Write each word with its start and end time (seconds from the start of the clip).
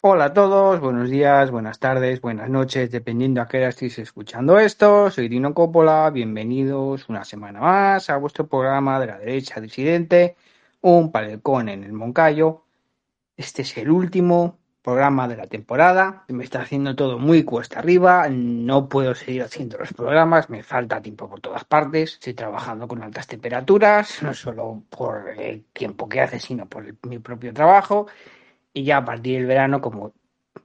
Hola 0.00 0.26
a 0.26 0.32
todos, 0.32 0.78
buenos 0.78 1.10
días, 1.10 1.50
buenas 1.50 1.80
tardes, 1.80 2.20
buenas 2.20 2.48
noches, 2.48 2.92
dependiendo 2.92 3.42
a 3.42 3.48
qué 3.48 3.56
hora 3.56 3.70
estéis 3.70 3.98
escuchando 3.98 4.56
esto. 4.56 5.10
Soy 5.10 5.28
Dino 5.28 5.52
Coppola, 5.52 6.08
bienvenidos 6.10 7.08
una 7.08 7.24
semana 7.24 7.58
más 7.58 8.08
a 8.08 8.16
vuestro 8.16 8.46
programa 8.46 9.00
de 9.00 9.06
la 9.08 9.18
derecha 9.18 9.60
disidente, 9.60 10.36
un 10.82 11.10
palecón 11.10 11.68
en 11.68 11.82
el 11.82 11.92
Moncayo. 11.92 12.62
Este 13.36 13.62
es 13.62 13.76
el 13.76 13.90
último 13.90 14.60
programa 14.82 15.26
de 15.26 15.36
la 15.36 15.48
temporada. 15.48 16.24
Me 16.28 16.44
está 16.44 16.62
haciendo 16.62 16.94
todo 16.94 17.18
muy 17.18 17.42
cuesta 17.42 17.80
arriba, 17.80 18.28
no 18.30 18.88
puedo 18.88 19.16
seguir 19.16 19.42
haciendo 19.42 19.78
los 19.78 19.92
programas, 19.92 20.48
me 20.48 20.62
falta 20.62 21.02
tiempo 21.02 21.28
por 21.28 21.40
todas 21.40 21.64
partes. 21.64 22.12
Estoy 22.12 22.34
trabajando 22.34 22.86
con 22.86 23.02
altas 23.02 23.26
temperaturas, 23.26 24.22
no 24.22 24.32
solo 24.32 24.80
por 24.90 25.30
el 25.30 25.64
tiempo 25.72 26.08
que 26.08 26.20
hace, 26.20 26.38
sino 26.38 26.66
por 26.66 26.84
mi 27.02 27.18
propio 27.18 27.52
trabajo. 27.52 28.06
Y 28.72 28.84
ya 28.84 28.98
a 28.98 29.04
partir 29.04 29.38
del 29.38 29.46
verano, 29.46 29.80
como 29.80 30.12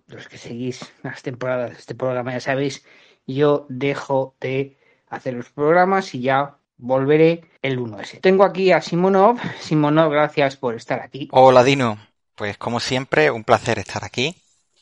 los 0.07 0.27
que 0.27 0.37
seguís 0.37 0.91
las 1.03 1.21
temporadas 1.23 1.71
de 1.71 1.77
este 1.77 1.95
programa 1.95 2.33
ya 2.33 2.39
sabéis, 2.39 2.85
yo 3.25 3.65
dejo 3.69 4.35
de 4.39 4.77
hacer 5.09 5.33
los 5.33 5.49
programas 5.49 6.13
y 6.15 6.21
ya 6.21 6.57
volveré 6.77 7.45
el 7.61 7.79
1S. 7.79 8.19
Tengo 8.21 8.43
aquí 8.43 8.71
a 8.71 8.81
Simonov. 8.81 9.39
Simonov, 9.59 10.11
gracias 10.11 10.57
por 10.57 10.75
estar 10.75 11.01
aquí. 11.01 11.29
Hola 11.31 11.63
Dino, 11.63 11.97
pues 12.35 12.57
como 12.57 12.79
siempre 12.79 13.31
un 13.31 13.43
placer 13.43 13.79
estar 13.79 14.03
aquí 14.03 14.35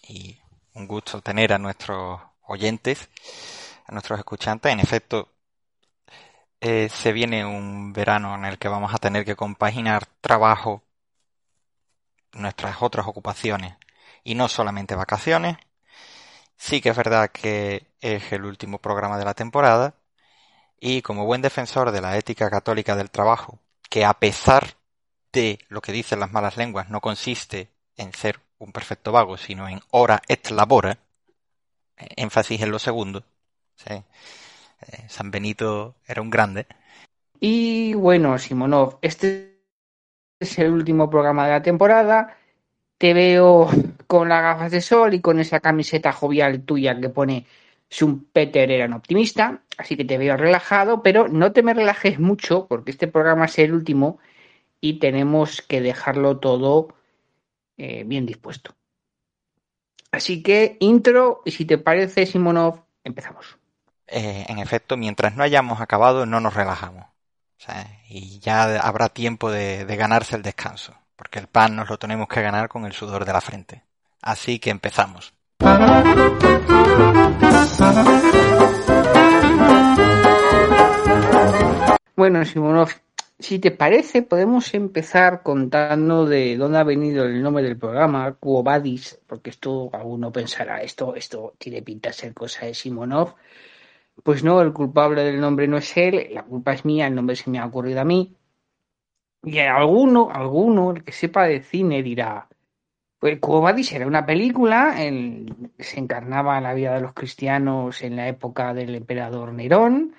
y 0.07 0.37
un 0.73 0.87
gusto 0.87 1.21
tener 1.21 1.53
a 1.53 1.57
nuestros 1.57 2.19
oyentes, 2.47 3.09
a 3.85 3.91
nuestros 3.91 4.19
escuchantes. 4.19 4.71
En 4.71 4.79
efecto, 4.79 5.29
eh, 6.59 6.89
se 6.89 7.11
viene 7.11 7.45
un 7.45 7.93
verano 7.93 8.35
en 8.35 8.45
el 8.45 8.57
que 8.57 8.67
vamos 8.67 8.93
a 8.93 8.97
tener 8.97 9.25
que 9.25 9.35
compaginar 9.35 10.05
trabajo, 10.21 10.83
nuestras 12.33 12.81
otras 12.81 13.07
ocupaciones 13.07 13.75
y 14.23 14.35
no 14.35 14.47
solamente 14.47 14.95
vacaciones. 14.95 15.57
Sí 16.57 16.81
que 16.81 16.89
es 16.89 16.95
verdad 16.95 17.31
que 17.31 17.87
es 18.01 18.31
el 18.31 18.45
último 18.45 18.77
programa 18.79 19.17
de 19.17 19.25
la 19.25 19.33
temporada 19.33 19.95
y 20.79 21.01
como 21.01 21.25
buen 21.25 21.41
defensor 21.41 21.91
de 21.91 22.01
la 22.01 22.17
ética 22.17 22.49
católica 22.49 22.95
del 22.95 23.11
trabajo, 23.11 23.59
que 23.89 24.05
a 24.05 24.13
pesar 24.13 24.75
de 25.31 25.59
lo 25.69 25.81
que 25.81 25.91
dicen 25.91 26.19
las 26.19 26.31
malas 26.31 26.57
lenguas 26.57 26.89
no 26.89 27.01
consiste 27.01 27.69
en 27.97 28.13
ser 28.13 28.39
un 28.57 28.71
perfecto 28.71 29.11
vago, 29.11 29.37
sino 29.37 29.67
en 29.67 29.81
hora 29.91 30.21
et 30.27 30.49
labora, 30.51 30.97
énfasis 31.97 32.61
en 32.61 32.71
lo 32.71 32.79
segundo. 32.79 33.23
Eh, 33.85 34.03
San 35.07 35.31
Benito 35.31 35.95
era 36.05 36.21
un 36.21 36.29
grande. 36.29 36.67
Y 37.39 37.93
bueno, 37.93 38.37
Simonov, 38.37 38.99
este 39.01 39.50
es 40.41 40.59
el 40.59 40.71
último 40.71 41.09
programa 41.09 41.45
de 41.45 41.51
la 41.51 41.61
temporada. 41.61 42.35
Te 42.97 43.13
veo 43.13 43.69
con 44.07 44.29
las 44.29 44.41
gafas 44.41 44.71
de 44.71 44.81
sol 44.81 45.13
y 45.13 45.21
con 45.21 45.39
esa 45.39 45.59
camiseta 45.59 46.11
jovial 46.11 46.63
tuya 46.63 46.99
que 46.99 47.09
pone 47.09 47.45
Schumpeter 47.89 48.71
era 48.71 48.85
un 48.85 48.93
optimista, 48.93 49.61
así 49.77 49.97
que 49.97 50.05
te 50.05 50.17
veo 50.17 50.37
relajado, 50.37 51.03
pero 51.03 51.27
no 51.27 51.51
te 51.51 51.61
me 51.61 51.73
relajes 51.73 52.19
mucho 52.19 52.67
porque 52.67 52.91
este 52.91 53.07
programa 53.07 53.45
es 53.45 53.59
el 53.59 53.73
último 53.73 54.19
y 54.79 54.99
tenemos 54.99 55.61
que 55.61 55.81
dejarlo 55.81 56.39
todo 56.39 56.95
eh, 57.77 58.03
bien 58.05 58.25
dispuesto. 58.25 58.73
Así 60.11 60.41
que 60.41 60.77
intro 60.79 61.41
y 61.45 61.51
si 61.51 61.65
te 61.65 61.77
parece, 61.77 62.25
Simonov, 62.25 62.81
empezamos. 63.03 63.57
Eh, 64.07 64.45
en 64.47 64.59
efecto, 64.59 64.97
mientras 64.97 65.35
no 65.35 65.43
hayamos 65.43 65.81
acabado, 65.81 66.25
no 66.25 66.39
nos 66.39 66.53
relajamos. 66.53 67.10
Y 68.09 68.39
ya 68.39 68.79
habrá 68.79 69.09
tiempo 69.09 69.51
de, 69.51 69.85
ganarse 69.95 70.35
el 70.35 70.41
descanso, 70.41 70.95
porque 71.15 71.39
el 71.39 71.47
pan 71.47 71.75
nos 71.75 71.89
lo 71.89 71.97
tenemos 71.97 72.27
que 72.27 72.41
ganar 72.41 72.69
con 72.69 72.85
el 72.85 72.93
sudor 72.93 73.25
de 73.25 73.33
la 73.33 73.41
frente. 73.41 73.83
Así 74.21 74.59
que 74.59 74.69
empezamos. 74.69 75.33
Bueno, 82.15 82.45
Simonov, 82.45 82.89
si 83.39 83.57
te 83.57 83.71
parece, 83.71 84.21
podemos 84.21 84.73
empezar 84.75 85.41
contando 85.41 86.25
de 86.25 86.57
dónde 86.57 86.77
ha 86.77 86.83
venido 86.83 87.25
el 87.25 87.41
nombre 87.41 87.63
del 87.63 87.77
programa, 87.77 88.35
Quo 88.39 88.61
Vadis, 88.61 89.19
porque 89.25 89.49
esto 89.49 89.89
alguno 89.93 90.31
pensará, 90.31 90.83
esto, 90.83 91.15
esto 91.15 91.55
tiene 91.57 91.81
pinta 91.81 92.09
de 92.09 92.13
ser 92.13 92.33
cosa 92.33 92.67
de 92.67 92.75
Simonov. 92.75 93.35
Pues 94.23 94.43
no, 94.43 94.61
el 94.61 94.73
culpable 94.73 95.23
del 95.23 95.39
nombre 95.39 95.67
no 95.67 95.77
es 95.77 95.95
él, 95.97 96.29
la 96.31 96.43
culpa 96.43 96.73
es 96.73 96.85
mía, 96.85 97.07
el 97.07 97.15
nombre 97.15 97.35
se 97.35 97.49
me 97.49 97.59
ha 97.59 97.65
ocurrido 97.65 98.01
a 98.01 98.05
mí. 98.05 98.35
Y 99.43 99.57
alguno, 99.59 100.29
alguno, 100.31 100.91
el 100.91 101.03
que 101.03 101.11
sepa 101.11 101.45
de 101.45 101.61
cine 101.61 102.03
dirá, 102.03 102.47
pues 103.19 103.39
Quo 103.39 103.61
Vadis 103.61 103.91
era 103.93 104.07
una 104.07 104.25
película 104.25 105.03
en 105.03 105.71
se 105.79 105.99
encarnaba 105.99 106.61
la 106.61 106.73
vida 106.73 106.95
de 106.95 107.01
los 107.01 107.13
cristianos 107.13 108.01
en 108.03 108.15
la 108.15 108.27
época 108.27 108.73
del 108.73 108.95
emperador 108.95 109.53
Nerón. 109.53 110.15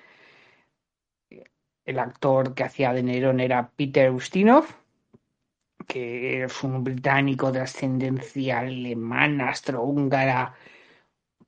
El 1.84 1.98
actor 1.98 2.54
que 2.54 2.64
hacía 2.64 2.92
de 2.92 3.02
Nerón 3.02 3.40
era 3.40 3.70
Peter 3.70 4.10
Ustinov, 4.10 4.66
que 5.86 6.44
es 6.44 6.62
un 6.62 6.84
británico 6.84 7.50
de 7.50 7.60
ascendencia 7.60 8.60
alemana, 8.60 9.50
astrohúngara 9.50 10.54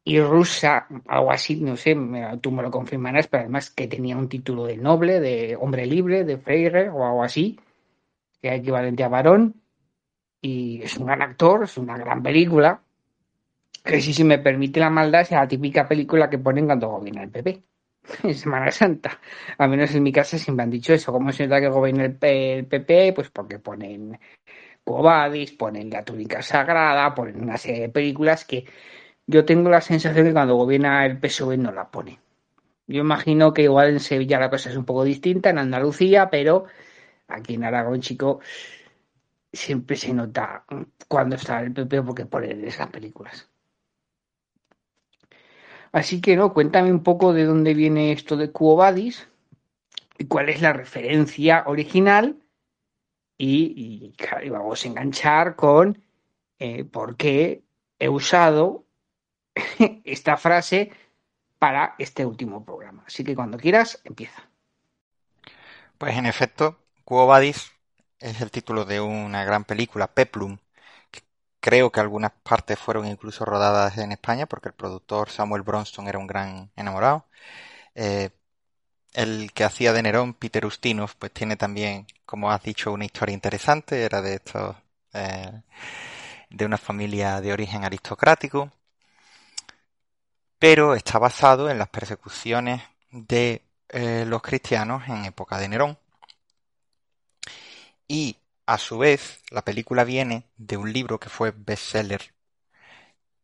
y 0.04 0.20
rusa, 0.20 0.86
algo 1.08 1.32
así, 1.32 1.56
no 1.56 1.76
sé, 1.76 1.96
tú 2.42 2.50
me 2.50 2.62
lo 2.62 2.70
confirmarás, 2.70 3.26
pero 3.26 3.42
además 3.42 3.70
que 3.70 3.88
tenía 3.88 4.16
un 4.16 4.28
título 4.28 4.66
de 4.66 4.76
noble, 4.76 5.18
de 5.18 5.56
hombre 5.56 5.86
libre, 5.86 6.24
de 6.24 6.36
freire 6.36 6.90
o 6.90 7.04
algo 7.06 7.24
así, 7.24 7.58
que 8.42 8.48
es 8.48 8.60
equivalente 8.60 9.02
a 9.02 9.08
varón, 9.08 9.62
y 10.42 10.82
es 10.82 10.98
un 10.98 11.06
gran 11.06 11.22
actor, 11.22 11.64
es 11.64 11.78
una 11.78 11.96
gran 11.96 12.22
película, 12.22 12.82
que 13.82 14.00
si 14.00 14.12
se 14.12 14.24
me 14.24 14.38
permite 14.38 14.78
la 14.80 14.90
maldad 14.90 15.22
es 15.22 15.30
la 15.30 15.48
típica 15.48 15.88
película 15.88 16.28
que 16.28 16.38
ponen 16.38 16.66
cuando 16.66 16.88
gobierna 16.88 17.22
el 17.22 17.30
PP. 17.30 17.62
En 18.22 18.34
Semana 18.34 18.70
Santa. 18.70 19.18
Al 19.56 19.70
menos 19.70 19.94
en 19.94 20.02
mi 20.02 20.12
casa 20.12 20.38
siempre 20.38 20.64
han 20.64 20.70
dicho 20.70 20.92
eso. 20.92 21.12
¿Cómo 21.12 21.32
se 21.32 21.46
nota 21.46 21.60
que 21.60 21.68
gobierna 21.68 22.04
el, 22.04 22.18
el 22.20 22.66
PP? 22.66 23.14
Pues 23.14 23.30
porque 23.30 23.58
ponen 23.58 24.18
Cobadis, 24.84 25.52
ponen 25.52 25.90
La 25.90 26.04
Túnica 26.04 26.42
Sagrada, 26.42 27.14
ponen 27.14 27.42
una 27.42 27.56
serie 27.56 27.82
de 27.82 27.88
películas 27.88 28.44
que 28.44 28.66
yo 29.26 29.44
tengo 29.44 29.70
la 29.70 29.80
sensación 29.80 30.26
que 30.26 30.32
cuando 30.32 30.56
gobierna 30.56 31.06
el 31.06 31.18
PSOE 31.18 31.56
no 31.56 31.72
la 31.72 31.90
pone. 31.90 32.20
Yo 32.86 33.00
imagino 33.00 33.54
que 33.54 33.62
igual 33.62 33.88
en 33.90 34.00
Sevilla 34.00 34.38
la 34.38 34.50
cosa 34.50 34.70
es 34.70 34.76
un 34.76 34.84
poco 34.84 35.04
distinta, 35.04 35.50
en 35.50 35.58
Andalucía, 35.58 36.28
pero 36.30 36.66
aquí 37.28 37.54
en 37.54 37.64
Aragón, 37.64 38.00
chico, 38.00 38.40
siempre 39.52 39.96
se 39.96 40.12
nota 40.12 40.64
cuando 41.08 41.36
está 41.36 41.60
el 41.60 41.72
PP 41.72 42.02
porque 42.02 42.26
ponen 42.26 42.64
esas 42.64 42.88
películas. 42.88 43.48
Así 45.92 46.20
que 46.20 46.36
no, 46.36 46.52
cuéntame 46.52 46.90
un 46.90 47.02
poco 47.02 47.32
de 47.32 47.44
dónde 47.44 47.72
viene 47.72 48.12
esto 48.12 48.36
de 48.36 48.50
Quo 48.50 48.76
Vadis 48.76 49.28
y 50.18 50.26
cuál 50.26 50.48
es 50.48 50.60
la 50.60 50.72
referencia 50.72 51.64
original 51.66 52.36
y, 53.38 54.12
y 54.42 54.48
vamos 54.50 54.84
a 54.84 54.88
enganchar 54.88 55.56
con 55.56 56.02
eh, 56.58 56.84
por 56.84 57.16
qué 57.16 57.62
he 57.98 58.08
usado 58.08 58.84
esta 60.04 60.36
frase 60.36 60.90
para 61.58 61.94
este 61.98 62.26
último 62.26 62.64
programa. 62.64 63.04
Así 63.06 63.24
que 63.24 63.34
cuando 63.34 63.58
quieras, 63.58 64.00
empieza. 64.04 64.48
Pues 65.98 66.16
en 66.16 66.26
efecto, 66.26 66.78
Quo 67.04 67.26
Vadis 67.26 67.72
es 68.18 68.40
el 68.40 68.50
título 68.50 68.84
de 68.84 69.00
una 69.00 69.44
gran 69.44 69.64
película, 69.64 70.08
Peplum, 70.08 70.58
creo 71.64 71.90
que 71.90 72.00
algunas 72.00 72.32
partes 72.42 72.78
fueron 72.78 73.06
incluso 73.06 73.46
rodadas 73.46 73.96
en 73.96 74.12
España 74.12 74.44
porque 74.44 74.68
el 74.68 74.74
productor 74.74 75.30
Samuel 75.30 75.62
Bronston 75.62 76.06
era 76.08 76.18
un 76.18 76.26
gran 76.26 76.70
enamorado. 76.76 77.26
Eh, 77.94 78.30
el 79.14 79.52
que 79.54 79.64
hacía 79.64 79.92
de 79.94 80.02
Nerón, 80.02 80.34
Peter 80.34 80.66
Ustinov, 80.66 81.16
pues 81.18 81.32
tiene 81.32 81.56
también, 81.56 82.06
como 82.26 82.50
has 82.52 82.62
dicho, 82.62 82.92
una 82.92 83.06
historia 83.06 83.34
interesante. 83.34 84.02
Era 84.04 84.22
de 84.22 84.34
estos, 84.34 84.76
eh, 85.14 85.62
de 86.50 86.66
una 86.66 86.78
familia 86.78 87.40
de 87.40 87.52
origen 87.52 87.84
aristocrático, 87.84 88.70
pero 90.64 90.94
está 90.94 91.18
basado 91.18 91.68
en 91.68 91.76
las 91.76 91.90
persecuciones 91.90 92.80
de 93.10 93.60
eh, 93.90 94.24
los 94.26 94.40
cristianos 94.40 95.06
en 95.08 95.26
época 95.26 95.58
de 95.58 95.68
Nerón. 95.68 95.98
Y 98.08 98.38
a 98.64 98.78
su 98.78 98.96
vez, 98.96 99.42
la 99.50 99.60
película 99.60 100.04
viene 100.04 100.44
de 100.56 100.78
un 100.78 100.90
libro 100.90 101.20
que 101.20 101.28
fue 101.28 101.52
bestseller, 101.54 102.32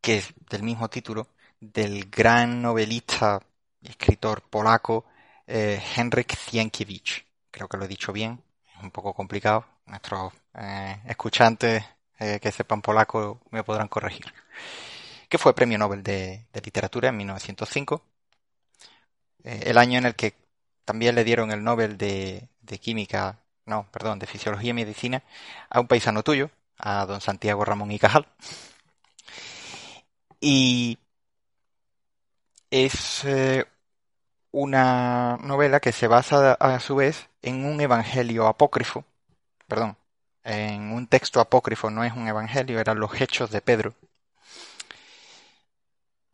que 0.01 0.17
es 0.17 0.33
del 0.49 0.63
mismo 0.63 0.89
título, 0.89 1.27
del 1.59 2.09
gran 2.09 2.59
novelista 2.59 3.39
y 3.83 3.89
escritor 3.89 4.41
polaco 4.41 5.05
eh, 5.45 5.79
Henryk 5.95 6.35
Sienkiewicz. 6.35 7.23
Creo 7.51 7.67
que 7.67 7.77
lo 7.77 7.85
he 7.85 7.87
dicho 7.87 8.11
bien, 8.11 8.41
es 8.75 8.81
un 8.81 8.89
poco 8.89 9.13
complicado. 9.13 9.63
Nuestros 9.85 10.33
eh, 10.55 10.99
escuchantes 11.05 11.83
eh, 12.17 12.39
que 12.41 12.51
sepan 12.51 12.81
polaco 12.81 13.41
me 13.51 13.63
podrán 13.63 13.89
corregir. 13.89 14.25
Que 15.31 15.37
fue 15.37 15.55
premio 15.55 15.77
Nobel 15.77 16.03
de, 16.03 16.45
Literatura 16.63 17.09
en 17.09 17.17
1905, 17.17 18.03
eh, 19.45 19.63
el 19.65 19.77
año 19.77 19.97
en 19.97 20.05
el 20.05 20.15
que 20.15 20.35
también 20.85 21.15
le 21.15 21.23
dieron 21.23 21.51
el 21.51 21.63
Nobel 21.63 21.97
de, 21.97 22.49
de 22.61 22.79
Química, 22.79 23.39
no, 23.65 23.87
perdón, 23.91 24.19
de 24.19 24.27
Fisiología 24.27 24.71
y 24.71 24.73
Medicina 24.73 25.23
a 25.69 25.79
un 25.79 25.87
paisano 25.87 26.21
tuyo, 26.21 26.51
a 26.77 27.05
don 27.05 27.21
Santiago 27.21 27.63
Ramón 27.63 27.91
y 27.93 27.99
Cajal. 27.99 28.27
Y 30.41 30.97
es 32.71 33.23
eh, 33.25 33.65
una 34.51 35.37
novela 35.41 35.79
que 35.79 35.93
se 35.93 36.07
basa 36.07 36.53
a 36.53 36.79
su 36.81 36.95
vez 36.95 37.29
en 37.41 37.65
un 37.65 37.79
evangelio 37.81 38.47
apócrifo, 38.47 39.05
perdón, 39.67 39.97
en 40.43 40.91
un 40.91 41.07
texto 41.07 41.39
apócrifo, 41.39 41.89
no 41.89 42.03
es 42.03 42.13
un 42.13 42.27
evangelio, 42.27 42.79
eran 42.79 42.99
los 42.99 43.21
hechos 43.21 43.51
de 43.51 43.61
Pedro, 43.61 43.93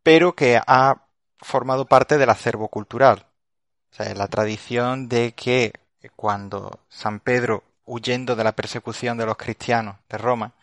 pero 0.08 0.34
que 0.34 0.58
ha 0.66 1.02
formado 1.42 1.84
parte 1.86 2.18
del 2.18 2.30
acervo 2.30 2.70
cultural. 2.70 3.26
O 3.92 3.94
sea, 3.94 4.14
la 4.16 4.30
tradición 4.30 5.10
de 5.10 5.34
que 5.34 5.74
cuando 6.16 6.80
San 6.88 7.20
Pedro, 7.20 7.66
huyendo 7.84 8.38
de 8.38 8.46
la 8.46 8.54
persecución 8.54 9.18
de 9.18 9.26
los 9.26 9.36
cristianos 9.36 9.98
de 10.08 10.18
Roma, 10.18 10.54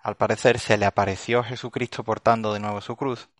al 0.00 0.16
parecer 0.18 0.58
se 0.58 0.76
le 0.76 0.84
apareció 0.84 1.42
Jesucristo 1.42 2.04
portando 2.04 2.52
de 2.52 2.60
nuevo 2.60 2.82
su 2.82 2.94
cruz, 2.94 3.30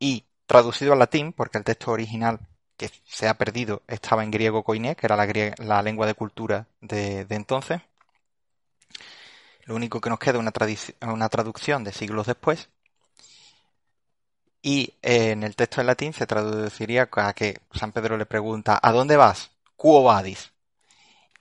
y 0.00 0.24
traducido 0.46 0.94
al 0.94 0.98
latín, 0.98 1.32
porque 1.32 1.58
el 1.58 1.64
texto 1.64 1.92
original 1.92 2.40
que 2.76 2.90
se 3.04 3.28
ha 3.28 3.34
perdido 3.34 3.82
estaba 3.86 4.24
en 4.24 4.32
griego 4.32 4.64
koiné, 4.64 4.96
que 4.96 5.06
era 5.06 5.14
la, 5.14 5.82
lengua 5.82 6.08
de 6.08 6.14
cultura 6.14 6.66
de, 6.80 7.24
entonces. 7.30 7.82
Lo 9.62 9.76
único 9.76 10.00
que 10.00 10.10
nos 10.10 10.18
queda 10.18 10.40
es 10.66 10.92
una 11.02 11.28
traducción 11.28 11.84
de 11.84 11.92
siglos 11.92 12.26
después. 12.26 12.68
Y 14.62 14.94
eh, 15.02 15.30
en 15.30 15.42
el 15.42 15.56
texto 15.56 15.80
en 15.80 15.86
latín 15.86 16.12
se 16.12 16.26
traduciría 16.26 17.08
a 17.10 17.32
que 17.32 17.60
San 17.72 17.92
Pedro 17.92 18.18
le 18.18 18.26
pregunta 18.26 18.78
¿A 18.82 18.92
dónde 18.92 19.16
vas? 19.16 19.50
Quo 19.76 20.02
vadis? 20.02 20.52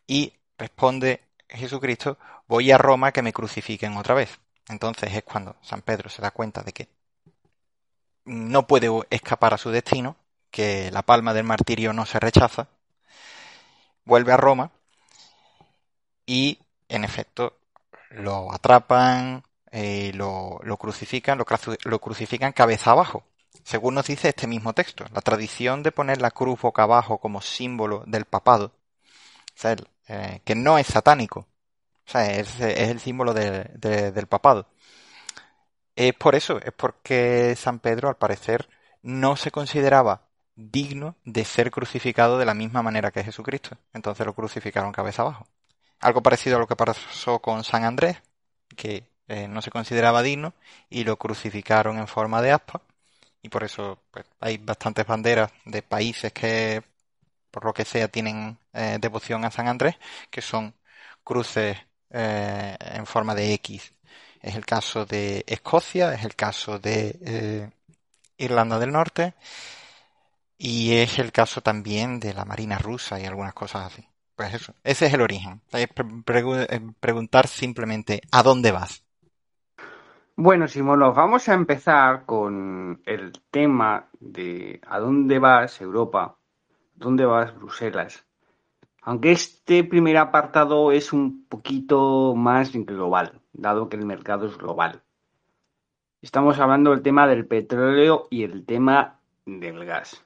Y 0.07 0.33
responde 0.57 1.23
Jesucristo 1.49 2.17
voy 2.47 2.71
a 2.71 2.77
Roma 2.77 3.11
que 3.11 3.21
me 3.21 3.33
crucifiquen 3.33 3.97
otra 3.97 4.15
vez. 4.15 4.39
Entonces 4.69 5.13
es 5.13 5.23
cuando 5.23 5.55
San 5.61 5.81
Pedro 5.81 6.09
se 6.09 6.21
da 6.21 6.31
cuenta 6.31 6.61
de 6.63 6.73
que 6.73 6.89
no 8.25 8.67
puede 8.67 8.89
escapar 9.09 9.53
a 9.53 9.57
su 9.57 9.71
destino, 9.71 10.15
que 10.51 10.91
la 10.91 11.03
palma 11.03 11.33
del 11.33 11.43
martirio 11.45 11.93
no 11.93 12.05
se 12.05 12.19
rechaza, 12.19 12.67
vuelve 14.05 14.33
a 14.33 14.37
Roma 14.37 14.71
y, 16.25 16.59
en 16.87 17.03
efecto, 17.03 17.57
lo 18.09 18.51
atrapan, 18.51 19.43
eh, 19.71 20.11
lo, 20.15 20.59
crucifican, 20.77 21.37
lo, 21.37 21.99
crucifican 21.99 22.53
cabeza 22.53 22.91
abajo. 22.91 23.23
Según 23.63 23.95
nos 23.95 24.07
dice 24.07 24.29
este 24.29 24.47
mismo 24.47 24.73
texto, 24.73 25.05
la 25.13 25.21
tradición 25.21 25.83
de 25.83 25.91
poner 25.91 26.21
la 26.21 26.31
cruz 26.31 26.59
boca 26.61 26.83
abajo 26.83 27.19
como 27.19 27.41
símbolo 27.41 28.03
del 28.07 28.25
papado, 28.25 28.71
eh, 30.07 30.41
que 30.43 30.55
no 30.55 30.77
es 30.77 30.87
satánico, 30.87 31.47
es, 32.13 32.59
el 32.59 32.99
símbolo 32.99 33.33
del 33.33 34.27
papado. 34.27 34.67
Es 35.95 36.13
por 36.13 36.35
eso, 36.35 36.59
es 36.59 36.71
porque 36.71 37.55
San 37.57 37.79
Pedro, 37.79 38.09
al 38.09 38.15
parecer, 38.17 38.69
no 39.01 39.35
se 39.35 39.51
consideraba 39.51 40.29
digno 40.55 41.15
de 41.25 41.45
ser 41.45 41.71
crucificado 41.71 42.37
de 42.37 42.45
la 42.45 42.53
misma 42.53 42.81
manera 42.81 43.11
que 43.11 43.23
Jesucristo. 43.23 43.77
Entonces 43.93 44.25
lo 44.25 44.33
crucificaron 44.33 44.91
cabeza 44.91 45.23
abajo. 45.23 45.47
Algo 45.99 46.21
parecido 46.23 46.57
a 46.57 46.59
lo 46.59 46.67
que 46.67 46.75
pasó 46.75 47.39
con 47.39 47.63
San 47.63 47.83
Andrés, 47.83 48.21
que 48.75 49.08
eh, 49.29 49.47
no 49.47 49.61
se 49.61 49.71
consideraba 49.71 50.21
digno 50.23 50.53
y 50.89 51.03
lo 51.05 51.17
crucificaron 51.17 51.99
en 51.99 52.07
forma 52.07 52.41
de 52.41 52.51
aspa. 52.51 52.81
Y 53.41 53.49
por 53.49 53.63
eso 53.63 53.99
pues, 54.11 54.25
hay 54.41 54.57
bastantes 54.57 55.05
banderas 55.05 55.51
de 55.65 55.81
países 55.81 56.33
que, 56.33 56.83
por 57.51 57.65
lo 57.65 57.73
que 57.73 57.85
sea, 57.85 58.07
tienen 58.09 58.57
eh, 58.73 58.97
devoción 58.99 59.45
a 59.45 59.51
San 59.51 59.67
Andrés, 59.67 59.95
que 60.29 60.41
son 60.41 60.73
cruces 61.23 61.77
eh, 62.11 62.77
en 62.79 63.05
forma 63.05 63.35
de 63.35 63.53
X 63.53 63.93
es 64.41 64.55
el 64.55 64.65
caso 64.65 65.05
de 65.05 65.43
Escocia, 65.47 66.13
es 66.13 66.23
el 66.23 66.35
caso 66.35 66.79
de 66.79 67.69
Irlanda 68.37 68.79
del 68.79 68.91
Norte 68.91 69.33
y 70.57 70.93
es 70.95 71.19
el 71.19 71.31
caso 71.31 71.61
también 71.61 72.19
de 72.19 72.33
la 72.33 72.45
Marina 72.45 72.77
rusa 72.77 73.19
y 73.19 73.25
algunas 73.25 73.53
cosas 73.53 73.91
así. 73.91 74.05
Pues 74.35 74.53
eso, 74.53 74.73
ese 74.83 75.07
es 75.07 75.13
el 75.13 75.21
origen. 75.21 75.61
Preguntar 76.99 77.47
simplemente 77.47 78.21
¿a 78.31 78.43
dónde 78.43 78.71
vas? 78.71 79.03
Bueno, 80.41 80.69
Simonos, 80.69 81.13
vamos 81.13 81.49
a 81.49 81.53
empezar 81.53 82.25
con 82.25 83.01
el 83.05 83.33
tema 83.51 84.07
de 84.21 84.79
¿a 84.87 84.97
dónde 84.97 85.37
vas 85.37 85.81
Europa? 85.81 86.37
¿Dónde 86.95 87.25
vas 87.25 87.53
Bruselas? 87.53 88.25
Aunque 89.01 89.33
este 89.33 89.83
primer 89.83 90.15
apartado 90.15 90.93
es 90.93 91.11
un 91.11 91.45
poquito 91.49 92.35
más 92.35 92.71
global, 92.71 93.41
dado 93.51 93.89
que 93.89 93.97
el 93.97 94.05
mercado 94.05 94.45
es 94.47 94.57
global. 94.57 95.01
Estamos 96.21 96.57
hablando 96.57 96.91
del 96.91 97.01
tema 97.01 97.27
del 97.27 97.45
petróleo 97.45 98.27
y 98.29 98.43
el 98.43 98.65
tema 98.65 99.19
del 99.45 99.83
gas. 99.83 100.25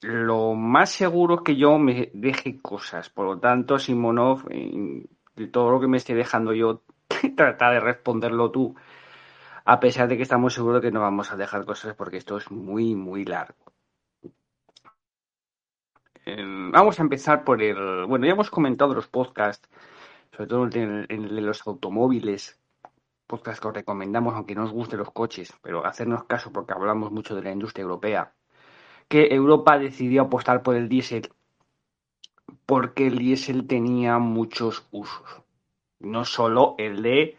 Lo 0.00 0.54
más 0.54 0.90
seguro 0.90 1.36
es 1.36 1.40
que 1.42 1.54
yo 1.54 1.78
me 1.78 2.10
deje 2.14 2.60
cosas, 2.60 3.10
por 3.10 3.26
lo 3.26 3.38
tanto, 3.38 3.78
Simonov, 3.78 4.48
de 4.48 5.46
todo 5.52 5.70
lo 5.70 5.78
que 5.78 5.86
me 5.86 5.98
esté 5.98 6.16
dejando 6.16 6.52
yo, 6.52 6.82
trata 7.36 7.70
de 7.70 7.78
responderlo 7.78 8.50
tú, 8.50 8.74
a 9.64 9.80
pesar 9.80 10.08
de 10.08 10.16
que 10.16 10.22
estamos 10.22 10.54
seguros 10.54 10.80
que 10.80 10.90
no 10.90 11.00
vamos 11.00 11.32
a 11.32 11.36
dejar 11.36 11.64
cosas 11.64 11.94
porque 11.94 12.16
esto 12.16 12.36
es 12.38 12.50
muy, 12.50 12.94
muy 12.94 13.24
largo. 13.24 13.72
Em, 16.24 16.70
vamos 16.70 16.98
a 16.98 17.02
empezar 17.02 17.44
por 17.44 17.62
el. 17.62 18.06
Bueno, 18.06 18.26
ya 18.26 18.32
hemos 18.32 18.50
comentado 18.50 18.94
los 18.94 19.08
podcasts, 19.08 19.68
sobre 20.32 20.48
todo 20.48 20.64
en 20.66 21.06
el, 21.08 21.34
de 21.34 21.40
los 21.40 21.66
automóviles, 21.66 22.60
podcast 23.26 23.60
que 23.60 23.68
os 23.68 23.74
recomendamos, 23.74 24.34
aunque 24.34 24.54
no 24.54 24.64
os 24.64 24.72
gusten 24.72 24.98
los 24.98 25.10
coches, 25.10 25.52
pero 25.62 25.86
hacernos 25.86 26.24
caso 26.24 26.52
porque 26.52 26.72
hablamos 26.72 27.10
mucho 27.10 27.34
de 27.34 27.42
la 27.42 27.52
industria 27.52 27.82
europea, 27.82 28.32
que 29.08 29.34
Europa 29.34 29.78
decidió 29.78 30.22
apostar 30.22 30.62
por 30.62 30.76
el 30.76 30.88
diésel 30.88 31.32
porque 32.66 33.06
el 33.06 33.18
diésel 33.18 33.66
tenía 33.66 34.18
muchos 34.18 34.86
usos, 34.92 35.42
no 35.98 36.24
solo 36.24 36.74
el 36.78 37.02
de 37.02 37.36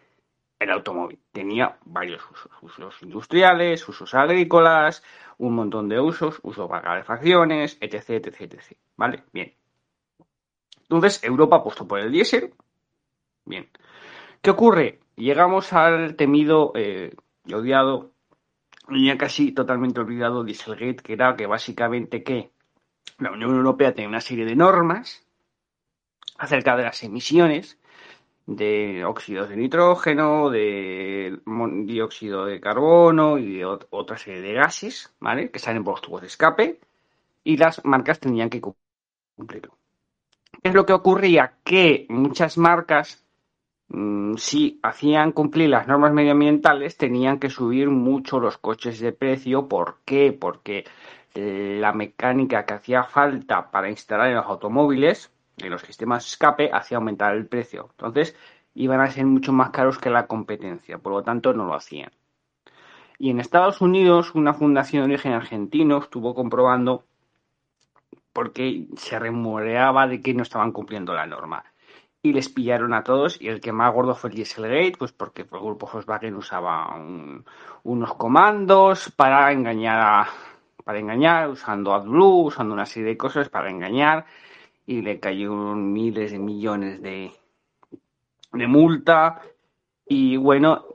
el 0.64 0.72
automóvil, 0.72 1.20
tenía 1.32 1.78
varios 1.86 2.22
usos, 2.30 2.52
usos 2.62 3.02
industriales, 3.02 3.88
usos 3.88 4.14
agrícolas, 4.14 5.04
un 5.38 5.56
montón 5.56 5.90
de 5.90 6.00
usos, 6.00 6.40
uso 6.44 6.68
para 6.68 6.84
calefacciones, 6.84 7.78
etc, 7.82 8.10
etc, 8.10 8.42
etc. 8.42 8.78
¿Vale? 8.96 9.24
Bien. 9.34 9.54
Entonces, 10.84 11.24
Europa 11.24 11.58
apostó 11.58 11.88
por 11.88 12.00
el 12.00 12.12
diésel. 12.12 12.54
Bien. 13.46 13.70
¿Qué 14.42 14.50
ocurre? 14.52 15.00
Llegamos 15.16 15.74
al 15.74 16.16
temido 16.16 16.74
eh, 16.76 17.16
y 17.46 17.54
odiado, 17.54 18.12
ya 18.90 19.18
casi 19.18 19.52
totalmente 19.52 20.00
olvidado 20.00 20.44
Dieselgate, 20.44 21.04
que 21.04 21.14
era 21.14 21.36
que 21.36 21.48
básicamente 21.48 22.24
que 22.24 22.52
la 23.18 23.32
Unión 23.32 23.56
Europea 23.56 23.94
tenía 23.94 24.10
una 24.10 24.22
serie 24.22 24.46
de 24.46 24.56
normas 24.56 25.26
acerca 26.38 26.76
de 26.76 26.84
las 26.84 27.04
emisiones 27.04 27.80
de 28.46 29.06
óxidos 29.06 29.50
de 29.50 29.58
nitrógeno, 29.58 30.50
de 30.50 31.40
dióxido 31.86 32.46
de 32.46 32.60
carbono 32.60 33.38
y 33.38 33.58
de 33.58 33.66
otra 33.66 34.18
serie 34.18 34.42
de 34.42 34.54
gases, 34.54 35.14
¿vale? 35.20 35.52
Que 35.52 35.60
salen 35.60 35.84
por 35.84 35.94
los 35.94 36.02
tubos 36.02 36.22
de 36.22 36.28
escape 36.28 36.80
y 37.44 37.58
las 37.58 37.84
marcas 37.86 38.20
tenían 38.20 38.50
que 38.50 38.62
cumplirlo. 38.62 39.78
¿Qué 40.62 40.70
es 40.70 40.74
lo 40.74 40.86
que 40.86 40.94
ocurría? 40.94 41.54
Que 41.64 42.06
muchas 42.10 42.58
marcas, 42.58 43.26
mm, 43.90 44.36
si 44.36 44.80
hacían 44.84 45.32
cumplir 45.32 45.70
las 45.70 45.88
normas 45.88 46.14
medioambientales, 46.14 46.98
tenían 46.98 47.40
que 47.40 47.50
subir 47.50 47.90
mucho 47.90 48.40
los 48.40 48.58
coches 48.58 49.00
de 49.00 49.12
precio. 49.12 49.68
¿Por 49.68 50.00
qué? 50.06 50.34
Porque 50.34 50.86
la 51.34 51.94
mecánica 51.94 52.66
que 52.66 52.74
hacía 52.74 53.04
falta 53.04 53.72
para 53.72 53.90
instalar 53.90 54.30
en 54.30 54.36
los 54.36 54.46
automóviles 54.46 55.32
en 55.58 55.70
los 55.70 55.82
sistemas 55.82 56.28
escape 56.28 56.70
hacía 56.74 56.98
aumentar 56.98 57.36
el 57.36 57.48
precio. 57.48 57.90
Entonces 57.92 58.36
iban 58.74 59.02
a 59.02 59.10
ser 59.10 59.26
mucho 59.26 59.54
más 59.54 59.70
caros 59.72 59.98
que 59.98 60.10
la 60.10 60.28
competencia, 60.28 60.98
por 60.98 61.14
lo 61.14 61.24
tanto 61.24 61.54
no 61.54 61.66
lo 61.66 61.76
hacían. 61.76 62.12
Y 63.18 63.30
en 63.30 63.40
Estados 63.40 63.82
Unidos 63.82 64.34
una 64.34 64.54
fundación 64.54 65.04
de 65.04 65.14
origen 65.14 65.34
argentino 65.34 66.00
estuvo 66.00 66.34
comprobando 66.34 67.04
porque 68.34 68.88
se 68.96 69.20
remoreaba 69.20 70.08
de 70.08 70.22
que 70.22 70.34
no 70.34 70.44
estaban 70.44 70.72
cumpliendo 70.72 71.14
la 71.14 71.26
norma. 71.26 71.64
Y 72.24 72.34
les 72.34 72.50
pillaron 72.50 72.94
a 72.94 73.04
todos 73.04 73.42
y 73.42 73.48
el 73.48 73.62
que 73.62 73.72
más 73.72 73.94
gordo 73.94 74.16
fue 74.16 74.30
el 74.30 74.36
Dieselgate, 74.36 74.94
pues 74.98 75.12
porque 75.12 75.42
el 75.42 75.48
grupo 75.48 75.90
Volkswagen 75.92 76.36
usaba 76.36 76.96
unos 77.84 78.14
comandos 78.14 79.12
para 79.12 79.52
engañar 79.52 80.28
para 80.84 81.00
engañar, 81.00 81.50
usando 81.50 81.94
AdBlue, 81.94 82.48
usando 82.48 82.74
una 82.74 82.86
serie 82.86 83.10
de 83.10 83.18
cosas 83.18 83.50
para 83.50 83.70
engañar 83.70 84.26
y 84.92 85.02
le 85.02 85.22
cayeron 85.22 85.94
miles 85.94 86.32
de 86.32 86.40
millones 86.40 87.02
de, 87.02 87.32
de 88.52 88.68
multa. 88.68 89.42
Y 90.06 90.36
bueno, 90.36 90.86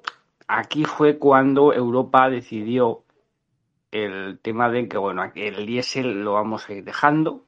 aquí 0.46 0.84
fue 0.84 1.18
cuando 1.18 1.72
Europa 1.72 2.28
decidió 2.28 3.04
el 3.90 4.38
tema 4.42 4.68
de 4.68 4.86
que, 4.86 4.98
bueno, 4.98 5.32
el 5.34 5.64
diésel 5.64 6.22
lo 6.22 6.34
vamos 6.34 6.68
a 6.68 6.74
ir 6.74 6.84
dejando. 6.84 7.46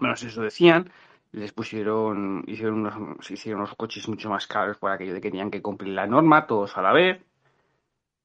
Menos 0.00 0.22
eso 0.24 0.42
decían. 0.42 0.90
Les 1.30 1.52
pusieron, 1.52 2.42
hicieron 2.48 2.80
unos, 2.80 3.30
hicieron 3.30 3.60
los 3.60 3.74
coches 3.76 4.08
mucho 4.08 4.28
más 4.28 4.48
caros 4.48 4.76
por 4.76 4.90
aquello 4.90 5.14
que 5.14 5.20
tenían 5.20 5.52
que 5.52 5.62
cumplir 5.62 5.94
la 5.94 6.06
norma, 6.06 6.46
todos 6.48 6.76
a 6.76 6.82
la 6.82 6.92
vez. 6.92 7.24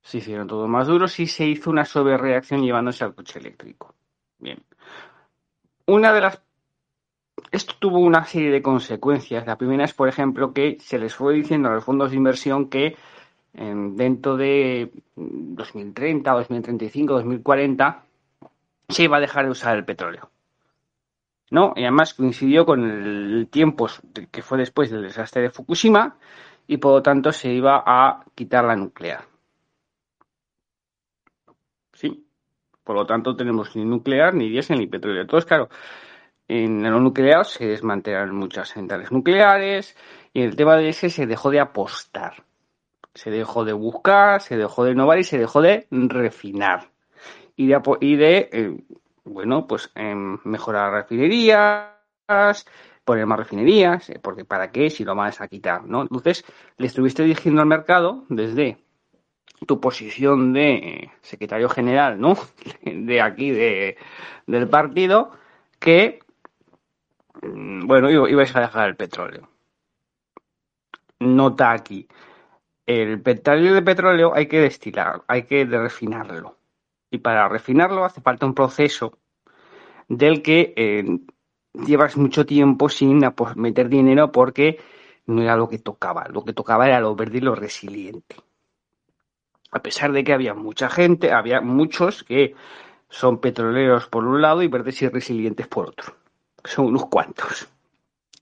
se 0.01 0.17
hicieron 0.17 0.47
todos 0.47 0.67
más 0.67 0.87
duros 0.87 1.19
y 1.19 1.27
se 1.27 1.45
hizo 1.45 1.69
una 1.69 1.85
sobrereacción 1.85 2.63
llevándose 2.63 3.03
al 3.03 3.13
coche 3.13 3.39
eléctrico. 3.39 3.93
Bien. 4.39 4.63
Una 5.87 6.13
de 6.13 6.21
las 6.21 6.41
esto 7.51 7.75
tuvo 7.79 7.99
una 7.99 8.25
serie 8.25 8.51
de 8.51 8.61
consecuencias. 8.61 9.45
La 9.45 9.57
primera 9.57 9.85
es, 9.85 9.93
por 9.93 10.09
ejemplo, 10.09 10.53
que 10.53 10.77
se 10.81 10.99
les 10.99 11.15
fue 11.15 11.33
diciendo 11.33 11.69
a 11.69 11.73
los 11.73 11.83
fondos 11.83 12.11
de 12.11 12.17
inversión 12.17 12.69
que 12.69 12.95
dentro 13.53 14.37
de 14.37 14.91
2030, 15.15 16.31
2035, 16.31 17.13
2040 17.13 18.03
se 18.89 19.03
iba 19.03 19.17
a 19.17 19.21
dejar 19.21 19.45
de 19.45 19.51
usar 19.51 19.77
el 19.77 19.85
petróleo. 19.85 20.29
¿No? 21.49 21.73
Y 21.77 21.83
además 21.83 22.13
coincidió 22.13 22.65
con 22.65 22.83
el 22.83 23.47
tiempo 23.49 23.87
que 24.31 24.41
fue 24.41 24.57
después 24.57 24.91
del 24.91 25.03
desastre 25.03 25.43
de 25.43 25.49
Fukushima 25.49 26.17
y 26.67 26.77
por 26.77 26.95
lo 26.95 27.01
tanto 27.01 27.31
se 27.31 27.53
iba 27.53 27.81
a 27.85 28.25
quitar 28.35 28.65
la 28.65 28.75
nuclear. 28.75 29.23
Por 32.87 32.95
lo 32.95 33.05
tanto 33.05 33.35
tenemos 33.35 33.75
ni 33.75 33.83
nuclear, 33.83 34.33
ni 34.33 34.47
diésel, 34.47 34.79
ni 34.79 34.87
petróleo. 34.87 35.23
Entonces, 35.23 35.45
claro, 35.45 35.67
en 36.47 36.81
lo 36.81 37.01
nuclear 37.01 37.45
se 37.45 37.65
desmantelaron 37.67 38.33
muchas 38.33 38.69
centrales 38.69 39.11
nucleares 39.11 39.97
y 40.31 40.39
en 40.39 40.45
el 40.45 40.55
tema 40.55 40.77
de 40.77 40.87
ese 40.87 41.09
se 41.09 41.25
dejó 41.25 41.51
de 41.51 41.59
apostar. 41.59 42.45
Se 43.13 43.29
dejó 43.29 43.65
de 43.65 43.73
buscar, 43.73 44.41
se 44.41 44.55
dejó 44.55 44.85
de 44.85 44.91
innovar 44.93 45.19
y 45.19 45.25
se 45.25 45.37
dejó 45.37 45.61
de 45.61 45.85
refinar. 45.91 46.87
Y 47.57 47.67
de, 47.67 48.49
eh, 48.53 48.77
bueno, 49.25 49.67
pues 49.67 49.91
em, 49.93 50.37
mejorar 50.45 50.93
refinerías, 50.93 51.89
poner 53.03 53.25
más 53.25 53.39
refinerías, 53.39 54.09
eh, 54.11 54.19
porque 54.21 54.45
¿para 54.45 54.71
qué 54.71 54.89
si 54.89 55.03
lo 55.03 55.13
vas 55.13 55.41
a 55.41 55.49
quitar? 55.49 55.83
¿no? 55.83 56.03
Entonces, 56.03 56.45
le 56.77 56.87
estuviste 56.87 57.23
diciendo 57.23 57.59
al 57.59 57.67
mercado 57.67 58.23
desde 58.29 58.77
tu 59.65 59.79
posición 59.79 60.53
de 60.53 60.73
eh, 60.75 61.11
secretario 61.21 61.69
general, 61.69 62.19
¿no? 62.19 62.37
De 62.83 63.21
aquí, 63.21 63.51
de, 63.51 63.97
del 64.45 64.69
partido, 64.69 65.31
que 65.79 66.19
Mm, 67.41 67.87
bueno, 67.87 68.09
ibais 68.09 68.55
a 68.55 68.61
dejar 68.61 68.89
el 68.89 68.95
petróleo. 68.95 69.49
Nota 71.19 71.71
aquí. 71.71 72.07
El 72.85 73.21
petróleo 73.21 73.73
de 73.73 73.81
petróleo 73.81 74.33
hay 74.35 74.47
que 74.47 74.59
destilar, 74.61 75.23
hay 75.27 75.43
que 75.43 75.65
refinarlo. 75.65 76.57
Y 77.11 77.19
para 77.19 77.49
refinarlo 77.49 78.05
hace 78.05 78.21
falta 78.21 78.45
un 78.45 78.53
proceso 78.53 79.17
del 80.07 80.41
que 80.41 80.73
eh, 80.77 81.05
llevas 81.73 82.17
mucho 82.17 82.45
tiempo 82.45 82.89
sin 82.89 83.21
meter 83.55 83.89
dinero 83.89 84.31
porque 84.31 84.79
no 85.25 85.41
era 85.41 85.57
lo 85.57 85.69
que 85.69 85.79
tocaba. 85.79 86.27
Lo 86.29 86.43
que 86.45 86.53
tocaba 86.53 86.87
era 86.87 87.01
lo 87.01 87.15
verde 87.15 87.39
y 87.39 87.41
lo 87.41 87.55
resiliente. 87.55 88.37
A 89.77 89.81
pesar 89.81 90.11
de 90.11 90.23
que 90.23 90.33
había 90.33 90.53
mucha 90.53 90.89
gente, 90.89 91.31
había 91.31 91.61
muchos 91.61 92.23
que 92.23 92.55
son 93.09 93.39
petroleros 93.39 94.07
por 94.07 94.25
un 94.25 94.41
lado 94.41 94.61
y 94.63 94.67
verdes 94.67 95.01
y 95.01 95.07
resilientes 95.07 95.67
por 95.67 95.89
otro 95.89 96.15
son 96.67 96.87
unos 96.87 97.05
cuantos. 97.07 97.67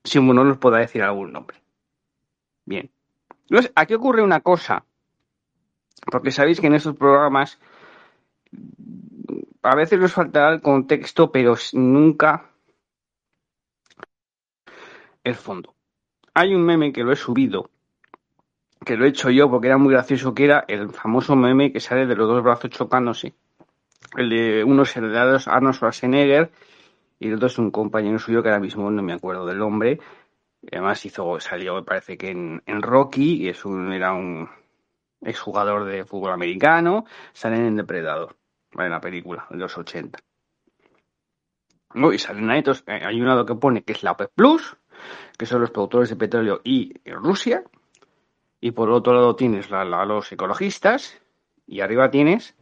Si 0.04 0.20
uno 0.20 0.44
nos 0.44 0.58
pueda 0.58 0.80
decir 0.80 1.02
algún 1.02 1.32
nombre. 1.32 1.62
Bien. 2.66 2.90
Entonces, 3.50 3.72
aquí 3.76 3.94
ocurre 3.94 4.22
una 4.22 4.42
cosa. 4.42 4.86
Porque 6.12 6.32
sabéis 6.32 6.60
que 6.60 6.68
en 6.68 6.76
estos 6.76 6.96
programas 6.96 7.60
a 9.64 9.76
veces 9.76 10.00
nos 10.00 10.14
faltará 10.14 10.54
el 10.54 10.62
contexto, 10.62 11.32
pero 11.32 11.56
nunca 11.74 12.52
el 15.24 15.36
fondo. 15.36 15.74
Hay 16.34 16.54
un 16.54 16.64
meme 16.64 16.92
que 16.92 17.04
lo 17.04 17.12
he 17.12 17.16
subido, 17.16 17.72
que 18.86 18.96
lo 18.96 19.06
he 19.06 19.10
hecho 19.10 19.30
yo 19.30 19.50
porque 19.50 19.68
era 19.68 19.78
muy 19.78 19.92
gracioso, 19.92 20.34
que 20.34 20.46
era 20.46 20.64
el 20.68 20.90
famoso 20.90 21.36
meme 21.36 21.74
que 21.74 21.80
sale 21.80 22.06
de 22.06 22.16
los 22.16 22.28
dos 22.28 22.44
brazos 22.44 22.70
chocándose. 22.70 23.34
El 24.16 24.30
de 24.30 24.64
unos 24.64 24.96
heredados 24.96 25.48
Arnold 25.48 25.76
Schwarzenegger 25.76 26.52
y 27.20 27.28
el 27.28 27.36
otro 27.36 27.48
es 27.48 27.58
un 27.58 27.72
compañero 27.72 28.20
suyo 28.20 28.42
que 28.42 28.50
ahora 28.50 28.62
mismo 28.62 28.90
no 28.90 29.02
me 29.02 29.14
acuerdo 29.14 29.46
del 29.46 29.58
nombre. 29.58 30.00
Además 30.72 31.06
hizo, 31.06 31.40
salió, 31.40 31.76
me 31.76 31.84
parece 31.84 32.18
que 32.18 32.30
en, 32.30 32.82
Rocky, 32.82 33.44
y 33.44 33.50
es 33.50 33.66
un, 33.66 33.92
era 33.92 34.14
un 34.14 34.50
exjugador 35.22 35.86
de 35.86 36.06
fútbol 36.06 36.32
americano, 36.32 37.06
salen 37.34 37.66
en 37.66 37.76
Depredador, 37.76 38.36
en 38.74 38.90
la 38.90 39.02
película, 39.02 39.48
de 39.50 39.58
los 39.58 39.78
80. 39.78 40.20
y 42.14 42.18
salen 42.18 42.50
ahí, 42.50 42.60
entonces, 42.60 42.84
eh, 42.88 43.02
hay 43.06 43.20
un 43.22 43.28
lado 43.28 43.46
que 43.46 43.56
pone 43.56 43.84
que 43.84 43.94
es 43.94 44.04
la 44.04 44.14
OPEP 44.14 44.32
Plus, 44.34 44.76
que 45.38 45.46
son 45.46 45.62
los 45.62 45.72
productores 45.72 46.10
de 46.10 46.16
petróleo 46.16 46.62
y 46.64 46.94
Rusia, 47.06 47.64
y 48.66 48.72
por 48.72 48.90
otro 48.90 49.14
lado 49.14 49.36
tienes 49.36 49.72
a 49.72 49.86
los 49.86 50.32
ecologistas, 50.32 51.22
y 51.68 51.82
arriba 51.82 52.10
tienes 52.10 52.56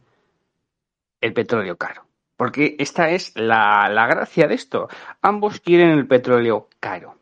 el 1.22 1.32
petróleo 1.32 1.78
caro. 1.78 2.04
Porque 2.36 2.76
esta 2.78 3.08
es 3.08 3.32
la, 3.36 3.88
gracia 4.06 4.46
de 4.46 4.54
esto. 4.54 4.90
Ambos 5.22 5.60
quieren 5.60 5.88
el 5.92 6.06
petróleo 6.06 6.68
caro. 6.78 7.16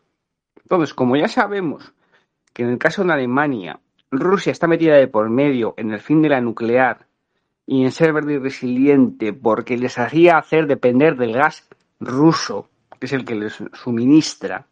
Entonces, 0.65 0.95
como 0.95 1.15
ya 1.15 1.29
sabemos 1.29 1.93
que 2.53 2.65
en 2.65 2.71
el 2.71 2.79
caso 2.79 3.05
de 3.05 3.12
Alemania, 3.12 3.79
Rusia 4.11 4.51
está 4.51 4.67
metida 4.67 4.97
de 4.97 5.07
por 5.07 5.31
medio 5.31 5.75
en 5.77 5.93
el 5.93 6.01
fin 6.01 6.21
de 6.21 6.31
la 6.31 6.41
nuclear 6.41 7.07
y 7.65 7.85
en 7.85 7.93
ser 7.93 8.12
verde 8.12 8.33
y 8.33 8.39
resiliente 8.39 9.33
porque 9.33 9.79
les 9.79 9.97
hacía 9.97 10.39
hacer 10.39 10.67
depender 10.67 11.15
del 11.15 11.35
gas 11.35 11.69
ruso, 12.01 12.69
que 12.99 13.07
es 13.07 13.12
el 13.12 13.25
que 13.25 13.37
les 13.37 13.62
suministra. 13.75 14.67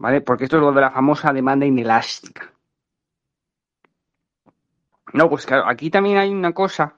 ¿Vale? 0.00 0.22
Porque 0.22 0.44
esto 0.44 0.56
es 0.56 0.62
lo 0.62 0.72
de 0.72 0.80
la 0.80 0.90
famosa 0.90 1.30
demanda 1.30 1.66
inelástica. 1.66 2.50
No, 5.12 5.28
pues 5.28 5.44
claro, 5.44 5.68
aquí 5.68 5.90
también 5.90 6.16
hay 6.16 6.30
una 6.30 6.52
cosa 6.52 6.94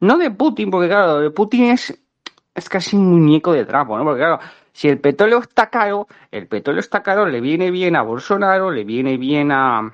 no 0.00 0.16
de 0.16 0.30
Putin, 0.30 0.70
porque 0.70 0.88
claro, 0.88 1.18
de 1.18 1.30
Putin 1.30 1.64
es, 1.64 2.00
es 2.54 2.68
casi 2.70 2.96
un 2.96 3.10
muñeco 3.10 3.52
de 3.52 3.66
trapo, 3.66 3.98
¿no? 3.98 4.04
Porque 4.04 4.20
claro, 4.20 4.38
si 4.72 4.88
el 4.88 4.98
petróleo 4.98 5.40
está 5.40 5.68
caro, 5.68 6.06
el 6.30 6.46
petróleo 6.48 6.80
está 6.80 7.02
caro, 7.02 7.26
le 7.26 7.42
viene 7.42 7.70
bien 7.70 7.96
a 7.96 8.02
Bolsonaro, 8.02 8.70
le 8.70 8.84
viene 8.84 9.18
bien 9.18 9.52
a, 9.52 9.92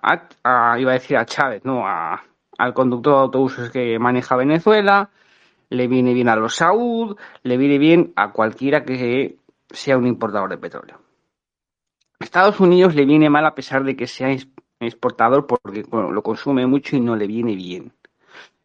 a, 0.00 0.78
iba 0.78 0.90
a 0.92 0.94
decir 0.94 1.16
a 1.16 1.26
Chávez, 1.26 1.64
¿no? 1.64 1.88
A, 1.88 2.22
al 2.56 2.72
conductor 2.72 3.14
de 3.14 3.20
autobuses 3.20 3.70
que 3.70 3.98
maneja 3.98 4.36
Venezuela, 4.36 5.10
le 5.70 5.88
viene 5.88 6.14
bien 6.14 6.28
a 6.28 6.36
los 6.36 6.54
Saud, 6.54 7.16
le 7.42 7.56
viene 7.56 7.78
bien 7.78 8.12
a 8.14 8.30
cualquiera 8.30 8.84
que 8.84 9.38
sea 9.70 9.98
un 9.98 10.06
importador 10.06 10.50
de 10.50 10.58
petróleo. 10.58 11.05
Estados 12.26 12.58
Unidos 12.58 12.94
le 12.94 13.04
viene 13.04 13.30
mal 13.30 13.46
a 13.46 13.54
pesar 13.54 13.84
de 13.84 13.94
que 13.94 14.08
sea 14.08 14.36
exportador 14.80 15.46
porque 15.46 15.84
lo 15.90 16.22
consume 16.22 16.66
mucho 16.66 16.96
y 16.96 17.00
no 17.00 17.14
le 17.14 17.26
viene 17.26 17.54
bien. 17.54 17.92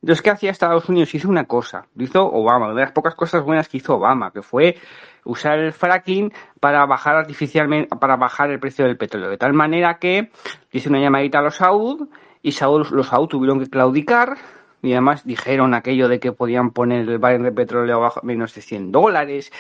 Entonces, 0.01 0.23
¿qué 0.23 0.31
hacía 0.31 0.49
Estados 0.49 0.89
Unidos? 0.89 1.13
Hizo 1.13 1.29
una 1.29 1.45
cosa, 1.45 1.85
lo 1.93 2.03
hizo 2.03 2.25
Obama, 2.25 2.65
una 2.65 2.75
de 2.75 2.81
las 2.81 2.91
pocas 2.91 3.13
cosas 3.13 3.43
buenas 3.43 3.69
que 3.69 3.77
hizo 3.77 3.95
Obama, 3.95 4.31
que 4.31 4.41
fue 4.41 4.77
usar 5.25 5.59
el 5.59 5.73
fracking 5.73 6.33
para 6.59 6.87
bajar 6.87 7.15
artificialmente, 7.17 7.95
para 7.95 8.15
bajar 8.15 8.49
el 8.49 8.59
precio 8.59 8.85
del 8.85 8.97
petróleo, 8.97 9.29
de 9.29 9.37
tal 9.37 9.53
manera 9.53 9.99
que 9.99 10.31
hizo 10.71 10.89
una 10.89 10.99
llamadita 10.99 11.37
a 11.37 11.43
los 11.43 11.55
Saud 11.57 12.07
y 12.41 12.51
los 12.59 13.07
Saud 13.07 13.27
tuvieron 13.27 13.59
que 13.59 13.69
claudicar 13.69 14.37
y 14.81 14.93
además 14.93 15.23
dijeron 15.23 15.75
aquello 15.75 16.07
de 16.07 16.19
que 16.19 16.31
podían 16.31 16.71
poner 16.71 17.07
el 17.07 17.19
barril 17.19 17.43
de 17.43 17.51
petróleo 17.51 18.03
a 18.03 18.13
menos 18.23 18.55
de 18.55 18.61
100 18.61 18.91
dólares 18.91 19.51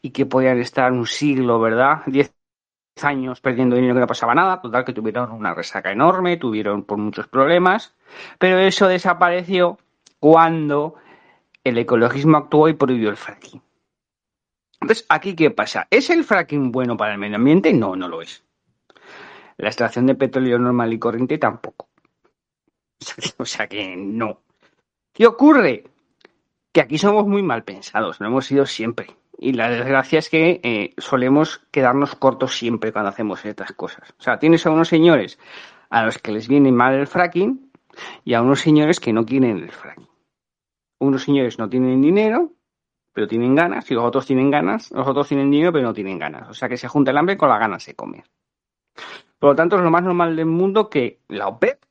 y 0.00 0.10
que 0.10 0.26
podían 0.26 0.60
estar 0.60 0.92
un 0.92 1.08
siglo, 1.08 1.58
¿verdad? 1.58 2.02
Diez 2.06 2.32
años 3.00 3.40
perdiendo 3.40 3.76
dinero 3.76 3.94
que 3.94 4.00
no 4.00 4.06
pasaba 4.06 4.34
nada, 4.34 4.60
total 4.60 4.84
que 4.84 4.92
tuvieron 4.92 5.32
una 5.32 5.54
resaca 5.54 5.90
enorme, 5.90 6.36
tuvieron 6.36 6.84
por 6.84 6.98
muchos 6.98 7.26
problemas, 7.26 7.94
pero 8.38 8.58
eso 8.58 8.86
desapareció 8.86 9.78
cuando 10.20 10.94
el 11.64 11.78
ecologismo 11.78 12.36
actuó 12.36 12.68
y 12.68 12.74
prohibió 12.74 13.10
el 13.10 13.16
fracking. 13.16 13.62
Entonces, 14.80 15.06
¿aquí 15.08 15.34
qué 15.34 15.50
pasa? 15.50 15.86
¿Es 15.90 16.10
el 16.10 16.24
fracking 16.24 16.72
bueno 16.72 16.96
para 16.96 17.12
el 17.12 17.18
medio 17.18 17.36
ambiente? 17.36 17.72
No, 17.72 17.96
no 17.96 18.08
lo 18.08 18.20
es. 18.20 18.44
La 19.56 19.68
extracción 19.68 20.06
de 20.06 20.16
petróleo 20.16 20.58
normal 20.58 20.92
y 20.92 20.98
corriente 20.98 21.38
tampoco. 21.38 21.88
O 23.38 23.44
sea 23.44 23.66
que 23.68 23.96
no. 23.96 24.42
¿Qué 25.12 25.26
ocurre? 25.26 25.84
Que 26.72 26.80
aquí 26.80 26.98
somos 26.98 27.26
muy 27.26 27.42
mal 27.42 27.64
pensados, 27.64 28.20
lo 28.20 28.26
hemos 28.26 28.46
sido 28.46 28.66
siempre. 28.66 29.08
Y 29.38 29.52
la 29.54 29.70
desgracia 29.70 30.18
es 30.18 30.28
que 30.28 30.60
eh, 30.62 30.94
solemos 30.98 31.60
quedarnos 31.70 32.14
cortos 32.14 32.56
siempre 32.56 32.92
cuando 32.92 33.10
hacemos 33.10 33.44
estas 33.44 33.72
cosas. 33.72 34.14
O 34.18 34.22
sea, 34.22 34.38
tienes 34.38 34.66
a 34.66 34.70
unos 34.70 34.88
señores 34.88 35.38
a 35.90 36.04
los 36.04 36.18
que 36.18 36.32
les 36.32 36.48
viene 36.48 36.72
mal 36.72 36.94
el 36.94 37.06
fracking 37.06 37.70
y 38.24 38.34
a 38.34 38.42
unos 38.42 38.60
señores 38.60 39.00
que 39.00 39.12
no 39.12 39.24
quieren 39.24 39.58
el 39.58 39.70
fracking. 39.70 40.08
Unos 41.00 41.24
señores 41.24 41.58
no 41.58 41.68
tienen 41.68 42.00
dinero, 42.00 42.52
pero 43.12 43.26
tienen 43.26 43.54
ganas, 43.54 43.90
y 43.90 43.94
los 43.94 44.04
otros 44.04 44.26
tienen 44.26 44.50
ganas, 44.50 44.90
los 44.92 45.06
otros 45.06 45.28
tienen 45.28 45.50
dinero, 45.50 45.72
pero 45.72 45.86
no 45.86 45.92
tienen 45.92 46.18
ganas. 46.18 46.48
O 46.48 46.54
sea 46.54 46.68
que 46.68 46.76
se 46.76 46.88
junta 46.88 47.10
el 47.10 47.18
hambre 47.18 47.36
con 47.36 47.48
las 47.48 47.58
ganas 47.58 47.84
de 47.84 47.94
comer. 47.94 48.24
Por 49.38 49.50
lo 49.50 49.56
tanto, 49.56 49.76
es 49.76 49.82
lo 49.82 49.90
más 49.90 50.02
normal 50.02 50.36
del 50.36 50.46
mundo 50.46 50.88
que 50.88 51.20
la 51.28 51.48
OPEP 51.48 51.82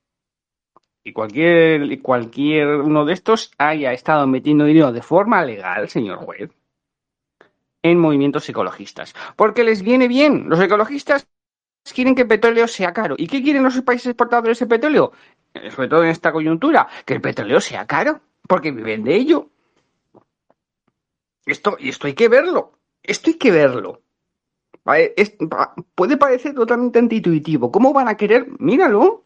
y 1.03 1.13
cualquier, 1.13 2.01
cualquier 2.01 2.67
uno 2.67 3.05
de 3.05 3.13
estos 3.13 3.51
haya 3.57 3.91
estado 3.91 4.25
metiendo 4.27 4.65
dinero 4.65 4.91
de 4.91 5.01
forma 5.01 5.43
legal, 5.43 5.89
señor 5.89 6.19
juez, 6.19 6.49
en 7.83 7.99
movimientos 7.99 8.47
ecologistas. 8.49 9.13
Porque 9.35 9.63
les 9.63 9.81
viene 9.81 10.07
bien. 10.07 10.49
Los 10.49 10.59
ecologistas 10.59 11.27
quieren 11.93 12.15
que 12.15 12.23
el 12.23 12.27
petróleo 12.27 12.67
sea 12.67 12.93
caro. 12.93 13.15
¿Y 13.17 13.27
qué 13.27 13.41
quieren 13.41 13.63
los 13.63 13.81
países 13.81 14.07
exportadores 14.07 14.59
de 14.59 14.67
petróleo? 14.67 15.11
sobre 15.75 15.89
todo 15.89 16.03
en 16.03 16.09
esta 16.09 16.31
coyuntura, 16.31 16.87
que 17.05 17.13
el 17.13 17.21
petróleo 17.21 17.59
sea 17.59 17.85
caro, 17.85 18.21
porque 18.47 18.71
viven 18.71 19.03
de 19.03 19.15
ello. 19.15 19.49
Esto, 21.45 21.75
y 21.79 21.89
esto 21.89 22.07
hay 22.07 22.13
que 22.13 22.29
verlo. 22.29 22.79
Esto 23.03 23.31
hay 23.31 23.37
que 23.37 23.51
verlo. 23.51 24.01
puede 25.95 26.17
parecer 26.17 26.53
totalmente 26.53 27.15
intuitivo. 27.15 27.71
¿Cómo 27.71 27.91
van 27.93 28.07
a 28.07 28.15
querer? 28.15 28.47
Míralo. 28.59 29.25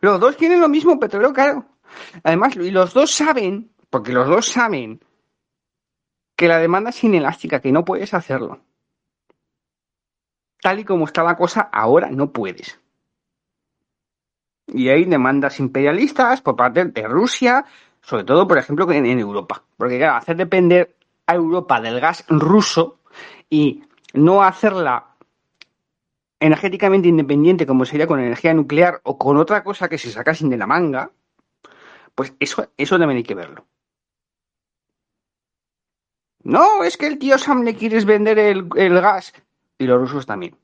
Los 0.00 0.20
dos 0.20 0.36
quieren 0.36 0.60
lo 0.60 0.68
mismo, 0.68 0.98
petróleo 0.98 1.32
caro. 1.32 1.64
Además, 2.24 2.56
y 2.56 2.70
los 2.70 2.92
dos 2.92 3.10
saben, 3.12 3.70
porque 3.90 4.12
los 4.12 4.28
dos 4.28 4.46
saben 4.46 5.00
que 6.36 6.48
la 6.48 6.58
demanda 6.58 6.90
es 6.90 7.04
inelástica, 7.04 7.60
que 7.60 7.72
no 7.72 7.84
puedes 7.84 8.14
hacerlo. 8.14 8.60
Tal 10.60 10.80
y 10.80 10.84
como 10.84 11.04
está 11.04 11.22
la 11.22 11.36
cosa, 11.36 11.68
ahora 11.72 12.10
no 12.10 12.32
puedes. 12.32 12.80
Y 14.66 14.88
hay 14.88 15.04
demandas 15.04 15.60
imperialistas 15.60 16.40
por 16.40 16.56
parte 16.56 16.84
de 16.84 17.06
Rusia, 17.06 17.66
sobre 18.00 18.24
todo, 18.24 18.48
por 18.48 18.58
ejemplo, 18.58 18.90
en, 18.90 19.06
Europa. 19.06 19.62
Porque, 19.76 19.98
claro, 19.98 20.16
hacer 20.16 20.36
depender 20.36 20.96
a 21.26 21.34
Europa 21.34 21.80
del 21.80 22.00
gas 22.00 22.24
ruso 22.28 23.00
y 23.50 23.84
no 24.14 24.42
hacerla 24.42 25.14
energéticamente 26.40 27.08
independiente 27.08 27.66
como 27.66 27.84
sería 27.84 28.06
con 28.06 28.20
energía 28.20 28.52
nuclear 28.54 29.00
o 29.04 29.18
con 29.18 29.36
otra 29.36 29.62
cosa 29.64 29.88
que 29.88 29.98
se 29.98 30.10
sacasen 30.10 30.50
de 30.50 30.56
la 30.56 30.66
manga, 30.66 31.10
pues 32.14 32.34
eso, 32.38 32.68
eso 32.76 32.98
también 32.98 33.18
hay 33.18 33.22
que 33.22 33.34
verlo. 33.34 33.66
No, 36.44 36.84
es 36.84 36.96
que 36.96 37.06
el 37.06 37.18
tío 37.18 37.38
Sam 37.38 37.62
le 37.62 37.74
quieres 37.74 38.04
vender 38.04 38.38
el, 38.38 38.68
el 38.76 39.00
gas 39.00 39.32
y 39.78 39.86
los 39.86 40.00
rusos 40.00 40.26
también. 40.26 40.56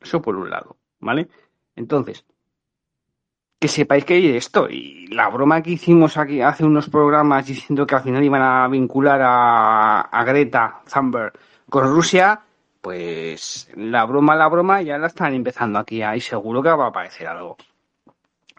Eso 0.00 0.22
por 0.22 0.36
un 0.36 0.50
lado, 0.50 0.76
¿vale? 1.00 1.28
Entonces, 1.76 2.24
que 3.58 3.68
sepáis 3.68 4.04
que 4.04 4.14
hay 4.14 4.36
esto. 4.36 4.68
Y 4.70 5.06
la 5.08 5.28
broma 5.28 5.62
que 5.62 5.72
hicimos 5.72 6.16
aquí 6.16 6.40
hace 6.40 6.64
unos 6.64 6.88
programas 6.88 7.46
diciendo 7.46 7.86
que 7.86 7.94
al 7.94 8.02
final 8.02 8.24
iban 8.24 8.42
a 8.42 8.68
vincular 8.68 9.20
a, 9.22 10.24
Greta 10.24 10.82
Thunberg 10.92 11.32
con 11.68 11.84
Rusia, 11.84 12.40
pues 12.80 13.70
la 13.74 14.04
broma, 14.04 14.36
la 14.36 14.48
broma 14.48 14.82
ya 14.82 14.98
la 14.98 15.08
están 15.08 15.34
empezando 15.34 15.78
aquí 15.78 16.02
ahí 16.02 16.20
seguro 16.20 16.62
que 16.62 16.70
va 16.70 16.86
a 16.86 16.88
aparecer 16.88 17.26
algo. 17.26 17.56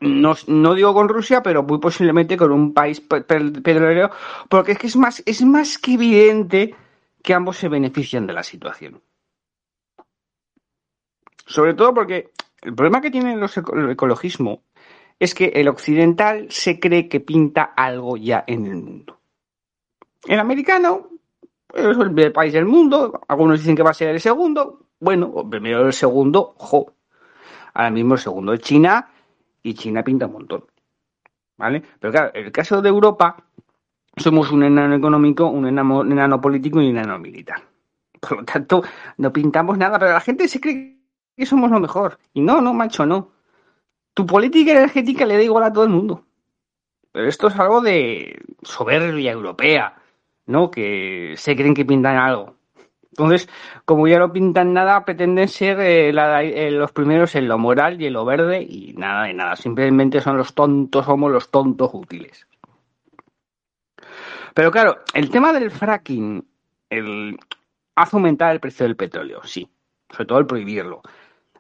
No, 0.02 0.34
no 0.48 0.74
digo 0.76 0.94
con 0.94 1.10
Rusia, 1.10 1.44
pero 1.44 1.64
muy 1.64 1.80
posiblemente 1.80 2.38
con 2.38 2.52
un 2.52 2.74
país 2.74 3.02
petrolero, 3.02 4.12
porque 4.48 4.74
es 4.74 4.80
que 4.80 4.88
es 4.88 4.96
más, 4.96 5.22
es 5.26 5.44
más 5.44 5.78
que 5.78 5.94
evidente 5.94 6.76
que 7.22 7.34
ambos 7.34 7.58
se 7.58 7.68
benefician 7.68 8.26
de 8.26 8.34
la 8.34 8.44
situación. 8.44 9.02
Sobre 11.46 11.74
todo 11.74 11.94
porque 11.94 12.32
el 12.62 12.76
problema 12.76 13.02
que 13.02 13.12
tiene 13.12 13.34
el 13.34 13.90
ecologismo 13.90 14.64
es 15.20 15.36
que 15.36 15.48
el 15.48 15.68
occidental 15.68 16.48
se 16.50 16.80
cree 16.80 17.10
que 17.10 17.20
pinta 17.20 17.74
algo 17.76 18.16
ya 18.16 18.46
en 18.48 18.68
el 18.68 18.76
mundo. 18.76 19.20
El 20.26 20.40
americano 20.40 21.10
es 21.74 21.98
el 21.98 22.32
país 22.32 22.54
del 22.54 22.66
mundo, 22.66 23.22
algunos 23.28 23.60
dicen 23.60 23.76
que 23.76 23.84
va 23.84 23.92
a 23.92 23.94
ser 23.94 24.10
el 24.10 24.22
segundo, 24.22 24.86
bueno, 25.00 25.50
primero 25.50 25.86
el 25.86 25.94
segundo, 25.94 26.56
jo. 26.58 26.94
Ahora 27.74 27.92
mismo 27.92 28.14
el 28.14 28.20
segundo 28.20 28.54
es 28.54 28.62
China 28.62 29.10
y 29.64 29.74
China 29.74 30.04
pinta 30.04 30.28
un 30.28 30.34
montón. 30.34 30.66
¿Vale? 31.58 31.84
Pero 32.00 32.14
claro, 32.14 32.32
en 32.34 32.46
el 32.46 32.52
caso 32.52 32.82
de 32.82 32.90
Europa, 32.90 33.44
somos 34.16 34.52
un 34.52 34.64
enano 34.64 34.96
económico, 34.96 35.48
un 35.48 35.68
enano, 35.68 36.00
un 36.00 36.12
enano 36.12 36.40
político 36.40 36.82
y 36.82 36.90
un 36.90 36.98
enano 36.98 37.20
militar. 37.20 37.64
Por 38.20 38.38
lo 38.40 38.46
tanto, 38.46 38.84
no 39.18 39.32
pintamos 39.32 39.78
nada, 39.78 40.00
pero 40.00 40.12
la 40.12 40.22
gente 40.22 40.48
se 40.48 40.60
cree 40.60 40.98
que 41.36 41.46
somos 41.46 41.72
lo 41.72 41.80
mejor. 41.80 42.20
Y 42.34 42.42
no, 42.42 42.62
no, 42.62 42.74
macho, 42.74 43.06
no. 43.06 43.32
Tu 44.14 44.26
política 44.26 44.72
energética 44.72 45.26
le 45.26 45.36
da 45.36 45.44
igual 45.44 45.64
a 45.64 45.74
todo 45.74 45.84
el 45.84 45.90
mundo. 45.90 46.26
Pero 47.12 47.28
esto 47.28 47.48
es 47.48 47.56
algo 47.58 47.82
de 47.82 48.42
soberbia 48.62 49.32
europea, 49.32 49.96
¿no? 50.46 50.70
Que 50.70 51.34
se 51.38 51.56
creen 51.56 51.74
que 51.74 51.86
pintan 51.86 52.18
algo. 52.18 52.56
Entonces, 53.20 53.50
como 53.86 54.08
ya 54.08 54.18
no 54.18 54.32
pintan 54.32 54.74
nada, 54.74 55.04
pretenden 55.04 55.48
ser 55.48 55.80
eh, 55.82 56.10
eh, 56.10 56.72
los 56.72 56.92
primeros 56.92 57.36
en 57.36 57.48
lo 57.48 57.58
moral 57.58 58.02
y 58.02 58.08
en 58.08 58.14
lo 58.14 58.24
verde 58.24 58.62
y 58.62 58.94
nada 58.98 59.26
de 59.26 59.34
nada. 59.34 59.56
Simplemente 59.56 60.22
son 60.22 60.38
los 60.38 60.54
tontos, 60.54 61.06
somos 61.06 61.32
los 61.32 61.52
tontos 61.52 61.90
útiles. 61.94 62.48
Pero 64.54 64.72
claro, 64.72 65.00
el 65.14 65.30
tema 65.30 65.54
del 65.54 65.70
fracking 65.70 66.46
hace 67.96 68.16
aumentar 68.16 68.52
el 68.54 68.60
precio 68.60 68.86
del 68.86 68.96
petróleo, 68.96 69.42
sí. 69.44 69.70
Sobre 70.10 70.26
todo 70.26 70.40
el 70.40 70.48
prohibirlo 70.48 71.02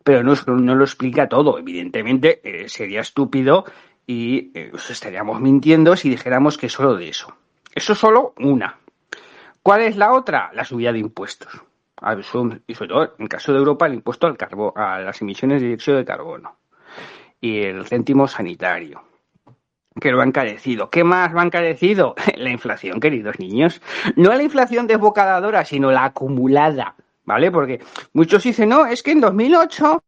pero 0.09 0.23
no, 0.23 0.33
no 0.47 0.73
lo 0.73 0.83
explica 0.85 1.29
todo. 1.29 1.59
Evidentemente 1.59 2.41
eh, 2.43 2.67
sería 2.67 3.01
estúpido 3.01 3.65
y 4.07 4.51
eh, 4.57 4.71
estaríamos 4.89 5.39
mintiendo 5.39 5.95
si 5.95 6.09
dijéramos 6.09 6.57
que 6.57 6.67
solo 6.67 6.95
de 6.95 7.09
eso. 7.09 7.35
Eso 7.75 7.93
es 7.93 7.99
solo 7.99 8.33
una. 8.39 8.78
¿Cuál 9.69 9.81
es 9.81 9.97
la 9.97 10.13
otra? 10.13 10.49
La 10.55 10.65
subida 10.65 10.91
de 10.91 10.97
impuestos. 10.97 11.61
Y 12.65 12.73
sobre 12.73 12.89
todo, 12.89 13.03
en 13.03 13.11
el 13.19 13.29
caso 13.29 13.51
de 13.51 13.59
Europa, 13.59 13.85
el 13.85 13.93
impuesto 13.93 14.25
al 14.25 14.35
carbo, 14.35 14.73
a 14.75 14.97
las 14.97 15.21
emisiones 15.21 15.61
de 15.61 15.67
dióxido 15.67 15.97
de 15.97 16.05
carbono. 16.05 16.57
Y 17.39 17.59
el 17.59 17.85
céntimo 17.85 18.27
sanitario 18.27 19.03
que 20.01 20.11
lo 20.11 20.21
ha 20.21 20.23
encarecido. 20.23 20.89
¿Qué 20.89 21.03
más 21.03 21.35
ha 21.35 21.43
encarecido? 21.43 22.15
La 22.37 22.49
inflación, 22.49 22.99
queridos 22.99 23.37
niños. 23.37 23.79
No 24.15 24.33
la 24.33 24.41
inflación 24.41 24.87
desbocadadora, 24.87 25.63
sino 25.65 25.91
la 25.91 26.05
acumulada. 26.05 26.95
¿vale? 27.25 27.51
Porque 27.51 27.79
muchos 28.13 28.41
dicen, 28.41 28.69
no, 28.69 28.87
es 28.87 29.03
que 29.03 29.11
en 29.11 29.21
2008 29.21 30.03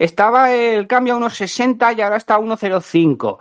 estaba 0.00 0.52
el 0.52 0.88
cambio 0.88 1.14
a 1.14 1.18
unos 1.18 1.36
60 1.36 1.92
y 1.92 2.00
ahora 2.00 2.16
está 2.16 2.34
a 2.34 2.40
1,05. 2.40 3.38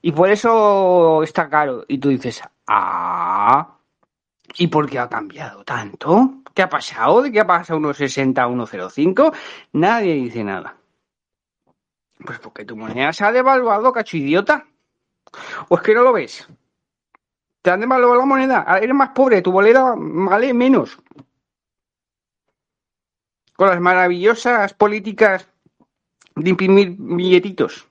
Y 0.00 0.10
por 0.10 0.28
eso 0.28 1.22
está 1.22 1.48
caro. 1.48 1.84
Y 1.86 1.98
tú 1.98 2.08
dices, 2.08 2.42
ah, 2.66 3.78
¿y 4.56 4.66
por 4.66 4.88
qué 4.88 4.98
ha 4.98 5.08
cambiado 5.08 5.64
tanto? 5.64 6.34
¿Qué 6.54 6.62
ha 6.62 6.68
pasado? 6.68 7.22
¿De 7.22 7.32
qué 7.32 7.40
ha 7.40 7.46
pasado 7.46 7.78
unos 7.78 7.96
60 7.96 8.42
a 8.42 8.48
1,05? 8.48 9.34
Nadie 9.72 10.14
dice 10.14 10.44
nada. 10.44 10.76
Pues 12.24 12.38
porque 12.38 12.64
tu 12.64 12.76
moneda 12.76 13.12
se 13.12 13.24
ha 13.24 13.32
devaluado, 13.32 13.92
cacho 13.92 14.16
idiota. 14.16 14.66
¿O 15.68 15.76
es 15.76 15.82
que 15.82 15.94
no 15.94 16.02
lo 16.02 16.12
ves? 16.12 16.46
Te 17.62 17.70
han 17.70 17.80
devaluado 17.80 18.16
la 18.16 18.26
moneda. 18.26 18.78
Eres 18.80 18.94
más 18.94 19.10
pobre, 19.10 19.40
tu 19.42 19.52
moneda 19.52 19.94
vale 19.96 20.52
menos 20.52 20.98
con 23.56 23.68
las 23.68 23.80
maravillosas 23.80 24.74
políticas 24.74 25.48
de 26.34 26.50
imprimir 26.50 26.96
billetitos. 26.98 27.86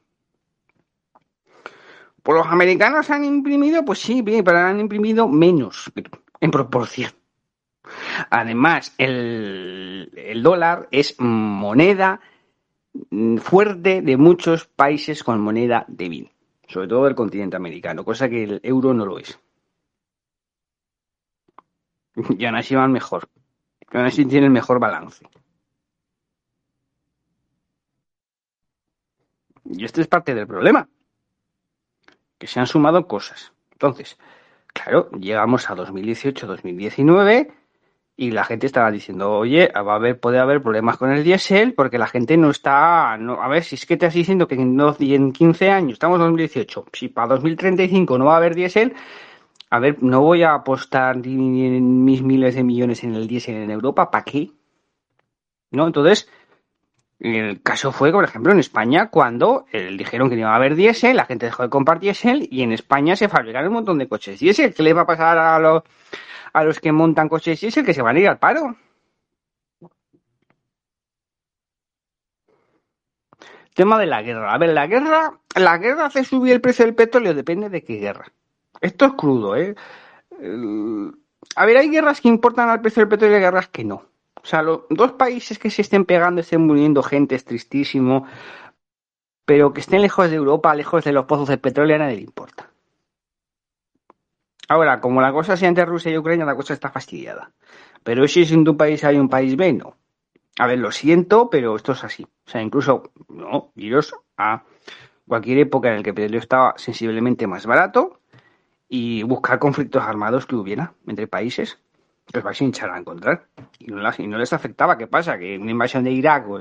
Pues 2.24 2.38
los 2.38 2.48
americanos 2.48 3.10
han 3.10 3.24
imprimido, 3.24 3.84
pues 3.84 4.00
sí, 4.00 4.22
bien, 4.22 4.44
pero 4.44 4.60
han 4.60 4.80
imprimido 4.80 5.28
menos 5.28 5.90
en 6.42 6.52
proporción. 6.52 7.12
Además, 8.30 8.94
el, 8.98 10.12
el 10.16 10.44
dólar 10.44 10.88
es 10.92 11.16
moneda 11.20 12.20
fuerte 13.40 14.02
de 14.02 14.18
muchos 14.18 14.66
países 14.68 15.24
con 15.24 15.40
moneda 15.40 15.86
débil, 15.88 16.32
sobre 16.68 16.88
todo 16.88 17.06
del 17.06 17.16
continente 17.16 17.56
americano, 17.56 18.04
cosa 18.04 18.28
que 18.28 18.44
el 18.44 18.60
euro 18.64 18.94
no 18.94 19.06
lo 19.06 19.18
es. 19.18 19.40
Y 22.38 22.46
aún 22.46 22.56
así 22.56 22.76
van 22.76 22.92
mejor. 22.92 23.30
Y 23.92 23.98
aún 23.98 24.06
así 24.06 24.26
tienen 24.26 24.52
mejor 24.52 24.80
balance. 24.80 25.26
Y 29.66 29.86
este 29.86 30.02
es 30.02 30.08
parte 30.08 30.36
del 30.36 30.48
problema. 30.48 30.90
Que 32.38 32.48
se 32.48 32.60
han 32.60 32.68
sumado 32.68 33.08
cosas. 33.08 33.54
Entonces, 33.72 34.18
claro, 34.74 35.10
llegamos 35.12 35.70
a 35.70 35.76
2018-2019 35.76 37.52
y 38.18 38.32
la 38.32 38.44
gente 38.44 38.68
estaba 38.68 38.92
diciendo, 38.92 39.32
oye, 39.32 39.72
va 39.74 39.94
a 39.94 39.96
haber, 39.96 40.20
puede 40.20 40.40
haber 40.40 40.62
problemas 40.62 40.98
con 40.98 41.12
el 41.12 41.24
diésel 41.24 41.74
porque 41.74 41.98
la 41.98 42.08
gente 42.08 42.38
no 42.38 42.52
está, 42.52 43.18
no, 43.18 43.42
a 43.42 43.48
ver, 43.48 43.64
si 43.64 43.76
es 43.76 43.86
que 43.86 43.98
te 43.98 44.06
estás 44.06 44.14
diciendo 44.14 44.48
que 44.48 44.56
en, 44.56 44.80
en 44.80 45.32
15 45.32 45.72
años, 45.72 45.94
estamos 45.94 46.18
en 46.18 46.26
2018, 46.26 46.86
si 46.94 47.08
para 47.08 47.30
2035 47.30 48.18
no 48.18 48.26
va 48.26 48.34
a 48.34 48.38
haber 48.38 48.56
diésel, 48.56 48.94
a 49.70 49.80
ver, 49.80 50.04
no 50.04 50.22
voy 50.22 50.44
a 50.44 50.54
apostar 50.54 51.18
mis 51.18 52.22
miles 52.22 52.56
de 52.56 52.64
millones 52.64 53.04
en 53.04 53.16
el 53.16 53.28
diésel 53.28 53.56
en 53.56 53.72
Europa, 53.72 54.12
¿para 54.12 54.26
qué? 54.26 54.52
¿No? 55.72 55.88
Entonces, 55.88 56.30
el 57.22 57.62
caso 57.62 57.92
fue, 57.92 58.12
por 58.12 58.24
ejemplo, 58.24 58.52
en 58.52 58.60
España, 58.60 59.10
cuando 59.10 59.66
eh, 59.72 59.96
dijeron 59.96 60.28
que 60.28 60.36
no 60.36 60.42
iba 60.42 60.54
a 60.54 60.56
haber 60.56 60.76
diésel, 60.76 61.16
la 61.18 61.26
gente 61.26 61.46
dejó 61.46 61.62
de 61.62 61.70
comprar 61.70 62.00
diésel 62.00 62.48
y 62.50 62.64
en 62.64 62.72
España 62.72 63.16
se 63.16 63.30
fabricaron 63.30 63.68
un 63.68 63.76
montón 63.76 64.00
de 64.00 64.08
coches 64.08 64.40
diésel. 64.40 64.74
¿Qué 64.74 64.82
le 64.82 64.94
va 64.94 65.04
a 65.04 65.06
pasar 65.06 65.38
a 65.38 65.60
los, 65.60 65.84
a 66.52 66.64
los 66.64 66.80
que 66.80 66.92
montan 66.92 67.30
coches 67.30 67.62
diésel? 67.62 67.86
Que 67.86 67.94
se 67.94 68.02
van 68.02 68.16
a 68.16 68.20
ir 68.20 68.28
al 68.28 68.40
paro. 68.40 68.76
Tema 73.76 74.00
de 74.00 74.08
la 74.08 74.24
guerra. 74.24 74.54
A 74.54 74.58
ver, 74.58 74.70
la 74.70 74.88
guerra, 74.88 75.40
la 75.56 75.78
guerra 75.78 76.06
hace 76.08 76.24
subir 76.24 76.54
el 76.54 76.62
precio 76.62 76.86
del 76.86 76.96
petróleo, 76.96 77.36
depende 77.36 77.70
de 77.70 77.84
qué 77.84 77.98
guerra. 77.98 78.32
Esto 78.82 79.06
es 79.06 79.14
crudo, 79.14 79.56
¿eh? 79.56 79.76
A 81.56 81.66
ver, 81.66 81.78
hay 81.78 81.90
guerras 81.90 82.20
que 82.20 82.30
importan 82.30 82.70
al 82.70 82.82
precio 82.82 83.02
del 83.02 83.10
petróleo 83.10 83.38
y 83.38 83.42
guerras 83.42 83.68
que 83.68 83.84
no. 83.84 84.08
O 84.44 84.46
sea, 84.46 84.62
los 84.64 84.82
dos 84.90 85.14
países 85.14 85.60
que 85.60 85.70
se 85.70 85.82
estén 85.82 86.06
pegando, 86.06 86.42
estén 86.42 86.66
muriendo 86.66 87.04
gente, 87.04 87.36
es 87.36 87.46
tristísimo. 87.46 88.26
pero 89.46 89.74
que 89.74 89.82
estén 89.82 90.02
lejos 90.02 90.30
de 90.30 90.38
Europa, 90.38 90.74
lejos 90.76 91.04
de 91.04 91.12
los 91.12 91.26
pozos 91.26 91.50
de 91.50 91.58
petróleo, 91.58 91.96
a 91.98 92.00
nadie 92.00 92.18
le 92.18 92.22
importa. 92.22 92.70
Ahora, 94.70 95.02
como 95.02 95.20
la 95.22 95.34
cosa 95.34 95.58
sea 95.58 95.68
entre 95.68 95.86
Rusia 95.86 96.12
y 96.12 96.18
Ucrania, 96.18 96.46
la 96.46 96.56
cosa 96.56 96.74
está 96.74 96.90
fastidiada. 96.90 97.52
Pero 98.04 98.28
si 98.28 98.44
es 98.44 98.52
en 98.52 98.64
tu 98.64 98.78
país 98.78 99.04
hay 99.04 99.18
un 99.18 99.28
país 99.28 99.58
B, 99.58 99.74
no. 99.74 99.98
A 100.58 100.68
ver, 100.68 100.80
lo 100.80 100.92
siento, 100.92 101.50
pero 101.50 101.76
esto 101.76 101.92
es 101.92 102.04
así. 102.04 102.24
O 102.24 102.50
sea, 102.50 102.62
incluso, 102.62 103.12
no, 103.28 103.72
iros 103.76 104.16
a 104.38 104.64
cualquier 105.28 105.60
época 105.60 105.90
en 105.90 105.98
la 105.98 106.04
que 106.04 106.10
el 106.12 106.16
petróleo 106.16 106.40
estaba 106.40 106.74
sensiblemente 106.78 107.48
más 107.48 107.66
barato 107.66 108.22
y 108.88 109.24
buscar 109.24 109.60
conflictos 109.60 110.04
armados 110.04 110.46
que 110.46 110.56
hubiera 110.56 110.94
entre 111.08 111.28
países, 111.28 111.80
pues 112.32 112.44
vais 112.44 112.62
a 112.62 112.64
hinchar 112.64 112.90
a 112.90 112.98
encontrar. 112.98 113.46
Y 113.80 113.88
no, 113.88 113.98
las, 113.98 114.20
y 114.20 114.28
no, 114.28 114.38
les 114.38 114.54
afectaba. 114.54 114.98
¿Qué 114.98 115.08
pasa? 115.08 115.38
Que 115.38 115.58
una 115.58 115.72
invasión 115.72 116.04
de 116.04 116.12
Irak 116.12 116.50
o 116.50 116.60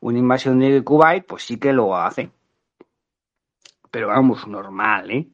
una 0.00 0.18
invasión 0.18 0.58
de 0.58 0.82
Kuwait, 0.82 1.26
pues 1.26 1.44
sí 1.44 1.58
que 1.58 1.72
lo 1.72 1.96
hace. 1.96 2.30
Pero 3.90 4.08
vamos, 4.08 4.46
normal, 4.46 5.10
¿eh? 5.10 5.28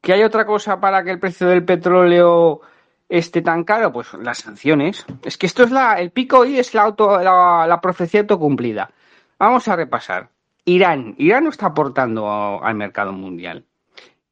¿Que 0.00 0.12
hay 0.12 0.22
otra 0.22 0.44
cosa 0.44 0.80
para 0.80 1.02
que 1.04 1.10
el 1.10 1.18
precio 1.18 1.46
del 1.48 1.64
petróleo 1.64 2.60
esté 3.08 3.42
tan 3.42 3.64
caro? 3.64 3.92
Pues 3.92 4.12
las 4.14 4.38
sanciones. 4.38 5.06
Es 5.22 5.38
que 5.38 5.46
esto 5.46 5.64
es 5.64 5.70
la, 5.70 5.94
el 5.94 6.10
pico 6.10 6.44
y 6.44 6.58
es 6.58 6.74
la, 6.74 6.82
auto, 6.82 7.18
la, 7.20 7.66
la 7.66 7.80
profecía 7.80 8.20
autocumplida. 8.20 8.90
Vamos 9.38 9.66
a 9.68 9.76
repasar. 9.76 10.30
Irán. 10.64 11.14
Irán 11.18 11.44
no 11.44 11.50
está 11.50 11.66
aportando 11.66 12.62
al 12.62 12.74
mercado 12.74 13.12
mundial. 13.12 13.64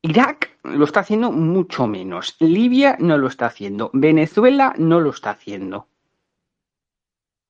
Irak 0.03 0.59
lo 0.65 0.85
está 0.85 1.01
haciendo 1.01 1.31
mucho 1.31 1.87
menos. 1.87 2.37
Libia 2.41 2.97
no 2.99 3.17
lo 3.17 3.29
está 3.29 3.47
haciendo. 3.47 3.91
Venezuela 3.93 4.75
no 4.77 5.01
lo 5.01 5.11
está 5.11 5.31
haciendo. 5.31 5.89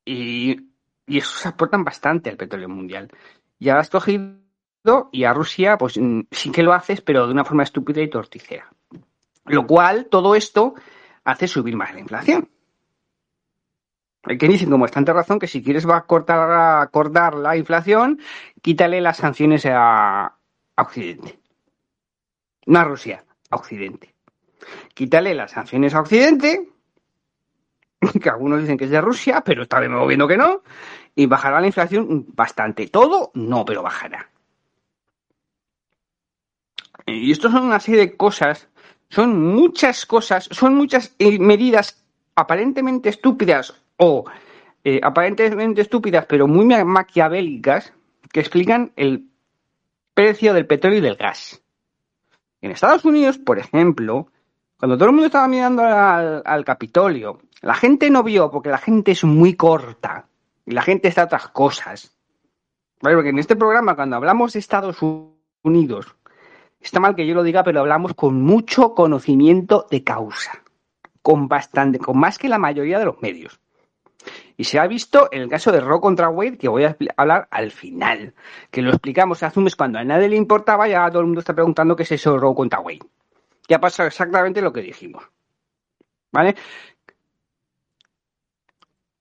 Y, 0.05 0.69
y 1.07 1.21
se 1.23 1.49
aportan 1.49 1.83
bastante 1.83 2.29
al 2.29 2.37
petróleo 2.37 2.69
mundial. 2.69 3.11
Ya 3.59 3.79
has 3.79 3.89
cogido 3.89 4.43
y 5.13 5.25
a 5.25 5.33
Rusia, 5.33 5.79
pues 5.79 5.99
sí 6.31 6.51
que 6.51 6.63
lo 6.63 6.75
haces, 6.75 7.01
pero 7.01 7.27
de 7.27 7.33
una 7.33 7.45
forma 7.45 7.63
estúpida 7.63 8.03
y 8.03 8.11
torticera. 8.11 8.71
Lo 9.47 9.67
cual, 9.67 10.07
todo 10.07 10.35
esto 10.35 10.75
hace 11.25 11.49
subir 11.49 11.77
más 11.77 11.95
la 11.95 12.01
inflación. 12.01 12.51
Hay 14.25 14.39
que 14.39 14.47
dicen, 14.47 14.71
como 14.71 14.83
bastante 14.83 15.13
razón, 15.13 15.39
que 15.39 15.49
si 15.49 15.63
quieres 15.65 15.89
va 15.89 15.97
a 15.97 16.07
cortar, 16.07 17.35
la 17.35 17.57
inflación, 17.57 18.21
quítale 18.61 19.01
las 19.01 19.17
sanciones 19.17 19.67
a 19.67 20.37
Occidente. 20.77 21.42
No 22.67 22.79
a 22.79 22.85
Rusia, 22.85 23.25
a 23.51 23.57
Occidente. 23.57 24.15
Quítale 24.95 25.35
las 25.35 25.53
sanciones 25.53 25.95
a 25.95 26.01
Occidente, 26.01 26.69
que 28.23 28.31
algunos 28.31 28.61
dicen 28.61 28.77
que 28.77 28.85
es 28.85 28.91
de 28.91 29.01
Rusia, 29.01 29.43
pero 29.45 29.63
está 29.63 29.81
vez 29.81 29.91
viendo 30.07 30.29
que 30.29 30.37
no, 30.37 30.63
y 31.15 31.27
bajará 31.27 31.61
la 31.61 31.67
inflación 31.67 32.27
bastante. 32.29 32.89
Todo, 32.89 33.31
no, 33.35 33.65
pero 33.65 33.83
bajará. 33.83 34.31
Y 37.07 37.33
esto 37.33 37.51
son 37.51 37.65
una 37.65 37.81
serie 37.81 38.01
de 38.01 38.17
cosas, 38.17 38.69
son 39.09 39.43
muchas 39.43 40.07
cosas, 40.07 40.49
son 40.51 40.75
muchas 40.75 41.15
medidas 41.19 42.05
aparentemente 42.35 43.09
estúpidas 43.09 43.75
o 43.97 44.25
eh, 44.85 45.01
aparentemente 45.03 45.83
estúpidas, 45.83 46.27
pero 46.27 46.47
muy 46.47 46.65
maquiavélicas, 46.65 47.93
que 48.33 48.41
explican 48.41 48.93
el 48.97 49.27
precio 50.15 50.55
del 50.55 50.67
petróleo 50.67 50.99
y 50.99 51.03
del 51.03 51.17
gas. 51.17 51.62
En 52.63 52.71
Estados 52.71 53.05
Unidos, 53.05 53.39
por 53.39 53.59
ejemplo, 53.59 54.29
cuando 54.79 54.97
todo 54.97 55.07
el 55.07 55.13
mundo 55.13 55.27
estaba 55.27 55.49
mirando 55.49 55.83
al, 55.83 56.65
Capitolio, 56.65 57.41
la 57.61 57.75
gente 57.75 58.09
no 58.09 58.23
vio 58.23 58.51
porque 58.51 58.71
la 58.71 58.79
gente 58.79 59.13
es 59.13 59.25
muy 59.25 59.55
corta 59.55 60.29
y 60.65 60.71
la 60.71 60.83
gente 60.83 61.09
está 61.09 61.23
a 61.23 61.25
otras 61.25 61.49
cosas. 61.49 62.17
Porque 63.01 63.31
en 63.31 63.41
este 63.41 63.57
programa, 63.57 63.97
cuando 63.97 64.15
hablamos 64.15 64.53
de 64.53 64.61
Estados 64.61 64.99
Unidos, 65.65 66.15
está 66.81 67.01
mal 67.01 67.17
que 67.17 67.27
yo 67.27 67.35
lo 67.35 67.43
diga, 67.43 67.65
pero 67.65 67.81
hablamos 67.81 68.15
con 68.15 68.41
mucho 68.41 68.95
conocimiento 68.95 69.89
de 69.91 70.05
causa. 70.05 70.63
Con 71.21 71.49
bastante, 71.49 71.99
con 71.99 72.17
más 72.19 72.39
que 72.39 72.49
la 72.49 72.59
mayoría 72.59 73.01
de 73.01 73.07
los 73.07 73.21
medios. 73.21 73.61
Y 74.57 74.65
se 74.65 74.79
ha 74.79 74.87
visto 74.87 75.29
en 75.33 75.43
el 75.43 75.49
caso 75.49 75.73
de 75.73 75.81
Roe 75.81 76.01
contra 76.01 76.29
Wade, 76.29 76.59
que 76.59 76.69
voy 76.69 76.85
a 76.85 76.97
hablar 77.17 77.49
al 77.51 77.71
final, 77.71 78.35
que 78.71 78.83
lo 78.83 78.91
explicamos 78.91 79.43
hace 79.43 79.59
un 79.59 79.65
mes 79.65 79.77
cuando 79.77 79.99
a 79.99 80.05
nadie 80.05 80.29
le 80.29 80.37
importaba, 80.37 80.89
ya 80.89 81.09
todo 81.09 81.21
el 81.21 81.27
mundo 81.27 81.41
está 81.41 81.55
preguntando 81.55 81.97
qué 81.97 82.03
es 82.03 82.13
eso 82.13 82.33
de 82.33 82.39
Roe 82.39 82.55
contra 82.55 82.81
Wade. 82.81 83.01
Ya 83.69 83.77
ha 83.77 83.81
pasado 83.81 84.07
exactamente 84.07 84.61
lo 84.61 84.73
que 84.73 84.83
dijimos. 84.83 85.25
¿Vale? 86.31 86.55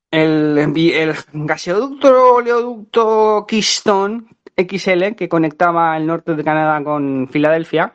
El, 0.10 0.58
el 0.58 1.16
gasoducto 1.32 2.36
oleoducto 2.36 3.46
Keystone 3.48 4.26
XL 4.58 5.16
que 5.16 5.30
conectaba 5.30 5.96
el 5.96 6.06
norte 6.06 6.36
de 6.36 6.44
Canadá 6.44 6.84
con 6.84 7.30
Filadelfia, 7.30 7.94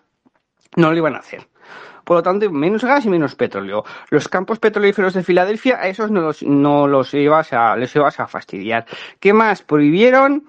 no 0.77 0.90
lo 0.90 0.96
iban 0.96 1.14
a 1.14 1.18
hacer. 1.18 1.46
Por 2.07 2.19
lo 2.19 2.23
tanto, 2.23 2.49
menos 2.53 2.85
gas 2.85 3.05
y 3.05 3.11
menos 3.11 3.35
petróleo. 3.35 3.85
Los 4.11 4.29
campos 4.29 4.61
petrolíferos 4.61 5.12
de 5.12 5.25
Filadelfia, 5.25 5.79
a 5.81 5.88
esos 5.88 6.09
no 6.09 6.21
los, 6.21 6.40
no 6.45 6.87
los 6.87 7.12
ibas 7.14 7.53
a, 7.53 7.75
ibas 7.77 8.21
a 8.21 8.29
fastidiar. 8.29 8.87
¿Qué 9.19 9.33
más? 9.33 9.62
Prohibieron 9.62 10.45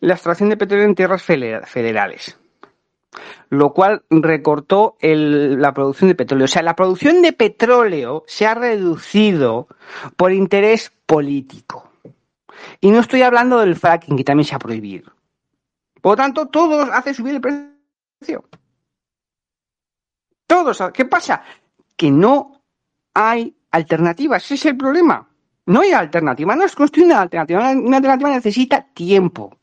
la 0.00 0.14
extracción 0.14 0.48
de 0.48 0.56
petróleo 0.56 0.86
en 0.86 0.96
tierras 0.96 1.22
federales. 1.22 2.36
Lo 3.48 3.72
cual 3.72 4.02
recortó 4.10 4.96
la 5.00 5.72
producción 5.72 6.08
de 6.08 6.16
petróleo. 6.16 6.46
O 6.46 6.48
sea, 6.48 6.62
la 6.62 6.74
producción 6.74 7.22
de 7.22 7.32
petróleo 7.32 8.24
se 8.26 8.48
ha 8.48 8.56
reducido 8.56 9.68
por 10.16 10.32
interés 10.32 10.90
político. 11.06 11.92
Y 12.80 12.90
no 12.90 12.98
estoy 12.98 13.22
hablando 13.22 13.60
del 13.60 13.76
fracking, 13.76 14.16
que 14.16 14.24
también 14.24 14.48
se 14.48 14.56
ha 14.56 14.58
prohibido. 14.58 15.12
Por 16.00 16.14
lo 16.14 16.16
tanto, 16.16 16.46
todo 16.46 16.82
hace 16.92 17.14
subir 17.14 17.36
el 17.36 17.40
precio. 17.40 18.42
Todos. 20.48 20.82
¿Qué 20.94 21.04
pasa? 21.04 21.42
Que 21.94 22.10
no 22.10 22.62
hay 23.12 23.54
alternativas. 23.70 24.44
Ese 24.44 24.54
es 24.54 24.66
el 24.66 24.76
problema. 24.78 25.28
No 25.66 25.82
hay 25.82 25.92
alternativa. 25.92 26.56
No 26.56 26.64
es 26.64 26.74
construir 26.74 27.06
una 27.06 27.20
alternativa. 27.20 27.70
Una 27.70 27.98
alternativa 27.98 28.30
necesita 28.30 28.86
tiempo. 28.94 29.54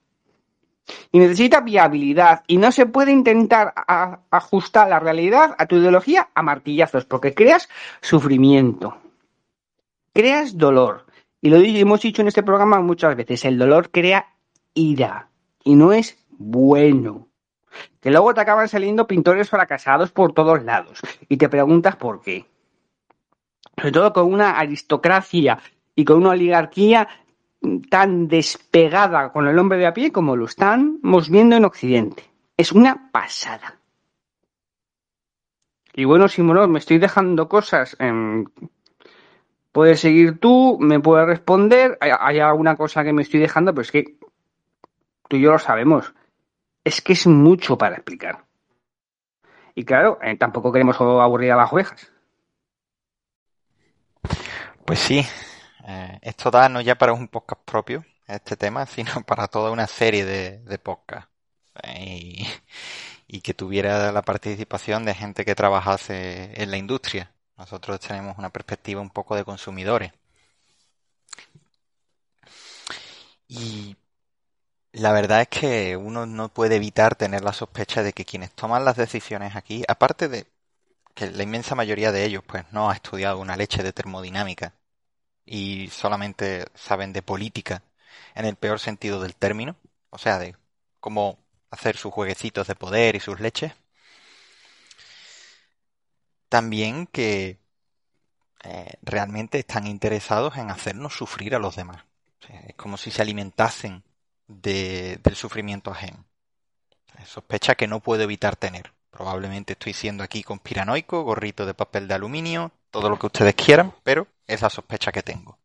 Y 1.12 1.17
necesita 1.17 1.62
viabilidad. 1.62 2.43
Y 2.45 2.58
no 2.58 2.71
se 2.71 2.86
puede 2.86 3.12
intentar 3.12 3.74
ajustar 4.30 4.88
la 4.88 5.00
realidad 5.00 5.56
a 5.58 5.65
tu 5.65 5.78
ideología 5.78 6.30
a 6.36 6.43
martillazos, 6.43 7.06
porque 7.06 7.34
creas 7.34 7.67
sufrimiento. 8.02 8.95
Creas 10.13 10.56
dolor. 10.56 11.08
Y 11.41 11.50
lo 11.50 11.58
hemos 11.58 12.02
dicho 12.02 12.21
en 12.21 12.28
este 12.28 12.43
programa 12.43 12.80
muchas 12.80 13.15
veces. 13.15 13.43
El 13.43 13.58
dolor 13.58 13.89
crea 13.89 14.28
ira. 14.76 15.30
Y 15.63 15.74
no 15.74 15.93
es 15.93 16.24
bueno. 16.30 17.24
Que 17.99 18.11
luego 18.11 18.33
te 18.33 18.41
acaban 18.41 18.67
saliendo 18.67 19.07
pintores 19.07 19.49
fracasados 19.49 20.11
por 20.11 20.33
todos 20.33 20.63
lados 20.63 20.99
y 21.27 21.38
te 21.38 21.49
preguntas 21.49 21.95
por 21.95 22.21
qué. 22.21 22.45
Sobre 23.77 23.91
todo 23.91 24.13
con 24.13 24.33
una 24.33 24.57
aristocracia 24.57 25.59
y 25.95 26.05
con 26.05 26.17
una 26.17 26.29
oligarquía 26.29 27.07
tan 27.89 28.27
despegada 28.27 29.31
con 29.31 29.47
el 29.47 29.57
hombre 29.57 29.77
de 29.77 29.88
a 29.88 29.93
pie 29.93 30.11
como 30.11 30.35
lo 30.35 30.45
estamos 30.45 31.29
viendo 31.29 31.55
en 31.55 31.65
Occidente. 31.65 32.23
Es 32.57 32.71
una 32.71 33.09
pasada. 33.11 33.79
Y 35.93 36.05
bueno, 36.05 36.27
Simón, 36.27 36.71
me 36.71 36.79
estoy 36.79 36.97
dejando 36.97 37.47
cosas. 37.47 37.97
Puedes 39.71 39.99
seguir 39.99 40.39
tú, 40.39 40.77
me 40.79 40.99
puedes 40.99 41.27
responder. 41.27 41.97
Hay, 42.01 42.11
hay, 42.17 42.39
alguna 42.39 42.75
cosa 42.75 43.03
que 43.03 43.13
me 43.13 43.21
estoy 43.21 43.39
dejando, 43.39 43.73
pero 43.73 43.81
es 43.81 43.91
que 43.91 44.17
tú 45.27 45.38
y 45.38 45.41
yo 45.41 45.51
lo 45.51 45.59
sabemos 45.59 46.13
es 46.86 47.02
que 47.02 47.13
es 47.13 47.28
mucho 47.28 47.78
para 47.78 47.95
explicar. 47.95 48.45
Y 49.74 49.84
claro, 49.84 50.19
eh, 50.21 50.38
tampoco 50.38 50.71
queremos 50.71 50.95
aburrir 51.02 51.52
a 51.52 51.58
las 51.58 51.74
ovejas. 51.74 52.10
Pues 54.86 55.00
sí, 55.00 55.26
eh, 55.88 56.19
esto 56.21 56.52
da 56.52 56.69
no 56.69 56.80
ya 56.80 56.95
para 56.95 57.12
un 57.13 57.28
podcast 57.28 57.62
propio, 57.63 58.06
este 58.28 58.56
tema, 58.56 58.86
sino 58.86 59.24
para 59.26 59.48
toda 59.48 59.71
una 59.71 59.88
serie 59.88 60.24
de, 60.24 60.80
podcasts. 60.80 61.30
Y, 61.98 62.48
y, 63.28 63.41
que 63.41 63.54
tuviera 63.54 64.12
la 64.13 64.21
participación 64.21 65.04
de 65.06 65.13
gente 65.13 65.43
que 65.43 65.56
trabajase 65.56 66.54
en 66.62 66.71
la 66.71 66.78
industria. 66.78 67.32
Nosotros 67.58 68.00
tenemos 68.00 68.38
una 68.38 68.50
perspectiva 68.50 69.02
un 69.02 69.10
poco 69.10 69.36
de 69.36 69.43
consumidores. 69.43 70.13
Y 73.48 73.98
la 74.95 75.12
verdad 75.12 75.41
es 75.41 75.47
que 75.49 75.97
uno 75.97 76.25
no 76.25 76.49
puede 76.49 76.77
evitar 76.77 77.15
tener 77.15 77.43
la 77.43 77.53
sospecha 77.53 78.01
de 78.01 78.13
que 78.13 78.25
quienes 78.25 78.51
toman 78.53 78.86
las 78.86 78.95
decisiones 78.95 79.55
aquí, 79.55 79.84
aparte 79.88 80.29
de 80.29 80.47
que 81.13 81.31
la 81.31 81.43
inmensa 81.43 81.75
mayoría 81.75 82.12
de 82.12 82.25
ellos 82.25 82.43
pues 82.47 82.65
no 82.71 82.89
ha 82.89 82.95
estudiado 82.95 83.39
una 83.39 83.58
leche 83.58 83.84
de 83.84 83.93
termodinámica 83.93 84.73
y 85.45 85.89
solamente 85.89 86.67
saben 86.75 87.13
de 87.13 87.21
política 87.21 87.84
en 88.36 88.45
el 88.45 88.55
peor 88.55 88.79
sentido 88.79 89.21
del 89.21 89.36
término, 89.36 89.75
o 90.12 90.17
sea, 90.17 90.39
de 90.39 90.55
cómo 91.01 91.39
hacer 91.71 91.97
sus 91.97 92.13
jueguecitos 92.13 92.67
de 92.67 92.75
poder 92.75 93.15
y 93.15 93.19
sus 93.19 93.39
leches, 93.41 93.73
también 96.49 97.08
que 97.08 97.60
eh, 98.63 98.93
realmente 99.01 99.60
están 99.60 99.88
interesados 99.88 100.58
en 100.58 100.71
hacernos 100.71 101.13
sufrir 101.15 101.55
a 101.55 101.60
los 101.60 101.75
demás. 101.75 102.03
Es 102.49 102.75
como 102.75 102.97
si 102.97 103.12
se 103.12 103.21
alimentasen 103.21 104.03
de, 104.47 105.19
del 105.23 105.36
sufrimiento 105.36 105.91
ajeno. 105.91 106.25
Sospecha 107.25 107.75
que 107.75 107.88
no 107.88 107.99
puedo 107.99 108.23
evitar 108.23 108.55
tener. 108.55 108.93
Probablemente 109.10 109.73
estoy 109.73 109.93
siendo 109.93 110.23
aquí 110.23 110.43
conspiranoico, 110.43 111.23
gorrito 111.23 111.65
de 111.65 111.73
papel 111.73 112.08
de 112.08 112.15
aluminio, 112.15 112.71
todo 112.91 113.10
lo 113.10 113.17
que 113.17 113.27
ustedes 113.27 113.55
quieran, 113.55 113.93
pero 114.03 114.27
es 114.47 114.62
la 114.62 114.69
sospecha 114.69 115.12
que 115.12 115.23
tengo. 115.23 115.58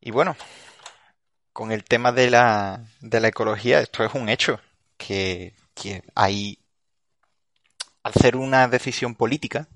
Y 0.00 0.10
bueno, 0.10 0.36
con 1.52 1.72
el 1.72 1.84
tema 1.84 2.12
de 2.12 2.30
la, 2.30 2.84
de 3.00 3.20
la 3.20 3.28
ecología, 3.28 3.80
esto 3.80 4.04
es 4.04 4.14
un 4.14 4.28
hecho, 4.28 4.60
que, 4.96 5.54
que 5.74 6.02
hay, 6.14 6.58
al 8.02 8.12
ser 8.14 8.36
una 8.36 8.68
decisión 8.68 9.14
política, 9.14 9.68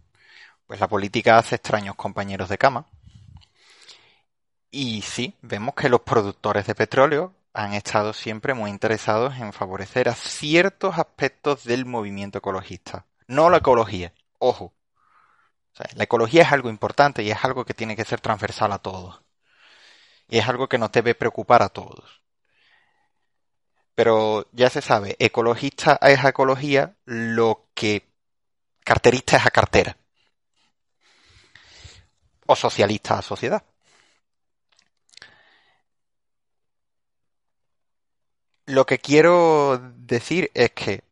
pues 0.67 0.81
la 0.81 0.89
política 0.89 1.39
hace 1.39 1.57
extraños 1.57 1.95
compañeros 1.97 2.49
de 2.49 2.59
cama. 2.59 2.87
Y 4.71 5.03
sí, 5.03 5.35
vemos 5.43 5.75
que 5.75 5.89
los 5.89 6.01
productores 6.03 6.67
de 6.67 6.75
petróleo 6.75 7.35
han 7.57 7.73
estado 7.73 8.13
siempre 8.13 8.53
muy 8.53 8.71
interesados 8.71 9.37
en 9.37 9.53
favorecer 9.53 10.09
a 10.09 10.15
ciertos 10.15 10.99
aspectos 10.99 11.65
del 11.65 11.87
movimiento 11.87 12.39
ecologista. 12.39 13.07
No 13.29 13.49
la 13.49 13.59
ecología, 13.59 14.13
ojo. 14.39 14.75
la 15.95 16.05
ecología 16.05 16.43
es 16.43 16.53
algo 16.53 16.69
importante 16.69 17.23
y 17.23 17.31
es 17.31 17.45
algo 17.45 17.65
que 17.65 17.75
tiene 17.75 17.97
que 17.97 18.05
ser 18.05 18.21
transversal 18.21 18.73
a 18.73 18.79
todos. 18.79 19.23
Y 20.29 20.39
es 20.39 20.49
algo 20.49 20.69
que 20.69 20.79
nos 20.79 20.93
debe 20.93 21.15
preocupar 21.15 21.63
a 21.63 21.69
todos. 21.71 22.23
Pero 23.95 24.47
ya 24.53 24.69
se 24.69 24.83
sabe, 24.83 25.17
ecologista 25.19 25.99
es 26.03 26.23
a 26.23 26.29
ecología 26.29 26.97
lo 27.07 27.69
que 27.75 28.07
carterista 28.85 29.39
es 29.39 29.47
a 29.47 29.51
cartera. 29.51 29.97
O 32.47 32.55
socialista 32.55 33.19
a 33.19 33.23
sociedad. 33.23 33.65
Lo 38.67 38.85
que 38.85 38.99
quiero 38.99 39.79
decir 39.97 40.51
es 40.53 40.73
que 40.73 41.05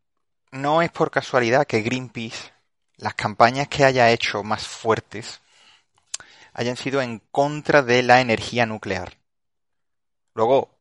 no 0.51 0.83
es 0.83 0.91
por 0.91 1.13
casualidad 1.13 1.67
que 1.69 1.83
Greenpeace, 1.83 2.53
las 2.97 3.15
campañas 3.15 3.69
que 3.69 3.85
haya 3.85 4.11
hecho 4.11 4.43
más 4.43 4.67
fuertes, 4.67 5.41
hayan 6.53 6.77
sido 6.77 7.01
en 7.01 7.21
contra 7.31 7.83
de 7.83 8.03
la 8.03 8.21
energía 8.21 8.67
nuclear. 8.67 9.19
Luego, 10.35 10.77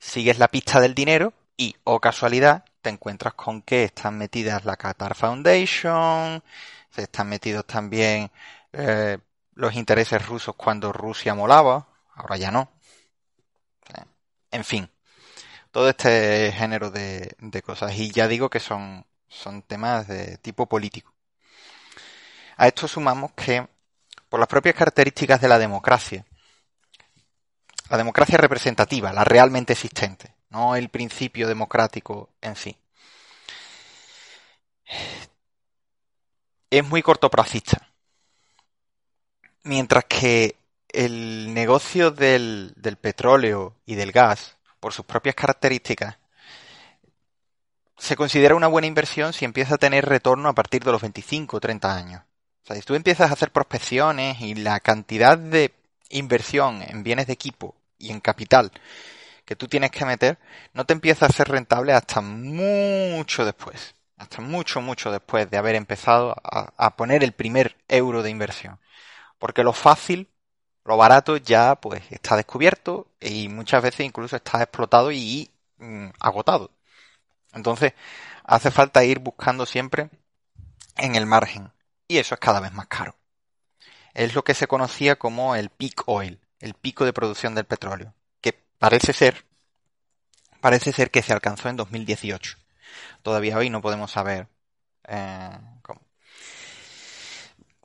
sigues 0.00 0.40
la 0.40 0.48
pista 0.48 0.80
del 0.80 0.94
dinero 0.94 1.34
y, 1.56 1.76
o 1.84 1.94
oh 1.94 2.00
casualidad, 2.00 2.64
te 2.80 2.90
encuentras 2.90 3.34
con 3.34 3.62
que 3.62 3.84
están 3.84 4.18
metidas 4.18 4.64
la 4.64 4.76
Qatar 4.76 5.14
Foundation, 5.14 6.42
se 6.90 7.02
están 7.02 7.28
metidos 7.28 7.64
también 7.64 8.30
eh, 8.72 9.18
los 9.54 9.74
intereses 9.74 10.26
rusos 10.26 10.56
cuando 10.56 10.92
Rusia 10.92 11.34
molaba, 11.36 11.86
ahora 12.14 12.36
ya 12.36 12.50
no. 12.50 12.72
En 14.50 14.64
fin, 14.64 14.90
todo 15.70 15.88
este 15.88 16.52
género 16.52 16.90
de, 16.90 17.36
cosas. 17.64 17.94
Y 17.96 18.10
ya 18.10 18.28
digo 18.28 18.50
que 18.50 18.60
son, 18.60 19.06
son 19.28 19.62
temas 19.62 20.08
de 20.08 20.38
tipo 20.38 20.66
político. 20.66 21.12
A 22.56 22.66
esto 22.66 22.88
sumamos 22.88 23.32
que, 23.32 23.66
por 24.28 24.40
las 24.40 24.48
propias 24.48 24.74
características 24.74 25.40
de 25.40 25.48
la 25.48 25.58
democracia, 25.58 26.24
la 27.90 27.96
democracia 27.96 28.36
representativa, 28.36 29.12
la 29.12 29.24
realmente 29.24 29.72
existente, 29.72 30.34
no 30.50 30.76
el 30.76 30.88
principio 30.88 31.48
democrático 31.48 32.30
en 32.40 32.56
sí, 32.56 32.76
es 36.70 36.84
muy 36.84 37.02
cortoplacista. 37.02 37.92
Mientras 39.64 40.04
que 40.04 40.56
el 40.88 41.52
negocio 41.52 42.10
del, 42.10 42.72
del 42.76 42.96
petróleo 42.96 43.76
y 43.84 43.94
del 43.94 44.12
gas 44.12 44.57
por 44.80 44.92
sus 44.92 45.04
propias 45.04 45.34
características, 45.34 46.16
se 47.98 48.16
considera 48.16 48.54
una 48.54 48.68
buena 48.68 48.86
inversión 48.86 49.32
si 49.32 49.44
empieza 49.44 49.74
a 49.74 49.78
tener 49.78 50.06
retorno 50.06 50.48
a 50.48 50.54
partir 50.54 50.84
de 50.84 50.92
los 50.92 51.02
25 51.02 51.56
o 51.56 51.60
30 51.60 51.94
años. 51.94 52.22
O 52.62 52.66
sea, 52.66 52.76
si 52.76 52.82
tú 52.82 52.94
empiezas 52.94 53.30
a 53.30 53.34
hacer 53.34 53.50
prospecciones 53.50 54.40
y 54.40 54.54
la 54.54 54.78
cantidad 54.80 55.36
de 55.36 55.74
inversión 56.10 56.82
en 56.82 57.02
bienes 57.02 57.26
de 57.26 57.32
equipo 57.32 57.74
y 57.98 58.10
en 58.10 58.20
capital 58.20 58.70
que 59.44 59.56
tú 59.56 59.66
tienes 59.66 59.90
que 59.90 60.04
meter, 60.04 60.38
no 60.74 60.84
te 60.84 60.92
empieza 60.92 61.26
a 61.26 61.30
ser 61.30 61.48
rentable 61.48 61.92
hasta 61.92 62.20
mucho 62.20 63.44
después. 63.44 63.94
Hasta 64.16 64.42
mucho, 64.42 64.80
mucho 64.80 65.10
después 65.10 65.50
de 65.50 65.56
haber 65.56 65.74
empezado 65.74 66.36
a, 66.42 66.72
a 66.76 66.96
poner 66.96 67.24
el 67.24 67.32
primer 67.32 67.76
euro 67.88 68.22
de 68.22 68.30
inversión. 68.30 68.78
Porque 69.38 69.62
lo 69.62 69.72
fácil 69.72 70.28
lo 70.88 70.96
barato 70.96 71.36
ya 71.36 71.74
pues 71.74 72.02
está 72.10 72.34
descubierto 72.34 73.08
y 73.20 73.48
muchas 73.48 73.82
veces 73.82 74.06
incluso 74.06 74.36
está 74.36 74.62
explotado 74.62 75.12
y 75.12 75.50
mm, 75.76 76.08
agotado. 76.18 76.70
Entonces 77.52 77.92
hace 78.44 78.70
falta 78.70 79.04
ir 79.04 79.18
buscando 79.18 79.66
siempre 79.66 80.08
en 80.96 81.14
el 81.14 81.26
margen 81.26 81.70
y 82.08 82.16
eso 82.16 82.34
es 82.34 82.40
cada 82.40 82.60
vez 82.60 82.72
más 82.72 82.86
caro. 82.86 83.16
Es 84.14 84.34
lo 84.34 84.42
que 84.44 84.54
se 84.54 84.66
conocía 84.66 85.16
como 85.16 85.56
el 85.56 85.68
peak 85.68 86.04
oil, 86.06 86.40
el 86.58 86.72
pico 86.72 87.04
de 87.04 87.12
producción 87.12 87.54
del 87.54 87.66
petróleo, 87.66 88.14
que 88.40 88.54
parece 88.78 89.12
ser 89.12 89.44
parece 90.62 90.92
ser 90.92 91.10
que 91.10 91.22
se 91.22 91.34
alcanzó 91.34 91.68
en 91.68 91.76
2018. 91.76 92.56
Todavía 93.22 93.58
hoy 93.58 93.68
no 93.68 93.82
podemos 93.82 94.10
saber 94.12 94.48
eh. 95.06 95.50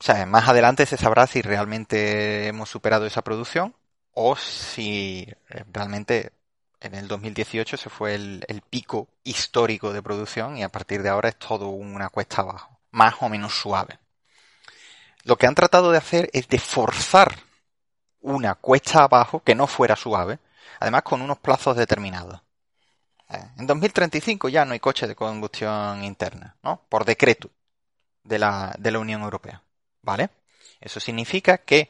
O 0.04 0.06
sea, 0.06 0.26
más 0.26 0.50
adelante 0.50 0.86
se 0.86 0.98
sabrá 0.98 1.28
si 1.28 1.42
realmente 1.42 2.48
hemos 2.48 2.70
superado 2.70 3.06
esa 3.06 3.22
producción 3.22 3.74
o 4.12 4.36
si 4.36 5.26
eh, 5.50 5.64
realmente 5.72 6.34
en 6.82 6.94
el 6.94 7.08
2018 7.08 7.78
se 7.78 7.90
fue 7.90 8.16
el, 8.16 8.64
pico 8.70 9.08
histórico 9.24 9.94
de 9.94 10.04
producción 10.04 10.58
y 10.58 10.64
a 10.64 10.68
partir 10.68 11.04
de 11.04 11.08
ahora 11.08 11.30
es 11.30 11.38
todo 11.38 11.70
una 11.70 12.10
cuesta 12.10 12.42
abajo, 12.42 12.82
más 12.92 13.14
o 13.22 13.30
menos 13.30 13.54
suave. 13.54 13.98
Lo 15.24 15.38
que 15.38 15.48
han 15.48 15.56
tratado 15.56 15.90
de 15.90 16.00
hacer 16.00 16.30
es 16.34 16.50
de 16.50 16.60
forzar 16.60 17.38
una 18.20 18.56
cuesta 18.56 19.06
abajo 19.06 19.42
que 19.42 19.56
no 19.56 19.68
fuera 19.68 19.96
suave, 19.96 20.40
además 20.82 21.04
con 21.04 21.22
unos 21.22 21.38
plazos 21.38 21.78
determinados. 21.78 22.42
Eh, 23.30 23.42
en 23.58 23.68
2035 23.68 24.50
ya 24.50 24.66
no 24.66 24.74
hay 24.74 24.82
coche 24.82 25.08
de 25.08 25.16
combustión 25.16 26.04
interna, 26.04 26.58
¿no? 26.62 26.82
Por 26.90 27.06
decreto 27.06 27.50
de 28.26 28.38
la, 28.38 28.76
de 28.78 28.92
la 28.92 29.00
Unión 29.00 29.22
Europea. 29.22 29.64
¿Vale? 30.04 30.30
Eso 30.80 31.00
significa 31.00 31.58
que 31.58 31.90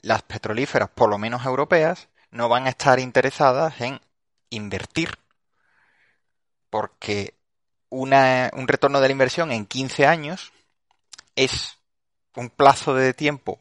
las 0.00 0.22
petrolíferas, 0.22 0.90
por 0.90 1.10
lo 1.10 1.18
menos 1.18 1.44
europeas, 1.44 2.08
no 2.30 2.48
van 2.48 2.66
a 2.66 2.70
estar 2.70 3.00
interesadas 3.00 3.80
en 3.80 4.00
invertir 4.50 5.18
porque 6.70 7.34
un 7.88 8.10
retorno 8.66 9.00
de 9.00 9.08
la 9.08 9.12
inversión 9.12 9.52
en 9.52 9.66
15 9.66 10.06
años 10.06 10.52
es 11.36 11.78
un 12.36 12.50
plazo 12.50 12.94
de 12.94 13.14
tiempo 13.14 13.60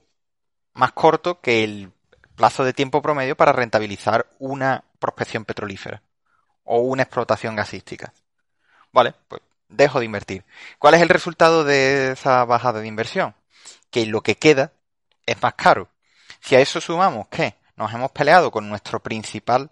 más 0.74 0.92
corto 0.94 1.40
que 1.40 1.64
el 1.64 1.92
plazo 2.36 2.64
de 2.64 2.74
tiempo 2.74 3.02
promedio 3.02 3.38
para 3.38 3.54
rentabilizar 3.54 4.26
una 4.40 4.84
prospección 5.00 5.46
petrolífera 5.46 6.02
o 6.64 6.80
una 6.80 7.04
explotación 7.04 7.56
gasística. 7.56 8.12
Vale, 8.92 9.14
pues 9.28 9.42
dejo 9.70 10.00
de 10.00 10.06
invertir. 10.06 10.44
¿Cuál 10.80 10.96
es 10.96 11.02
el 11.02 11.10
resultado 11.10 11.64
de 11.64 12.14
esa 12.14 12.44
bajada 12.46 12.82
de 12.82 12.88
inversión? 12.88 13.36
Que 13.94 14.06
lo 14.08 14.22
que 14.22 14.36
queda 14.36 14.74
es 15.26 15.42
más 15.42 15.54
caro. 15.54 15.90
Si 16.42 16.56
a 16.56 16.60
eso 16.60 16.82
sumamos 16.82 17.28
que 17.30 17.56
nos 17.78 17.94
hemos 17.94 18.12
peleado 18.12 18.52
con 18.52 18.68
nuestro 18.68 19.00
principal 19.02 19.72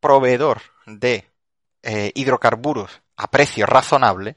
proveedor 0.00 0.62
de 0.86 1.30
eh, 1.82 2.12
hidrocarburos 2.14 3.02
a 3.16 3.30
precio 3.30 3.66
razonable, 3.66 4.36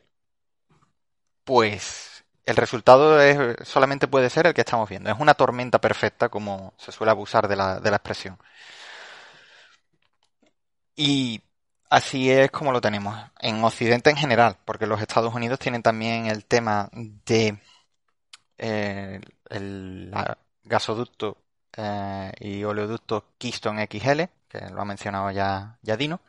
pues 1.44 2.26
el 2.46 2.58
resultado 2.58 3.22
es, 3.22 3.68
solamente 3.68 4.08
puede 4.08 4.30
ser 4.30 4.48
el 4.48 4.54
que 4.54 4.62
estamos 4.62 4.90
viendo. 4.90 5.10
Es 5.10 5.20
una 5.20 5.34
tormenta 5.34 5.80
perfecta, 5.80 6.30
como 6.30 6.74
se 6.78 6.92
suele 6.92 7.12
abusar 7.12 7.48
de 7.48 7.56
la 7.56 7.78
expresión. 7.84 8.38
Y 10.96 11.42
así 11.90 12.30
es 12.30 12.52
como 12.52 12.74
lo 12.74 12.82
tenemos 12.82 13.18
en 13.40 13.64
Occidente 13.64 14.10
en 14.10 14.18
general, 14.18 14.58
porque 14.66 14.86
los 14.88 15.02
Estados 15.02 15.34
Unidos 15.34 15.60
tienen 15.60 15.82
también 15.82 16.28
el 16.28 16.46
tema 16.46 16.90
de 16.92 17.58
el, 18.60 20.14
gasoducto 20.64 21.38
eh, 21.76 22.32
y 22.40 22.64
oleoducto 22.64 23.26
Keystone 23.38 23.88
XL, 23.90 24.24
que 24.48 24.70
lo 24.72 24.82
ha 24.82 24.86
mencionado 24.86 25.32
ya, 25.32 25.78
ya 25.82 25.98
Dino. 25.98 26.22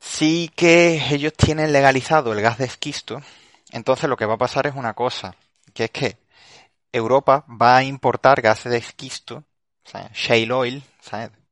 Sí 0.00 0.50
que 0.54 1.02
ellos 1.10 1.32
tienen 1.34 1.72
legalizado 1.72 2.32
el 2.32 2.40
gas 2.40 2.58
de 2.58 2.64
esquisto, 2.64 3.20
entonces 3.72 4.08
lo 4.08 4.16
que 4.16 4.24
va 4.26 4.34
a 4.34 4.38
pasar 4.38 4.66
es 4.66 4.74
una 4.74 4.94
cosa, 4.94 5.34
que 5.74 5.84
es 5.84 5.90
que 5.90 6.16
Europa 6.92 7.44
va 7.48 7.76
a 7.76 7.84
importar 7.84 8.40
gas 8.40 8.64
de 8.64 8.78
esquisto, 8.78 9.44
shale 10.14 10.52
oil, 10.52 10.84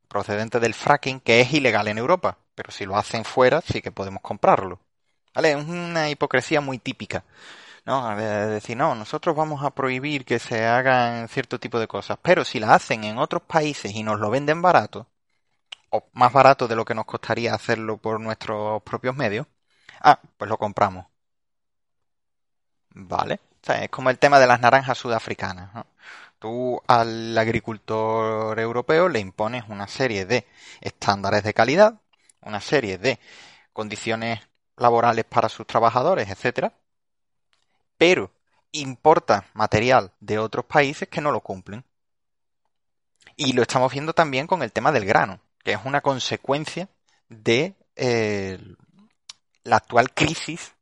procedente 0.07 0.59
del 0.59 0.73
fracking, 0.73 1.19
que 1.19 1.41
es 1.41 1.53
ilegal 1.53 1.87
en 1.87 1.97
Europa, 1.97 2.37
pero 2.55 2.71
si 2.71 2.85
lo 2.85 2.97
hacen 2.97 3.25
fuera 3.25 3.61
sí 3.61 3.81
que 3.81 3.91
podemos 3.91 4.21
comprarlo. 4.21 4.79
¿Vale? 5.35 5.51
Es 5.51 5.57
una 5.57 6.09
hipocresía 6.09 6.61
muy 6.61 6.79
típica. 6.79 7.23
¿no? 7.85 8.15
Decir, 8.17 8.77
no, 8.77 8.95
nosotros 8.95 9.35
vamos 9.35 9.63
a 9.63 9.71
prohibir 9.71 10.25
que 10.25 10.39
se 10.39 10.65
hagan 10.65 11.27
cierto 11.29 11.59
tipo 11.59 11.79
de 11.79 11.87
cosas, 11.87 12.17
pero 12.21 12.45
si 12.45 12.59
la 12.59 12.73
hacen 12.75 13.03
en 13.03 13.17
otros 13.19 13.43
países 13.43 13.93
y 13.95 14.03
nos 14.03 14.19
lo 14.19 14.29
venden 14.31 14.61
barato, 14.61 15.07
o 15.91 16.05
más 16.13 16.33
barato 16.33 16.67
de 16.67 16.75
lo 16.75 16.85
que 16.85 16.95
nos 16.95 17.05
costaría 17.05 17.53
hacerlo 17.53 17.97
por 17.97 18.19
nuestros 18.21 18.83
propios 18.83 19.15
medios, 19.15 19.47
ah, 20.01 20.19
pues 20.37 20.49
lo 20.49 20.57
compramos. 20.57 21.05
Vale. 22.89 23.35
O 23.61 23.65
sea, 23.65 23.83
es 23.83 23.89
como 23.89 24.09
el 24.09 24.19
tema 24.19 24.39
de 24.39 24.47
las 24.47 24.61
naranjas 24.61 24.97
sudafricanas. 24.97 25.85
Tú 26.39 26.81
al 26.87 27.37
agricultor 27.37 28.59
europeo 28.59 29.09
le 29.09 29.19
impones 29.19 29.63
una 29.69 29.87
serie 29.87 30.25
de 30.25 30.47
estándares 30.81 31.43
de 31.43 31.53
calidad, 31.53 31.95
una 32.41 32.61
serie 32.61 32.97
de 32.97 33.19
condiciones 33.73 34.41
laborales 34.77 35.25
para 35.25 35.49
sus 35.49 35.65
trabajadores, 35.65 36.29
etcétera, 36.29 36.73
pero 37.97 38.31
importa 38.71 39.45
material 39.53 40.11
de 40.19 40.37
otros 40.37 40.65
países 40.65 41.07
que 41.07 41.21
no 41.21 41.31
lo 41.31 41.41
cumplen. 41.41 41.83
Y 43.37 43.53
lo 43.53 43.61
estamos 43.61 43.91
viendo 43.91 44.13
también 44.13 44.47
con 44.47 44.61
el 44.63 44.71
tema 44.71 44.91
del 44.91 45.05
grano, 45.05 45.39
que 45.63 45.73
es 45.73 45.79
una 45.83 46.01
consecuencia 46.01 46.89
de 47.27 47.75
eh, 47.95 48.59
la 49.63 49.77
actual 49.77 50.13
crisis 50.13 50.73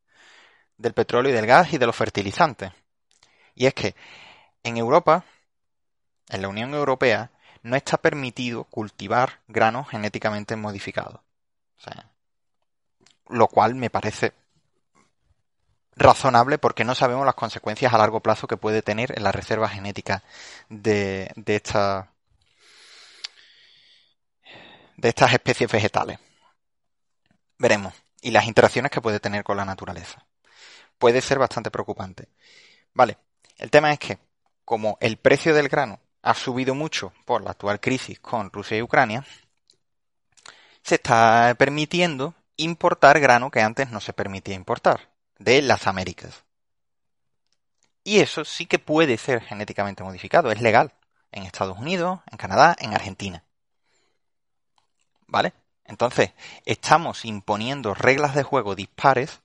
del 0.77 0.93
petróleo 0.93 1.31
y 1.31 1.35
del 1.35 1.47
gas 1.47 1.73
y 1.73 1.77
de 1.77 1.85
los 1.85 1.95
fertilizantes. 1.95 2.71
Y 3.55 3.65
es 3.65 3.73
que 3.73 3.95
en 4.63 4.77
Europa, 4.77 5.25
en 6.29 6.41
la 6.41 6.47
Unión 6.47 6.73
Europea, 6.73 7.31
no 7.61 7.75
está 7.75 7.97
permitido 7.97 8.65
cultivar 8.65 9.41
granos 9.47 9.89
genéticamente 9.89 10.55
modificados. 10.55 11.21
Lo 13.33 13.47
cual 13.47 13.75
me 13.75 13.89
parece 13.89 14.33
razonable 15.95 16.57
porque 16.57 16.83
no 16.83 16.95
sabemos 16.95 17.25
las 17.25 17.35
consecuencias 17.35 17.93
a 17.93 17.97
largo 17.97 18.19
plazo 18.19 18.47
que 18.47 18.57
puede 18.57 18.81
tener 18.81 19.15
en 19.15 19.23
la 19.23 19.31
reserva 19.31 19.69
genética 19.69 20.23
de, 20.69 21.31
de, 21.35 21.61
de 24.97 25.09
estas 25.09 25.33
especies 25.33 25.71
vegetales. 25.71 26.19
Veremos. 27.57 27.93
Y 28.21 28.31
las 28.31 28.45
interacciones 28.45 28.91
que 28.91 29.01
puede 29.01 29.19
tener 29.19 29.43
con 29.43 29.57
la 29.57 29.65
naturaleza. 29.65 30.25
Puede 30.97 31.21
ser 31.21 31.39
bastante 31.39 31.71
preocupante. 31.71 32.29
Vale. 32.93 33.17
El 33.57 33.69
tema 33.69 33.91
es 33.91 33.99
que, 33.99 34.17
como 34.65 34.97
el 35.01 35.17
precio 35.17 35.53
del 35.53 35.69
grano 35.69 35.99
ha 36.21 36.33
subido 36.33 36.73
mucho 36.73 37.13
por 37.25 37.43
la 37.43 37.51
actual 37.51 37.79
crisis 37.79 38.19
con 38.19 38.51
Rusia 38.51 38.77
y 38.77 38.81
Ucrania, 38.81 39.25
se 40.81 40.95
está 40.95 41.53
permitiendo 41.57 42.33
importar 42.57 43.19
grano 43.19 43.51
que 43.51 43.61
antes 43.61 43.89
no 43.89 43.99
se 43.99 44.13
permitía 44.13 44.55
importar 44.55 45.09
de 45.39 45.61
las 45.61 45.87
Américas. 45.87 46.43
Y 48.03 48.19
eso 48.19 48.43
sí 48.45 48.65
que 48.65 48.79
puede 48.79 49.17
ser 49.17 49.41
genéticamente 49.41 50.03
modificado, 50.03 50.51
es 50.51 50.61
legal 50.61 50.93
en 51.31 51.43
Estados 51.43 51.77
Unidos, 51.77 52.19
en 52.31 52.37
Canadá, 52.37 52.75
en 52.79 52.93
Argentina. 52.93 53.43
¿Vale? 55.27 55.53
Entonces, 55.85 56.31
estamos 56.65 57.25
imponiendo 57.25 57.93
reglas 57.93 58.35
de 58.35 58.43
juego 58.43 58.75
dispares 58.75 59.41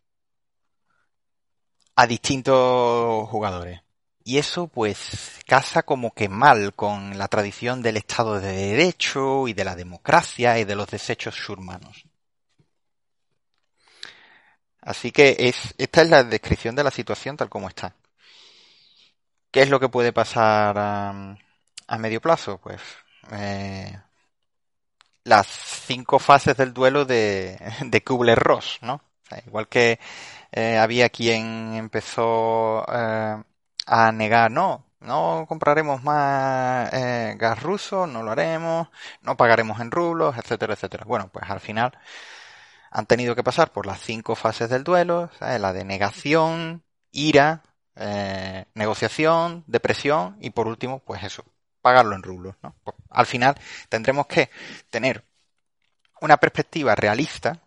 a 1.96 2.06
distintos 2.06 3.28
jugadores. 3.28 3.80
Y 4.22 4.38
eso 4.38 4.68
pues 4.68 5.40
casa 5.46 5.82
como 5.82 6.12
que 6.12 6.28
mal 6.28 6.74
con 6.74 7.16
la 7.16 7.28
tradición 7.28 7.80
del 7.80 7.96
Estado 7.96 8.38
de 8.40 8.52
Derecho 8.52 9.48
y 9.48 9.54
de 9.54 9.64
la 9.64 9.74
democracia 9.74 10.58
y 10.58 10.64
de 10.64 10.76
los 10.76 10.88
desechos 10.88 11.48
humanos. 11.48 12.07
Así 14.88 15.12
que 15.12 15.36
es, 15.38 15.74
esta 15.76 16.00
es 16.00 16.08
la 16.08 16.24
descripción 16.24 16.74
de 16.74 16.82
la 16.82 16.90
situación 16.90 17.36
tal 17.36 17.50
como 17.50 17.68
está. 17.68 17.94
¿Qué 19.50 19.60
es 19.60 19.68
lo 19.68 19.78
que 19.80 19.90
puede 19.90 20.14
pasar 20.14 20.76
a, 20.78 21.98
medio 21.98 22.22
plazo? 22.22 22.56
Pues 22.56 22.80
eh, 23.32 23.98
las 25.24 25.46
cinco 25.46 26.18
fases 26.18 26.56
del 26.56 26.72
duelo 26.72 27.04
de, 27.04 27.58
Kubler-Ross, 28.02 28.78
¿no? 28.80 29.02
igual 29.46 29.68
que 29.68 30.00
eh, 30.52 30.78
había 30.78 31.10
quien 31.10 31.74
empezó 31.74 32.82
eh, 32.90 33.42
a 33.86 34.12
negar, 34.12 34.50
no, 34.50 34.86
no 35.00 35.44
compraremos 35.46 36.02
más 36.02 36.90
gas 37.36 37.62
ruso, 37.62 38.06
no 38.06 38.22
lo 38.22 38.30
haremos, 38.30 38.88
no 39.20 39.36
pagaremos 39.36 39.80
en 39.80 39.90
rublos, 39.90 40.38
etcétera, 40.38 40.72
etcétera. 40.72 41.04
Bueno, 41.06 41.28
pues 41.30 41.44
al 41.50 41.60
final 41.60 41.92
han 42.90 43.06
tenido 43.06 43.34
que 43.34 43.44
pasar 43.44 43.72
por 43.72 43.86
las 43.86 44.00
cinco 44.00 44.34
fases 44.34 44.70
del 44.70 44.84
duelo, 44.84 45.30
la 45.40 45.72
de 45.72 45.84
negación, 45.84 46.84
ira, 47.10 47.62
eh, 47.96 48.64
negociación, 48.74 49.64
depresión 49.66 50.36
y 50.40 50.50
por 50.50 50.66
último, 50.66 51.00
pues 51.00 51.22
eso, 51.24 51.44
pagarlo 51.82 52.14
en 52.14 52.22
rublos. 52.22 52.56
¿no? 52.62 52.74
Pues, 52.84 52.96
al 53.10 53.26
final 53.26 53.56
tendremos 53.88 54.26
que 54.26 54.50
tener 54.90 55.24
una 56.20 56.36
perspectiva 56.38 56.94
realista, 56.94 57.60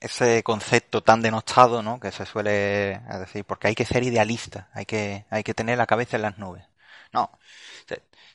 ese 0.00 0.42
concepto 0.42 1.02
tan 1.02 1.20
denostado 1.20 1.82
¿no? 1.82 2.00
que 2.00 2.10
se 2.10 2.24
suele 2.26 3.00
decir, 3.18 3.44
porque 3.44 3.68
hay 3.68 3.74
que 3.74 3.84
ser 3.84 4.02
idealista, 4.02 4.70
hay 4.72 4.86
que, 4.86 5.26
hay 5.30 5.42
que 5.42 5.54
tener 5.54 5.76
la 5.78 5.86
cabeza 5.86 6.16
en 6.16 6.22
las 6.22 6.38
nubes. 6.38 6.64
No, 7.12 7.38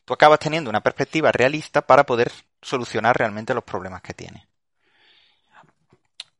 tú 0.06 0.14
acabas 0.14 0.40
teniendo 0.40 0.70
una 0.70 0.82
perspectiva 0.82 1.32
realista 1.32 1.82
para 1.82 2.06
poder 2.06 2.32
solucionar 2.62 3.18
realmente 3.18 3.54
los 3.54 3.64
problemas 3.64 4.02
que 4.02 4.14
tienes 4.14 4.46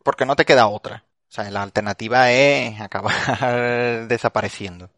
porque 0.06 0.26
no 0.26 0.36
te 0.36 0.46
queda 0.46 0.68
otra. 0.68 1.04
O 1.30 1.32
sea, 1.36 1.50
la 1.52 1.64
alternativa 1.64 2.32
es 2.32 2.80
acabar 2.80 4.08
desapareciendo. 4.08 4.90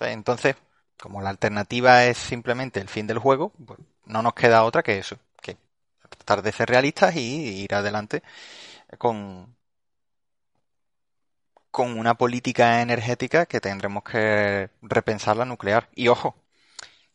entonces, 0.00 0.56
como 0.98 1.22
la 1.22 1.30
alternativa 1.30 2.04
es 2.06 2.18
simplemente 2.18 2.80
el 2.80 2.88
fin 2.88 3.06
del 3.06 3.18
juego, 3.18 3.52
pues 3.66 3.80
no 4.06 4.22
nos 4.22 4.34
queda 4.34 4.64
otra 4.64 4.82
que 4.82 4.98
eso, 4.98 5.18
que 5.42 5.56
tratar 6.10 6.42
de 6.42 6.52
ser 6.52 6.68
realistas 6.68 7.16
y 7.16 7.62
ir 7.64 7.74
adelante 7.74 8.22
con, 8.98 9.56
con 11.70 11.98
una 11.98 12.14
política 12.14 12.82
energética 12.82 13.46
que 13.46 13.60
tendremos 13.60 14.04
que 14.04 14.70
repensar 14.82 15.36
la 15.36 15.44
nuclear. 15.44 15.88
Y 15.94 16.08
ojo, 16.08 16.34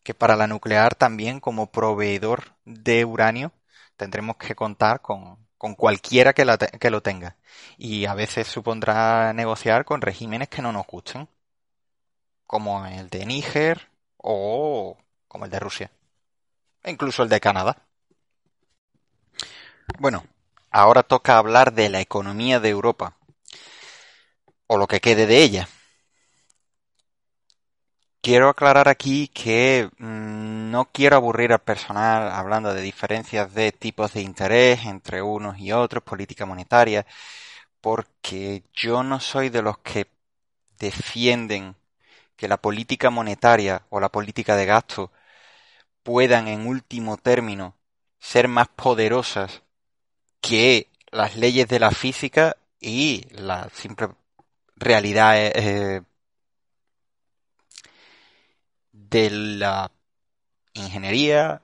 que 0.04 0.14
para 0.14 0.36
la 0.36 0.46
nuclear 0.46 0.94
también 0.94 1.40
como 1.40 1.70
proveedor 1.72 2.56
de 2.64 3.04
uranio 3.04 3.52
tendremos 3.96 4.36
que 4.38 4.54
contar 4.54 5.02
con, 5.02 5.38
con 5.60 5.74
cualquiera 5.74 6.32
que, 6.32 6.46
que 6.80 6.88
lo 6.88 7.02
tenga. 7.02 7.36
Y 7.76 8.06
a 8.06 8.14
veces 8.14 8.48
supondrá 8.48 9.34
negociar 9.34 9.84
con 9.84 10.00
regímenes 10.00 10.48
que 10.48 10.62
no 10.62 10.72
nos 10.72 10.86
gusten, 10.86 11.28
como 12.46 12.86
el 12.86 13.10
de 13.10 13.26
Níger 13.26 13.90
o 14.16 14.96
como 15.28 15.44
el 15.44 15.50
de 15.50 15.58
Rusia, 15.58 15.90
e 16.82 16.90
incluso 16.90 17.22
el 17.22 17.28
de 17.28 17.40
Canadá. 17.40 17.76
Bueno, 19.98 20.24
ahora 20.70 21.02
toca 21.02 21.36
hablar 21.36 21.74
de 21.74 21.90
la 21.90 22.00
economía 22.00 22.58
de 22.58 22.70
Europa, 22.70 23.18
o 24.66 24.78
lo 24.78 24.86
que 24.86 25.00
quede 25.00 25.26
de 25.26 25.42
ella. 25.42 25.68
Quiero 28.22 28.50
aclarar 28.50 28.88
aquí 28.88 29.28
que 29.28 29.88
mm, 29.98 30.70
no 30.70 30.86
quiero 30.92 31.16
aburrir 31.16 31.52
al 31.52 31.60
personal 31.60 32.30
hablando 32.30 32.74
de 32.74 32.82
diferencias 32.82 33.54
de 33.54 33.72
tipos 33.72 34.12
de 34.12 34.20
interés 34.22 34.84
entre 34.84 35.22
unos 35.22 35.58
y 35.58 35.72
otros, 35.72 36.02
política 36.04 36.44
monetaria, 36.46 37.06
porque 37.80 38.64
yo 38.74 39.02
no 39.02 39.20
soy 39.20 39.50
de 39.50 39.62
los 39.62 39.78
que 39.78 40.08
defienden 40.78 41.76
que 42.36 42.48
la 42.48 42.58
política 42.58 43.10
monetaria 43.10 43.84
o 43.90 44.00
la 44.00 44.10
política 44.10 44.56
de 44.56 44.66
gasto 44.66 45.12
puedan 46.02 46.48
en 46.48 46.66
último 46.66 47.16
término 47.18 47.76
ser 48.20 48.48
más 48.48 48.68
poderosas 48.68 49.62
que 50.40 50.88
las 51.12 51.36
leyes 51.36 51.68
de 51.68 51.80
la 51.80 51.90
física 51.92 52.56
y 52.80 53.26
la 53.32 53.70
simple 53.74 54.10
realidad 54.76 55.36
eh, 55.38 56.02
de 59.10 59.30
la 59.30 59.90
ingeniería, 60.74 61.62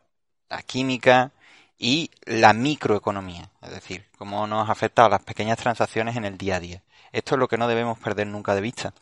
la 0.49 0.63
química 0.63 1.33
y 1.79 2.11
la 2.25 2.53
microeconomía, 2.53 3.51
es 3.63 3.71
decir, 3.71 4.07
cómo 4.19 4.47
nos 4.47 4.69
afecta 4.69 5.05
a 5.05 5.09
las 5.09 5.23
pequeñas 5.23 5.59
transacciones 5.59 6.17
en 6.17 6.25
el 6.25 6.39
día 6.39 6.57
a 6.57 6.61
día. 6.61 6.83
Esto 7.13 7.35
es 7.35 7.39
lo 7.39 7.49
que 7.49 7.59
no 7.59 7.69
debemos 7.69 7.99
perder 7.99 8.27
nunca 8.27 8.55
de 8.55 8.61
vista. 8.61 8.95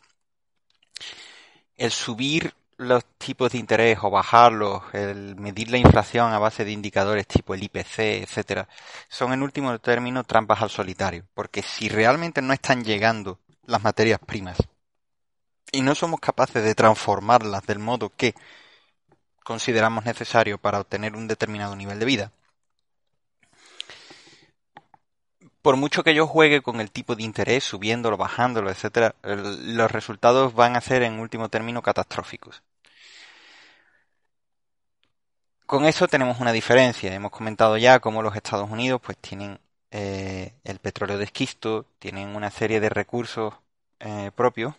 El 1.75 1.91
subir 1.91 2.53
los 2.77 3.05
tipos 3.17 3.51
de 3.51 3.57
interés 3.57 3.97
o 4.01 4.09
bajarlos, 4.09 4.83
el 4.93 5.35
medir 5.37 5.71
la 5.71 5.77
inflación 5.77 6.33
a 6.33 6.39
base 6.39 6.65
de 6.65 6.71
indicadores 6.71 7.25
tipo 7.27 7.53
el 7.53 7.63
IPC, 7.63 7.99
etcétera, 8.23 8.67
son 9.07 9.33
en 9.33 9.41
último 9.41 9.77
término 9.79 10.23
trampas 10.23 10.61
al 10.61 10.69
solitario, 10.69 11.25
porque 11.33 11.61
si 11.61 11.87
realmente 11.89 12.41
no 12.41 12.53
están 12.53 12.83
llegando 12.83 13.39
las 13.65 13.81
materias 13.81 14.19
primas 14.19 14.57
y 15.71 15.81
no 15.81 15.95
somos 15.95 16.19
capaces 16.19 16.63
de 16.63 16.75
transformarlas 16.75 17.65
del 17.65 17.79
modo 17.79 18.11
que 18.15 18.35
consideramos 19.43 20.05
necesario 20.05 20.57
para 20.57 20.79
obtener 20.79 21.15
un 21.15 21.27
determinado 21.27 21.75
nivel 21.75 21.99
de 21.99 22.05
vida, 22.05 22.31
por 25.65 25.77
mucho 25.77 26.03
que 26.03 26.13
yo 26.13 26.27
juegue 26.27 26.61
con 26.61 26.79
el 26.79 26.91
tipo 26.91 27.15
de 27.15 27.23
interés, 27.23 27.63
subiéndolo, 27.63 28.17
bajándolo, 28.17 28.69
etcétera, 28.69 29.15
los 29.23 29.91
resultados 29.91 30.53
van 30.53 30.75
a 30.75 30.81
ser 30.81 31.01
en 31.01 31.19
último 31.19 31.49
término 31.49 31.81
catastróficos. 31.81 32.61
Con 35.65 35.85
eso 35.85 36.07
tenemos 36.07 36.39
una 36.39 36.51
diferencia. 36.51 37.11
Hemos 37.13 37.31
comentado 37.31 37.77
ya 37.77 37.99
cómo 37.99 38.21
los 38.21 38.35
Estados 38.35 38.69
Unidos 38.69 39.01
pues 39.03 39.17
tienen 39.17 39.59
eh, 39.89 40.53
el 40.63 40.77
petróleo 40.77 41.17
de 41.17 41.23
esquisto, 41.23 41.87
tienen 41.97 42.35
una 42.35 42.51
serie 42.51 42.79
de 42.79 42.89
recursos 42.89 43.55
eh, 43.99 44.29
propios 44.35 44.75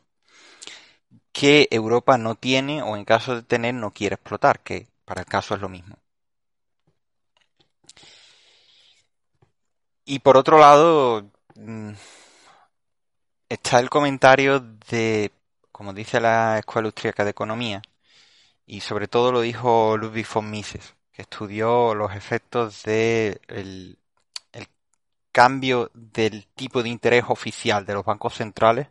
que 1.32 1.68
Europa 1.70 2.18
no 2.18 2.34
tiene 2.34 2.82
o 2.82 2.97
en 2.97 3.05
caso 3.05 3.34
de 3.37 3.43
tener 3.43 3.74
no 3.74 3.93
quiere 3.93 4.14
explotar, 4.14 4.61
que 4.61 4.89
para 5.05 5.20
el 5.20 5.26
caso 5.26 5.55
es 5.55 5.61
lo 5.61 5.68
mismo. 5.68 5.99
Y 10.07 10.20
por 10.20 10.37
otro 10.37 10.59
lado, 10.59 11.30
mm, 11.57 11.93
está 13.49 13.80
el 13.80 13.91
comentario 13.91 14.61
de, 14.61 15.32
como 15.72 15.93
dice 15.93 16.20
la 16.20 16.59
Escuela 16.59 16.87
Austríaca 16.87 17.24
de 17.24 17.30
Economía, 17.30 17.82
y 18.66 18.80
sobre 18.80 19.09
todo 19.09 19.32
lo 19.32 19.41
dijo 19.41 19.97
Ludwig 19.97 20.26
von 20.32 20.51
Mises, 20.51 20.95
que 21.12 21.22
estudió 21.22 21.95
los 21.95 22.14
efectos 22.14 22.82
del 22.82 23.99
el 24.53 24.68
cambio 25.32 25.91
del 25.95 26.47
tipo 26.55 26.82
de 26.82 26.89
interés 26.89 27.24
oficial 27.28 27.84
de 27.87 27.95
los 27.95 28.05
bancos 28.05 28.34
centrales 28.37 28.89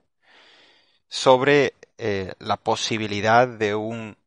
sobre 1.08 1.74
eh, 1.98 2.34
la 2.40 2.58
posibilidad 2.58 3.48
de 3.48 3.76
un 3.76 4.18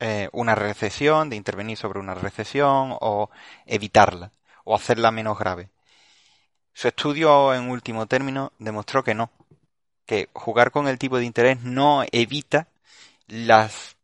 eh, 0.00 0.28
una 0.32 0.54
recesión, 0.54 1.30
de 1.30 1.36
intervenir 1.36 1.76
sobre 1.78 1.98
una 1.98 2.14
recesión 2.14 2.96
o 3.00 3.30
evitarla 3.64 4.32
o 4.64 4.74
hacerla 4.74 5.10
menos 5.10 5.38
grave. 5.38 5.70
Su 6.72 6.88
estudio 6.88 7.54
en 7.54 7.70
último 7.70 8.06
término 8.06 8.52
demostró 8.58 9.04
que 9.04 9.14
no, 9.14 9.30
que 10.06 10.28
jugar 10.32 10.72
con 10.72 10.88
el 10.88 10.98
tipo 10.98 11.18
de 11.18 11.24
interés 11.24 11.60
no 11.62 12.04
evita 12.12 12.68
las 13.28 13.96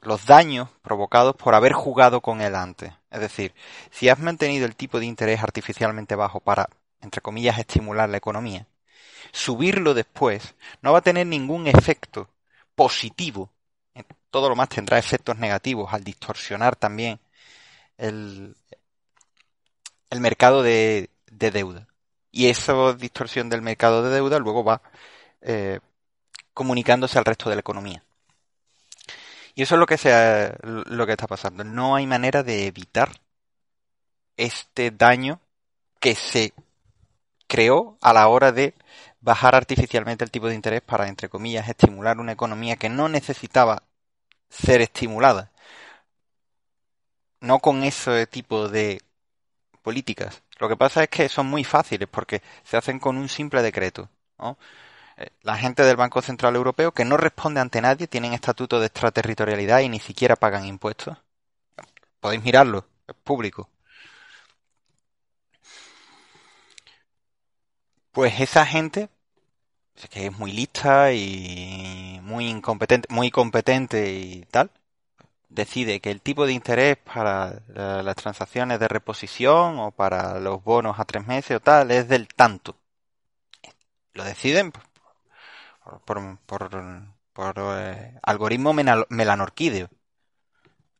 los 0.00 0.26
daños 0.26 0.68
provocados 0.82 1.34
por 1.36 1.54
haber 1.54 1.72
jugado 1.72 2.20
con 2.20 2.40
él 2.40 2.54
antes. 2.54 2.92
Es 3.10 3.20
decir, 3.20 3.54
si 3.90 4.08
has 4.08 4.18
mantenido 4.18 4.66
el 4.66 4.76
tipo 4.76 5.00
de 5.00 5.06
interés 5.06 5.42
artificialmente 5.42 6.14
bajo 6.14 6.40
para, 6.40 6.68
entre 7.00 7.20
comillas, 7.20 7.58
estimular 7.58 8.08
la 8.08 8.18
economía, 8.18 8.66
subirlo 9.32 9.94
después 9.94 10.54
no 10.82 10.92
va 10.92 10.98
a 10.98 11.02
tener 11.02 11.26
ningún 11.26 11.66
efecto 11.66 12.28
positivo. 12.74 13.50
Todo 14.30 14.48
lo 14.48 14.56
más 14.56 14.68
tendrá 14.68 14.98
efectos 14.98 15.38
negativos 15.38 15.92
al 15.92 16.04
distorsionar 16.04 16.76
también 16.76 17.18
el, 17.96 18.54
el 20.10 20.20
mercado 20.20 20.62
de, 20.62 21.10
deuda. 21.30 21.86
Y 22.30 22.48
esa 22.48 22.92
distorsión 22.94 23.48
del 23.48 23.62
mercado 23.62 24.02
de 24.02 24.10
deuda 24.10 24.38
luego 24.38 24.64
va 24.64 24.82
eh, 25.40 25.80
comunicándose 26.54 27.18
al 27.18 27.24
resto 27.24 27.48
de 27.48 27.56
la 27.56 27.60
economía. 27.60 28.02
Y 29.54 29.62
eso 29.62 29.74
es 29.74 29.78
lo 29.80 29.86
que, 29.86 29.98
sea, 29.98 30.56
lo 30.62 31.06
que 31.06 31.12
está 31.12 31.26
pasando. 31.26 31.64
No 31.64 31.96
hay 31.96 32.06
manera 32.06 32.42
de 32.42 32.66
evitar 32.66 33.10
este 34.36 34.92
daño 34.92 35.40
que 35.98 36.14
se 36.14 36.52
creó 37.48 37.98
a 38.00 38.12
la 38.12 38.28
hora 38.28 38.52
de 38.52 38.74
bajar 39.20 39.54
artificialmente 39.54 40.24
el 40.24 40.30
tipo 40.30 40.48
de 40.48 40.54
interés 40.54 40.82
para, 40.82 41.08
entre 41.08 41.28
comillas, 41.28 41.68
estimular 41.68 42.18
una 42.18 42.32
economía 42.32 42.76
que 42.76 42.88
no 42.88 43.08
necesitaba 43.08 43.82
ser 44.48 44.80
estimulada. 44.80 45.52
No 47.40 47.58
con 47.60 47.84
ese 47.84 48.26
tipo 48.26 48.68
de 48.68 49.00
políticas. 49.82 50.42
Lo 50.58 50.68
que 50.68 50.76
pasa 50.76 51.04
es 51.04 51.08
que 51.08 51.28
son 51.28 51.46
muy 51.46 51.64
fáciles 51.64 52.08
porque 52.10 52.42
se 52.64 52.76
hacen 52.76 52.98
con 52.98 53.16
un 53.16 53.28
simple 53.28 53.62
decreto. 53.62 54.10
Eh, 55.16 55.30
la 55.42 55.56
gente 55.56 55.82
del 55.84 55.96
Banco 55.96 56.22
Central 56.22 56.56
Europeo 56.56 56.92
que 56.92 57.04
no 57.04 57.16
responde 57.16 57.60
ante 57.60 57.80
nadie, 57.80 58.06
tienen 58.06 58.32
estatuto 58.34 58.80
de 58.80 58.86
extraterritorialidad 58.86 59.80
y 59.80 59.88
ni 59.88 60.00
siquiera 60.00 60.36
pagan 60.36 60.64
impuestos. 60.66 61.16
Podéis 62.20 62.42
mirarlo, 62.42 62.86
es 63.06 63.14
público. 63.24 63.68
Pues 68.12 68.40
esa 68.40 68.66
gente, 68.66 69.08
que 70.10 70.26
es 70.26 70.38
muy 70.38 70.52
lista 70.52 71.12
y 71.12 72.20
muy 72.22 72.48
incompetente, 72.48 73.08
muy 73.12 73.30
competente 73.30 74.12
y 74.12 74.44
tal, 74.50 74.70
decide 75.48 76.00
que 76.00 76.10
el 76.10 76.20
tipo 76.20 76.46
de 76.46 76.52
interés 76.52 76.96
para 76.98 77.62
las 77.68 78.16
transacciones 78.16 78.80
de 78.80 78.88
reposición 78.88 79.78
o 79.78 79.90
para 79.92 80.38
los 80.40 80.62
bonos 80.62 80.98
a 80.98 81.04
tres 81.04 81.26
meses 81.26 81.56
o 81.56 81.60
tal 81.60 81.90
es 81.90 82.08
del 82.08 82.28
tanto. 82.28 82.76
Lo 84.14 84.24
deciden 84.24 84.72
por, 86.04 86.38
por, 86.44 87.54
eh, 87.56 88.18
algoritmo 88.22 88.72
melanorquídeo. 88.72 89.88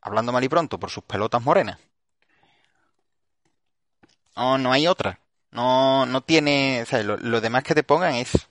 Hablando 0.01 0.33
mal 0.33 0.45
y 0.45 0.49
pronto, 0.49 0.79
por 0.79 0.91
sus 0.91 1.05
pelotas 1.05 1.43
morenas. 1.43 1.79
No, 4.37 4.57
no 4.57 4.73
hay 4.73 4.87
otra. 4.87 5.19
No, 5.51 6.07
no 6.07 6.22
tiene, 6.22 6.82
o 6.82 6.86
sea, 6.86 7.03
lo 7.03 7.40
demás 7.40 7.62
que 7.64 7.74
te 7.74 7.82
pongan 7.82 8.14
es, 8.14 8.49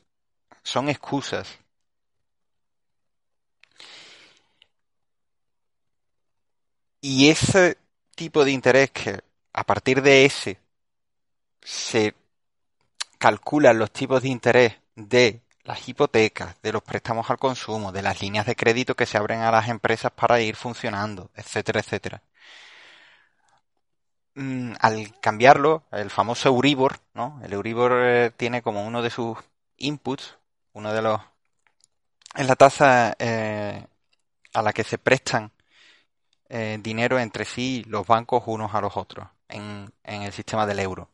son 0.63 0.89
excusas. 0.89 1.59
Y 7.01 7.29
ese 7.29 7.77
tipo 8.15 8.45
de 8.45 8.51
interés 8.51 8.91
que 8.91 9.19
a 9.53 9.63
partir 9.63 10.01
de 10.03 10.25
ese 10.25 10.59
se 11.63 12.15
calculan 13.19 13.77
los 13.77 13.91
tipos 13.91 14.23
de 14.23 14.29
interés 14.29 14.73
de 14.95 15.41
las 15.63 15.87
hipotecas, 15.87 16.55
de 16.63 16.71
los 16.71 16.81
préstamos 16.81 17.29
al 17.29 17.37
consumo, 17.37 17.91
de 17.91 18.01
las 18.01 18.21
líneas 18.21 18.45
de 18.45 18.55
crédito 18.55 18.95
que 18.95 19.05
se 19.05 19.17
abren 19.17 19.41
a 19.41 19.51
las 19.51 19.67
empresas 19.69 20.11
para 20.11 20.41
ir 20.41 20.55
funcionando, 20.55 21.29
etcétera, 21.35 21.81
etcétera. 21.81 22.21
Mm, 24.37 24.73
al 24.81 25.19
cambiarlo, 25.19 25.83
el 25.91 26.11
famoso 26.11 26.49
Euribor, 26.49 26.99
¿no? 27.15 27.41
El 27.43 27.53
Euribor 27.53 27.91
eh, 28.05 28.31
tiene 28.37 28.61
como 28.61 28.85
uno 28.85 29.01
de 29.01 29.09
sus 29.09 29.37
inputs, 29.77 30.37
uno 30.73 30.93
de 30.93 31.01
los... 31.01 31.19
es 32.35 32.47
la 32.47 32.55
tasa 32.55 33.15
eh, 33.17 33.87
a 34.53 34.61
la 34.61 34.73
que 34.73 34.83
se 34.83 34.99
prestan 34.99 35.51
eh, 36.49 36.77
dinero 36.81 37.19
entre 37.19 37.45
sí 37.45 37.83
los 37.87 38.05
bancos 38.05 38.43
unos 38.45 38.73
a 38.75 38.81
los 38.81 38.95
otros 38.97 39.27
en, 39.49 39.91
en 40.03 40.21
el 40.23 40.31
sistema 40.33 40.65
del 40.67 40.79
euro. 40.79 41.09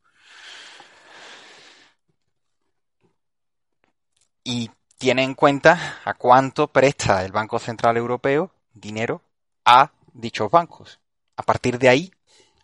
y 4.44 4.70
tiene 4.98 5.24
en 5.24 5.36
cuenta 5.36 6.02
a 6.04 6.14
cuánto 6.14 6.68
presta 6.68 7.24
el 7.24 7.32
Banco 7.32 7.60
Central 7.60 7.98
Europeo 7.98 8.52
dinero 8.74 9.22
a 9.66 9.92
dichos 10.14 10.52
bancos. 10.52 11.00
A 11.38 11.44
partir 11.44 11.80
de 11.80 11.90
ahí 11.90 12.12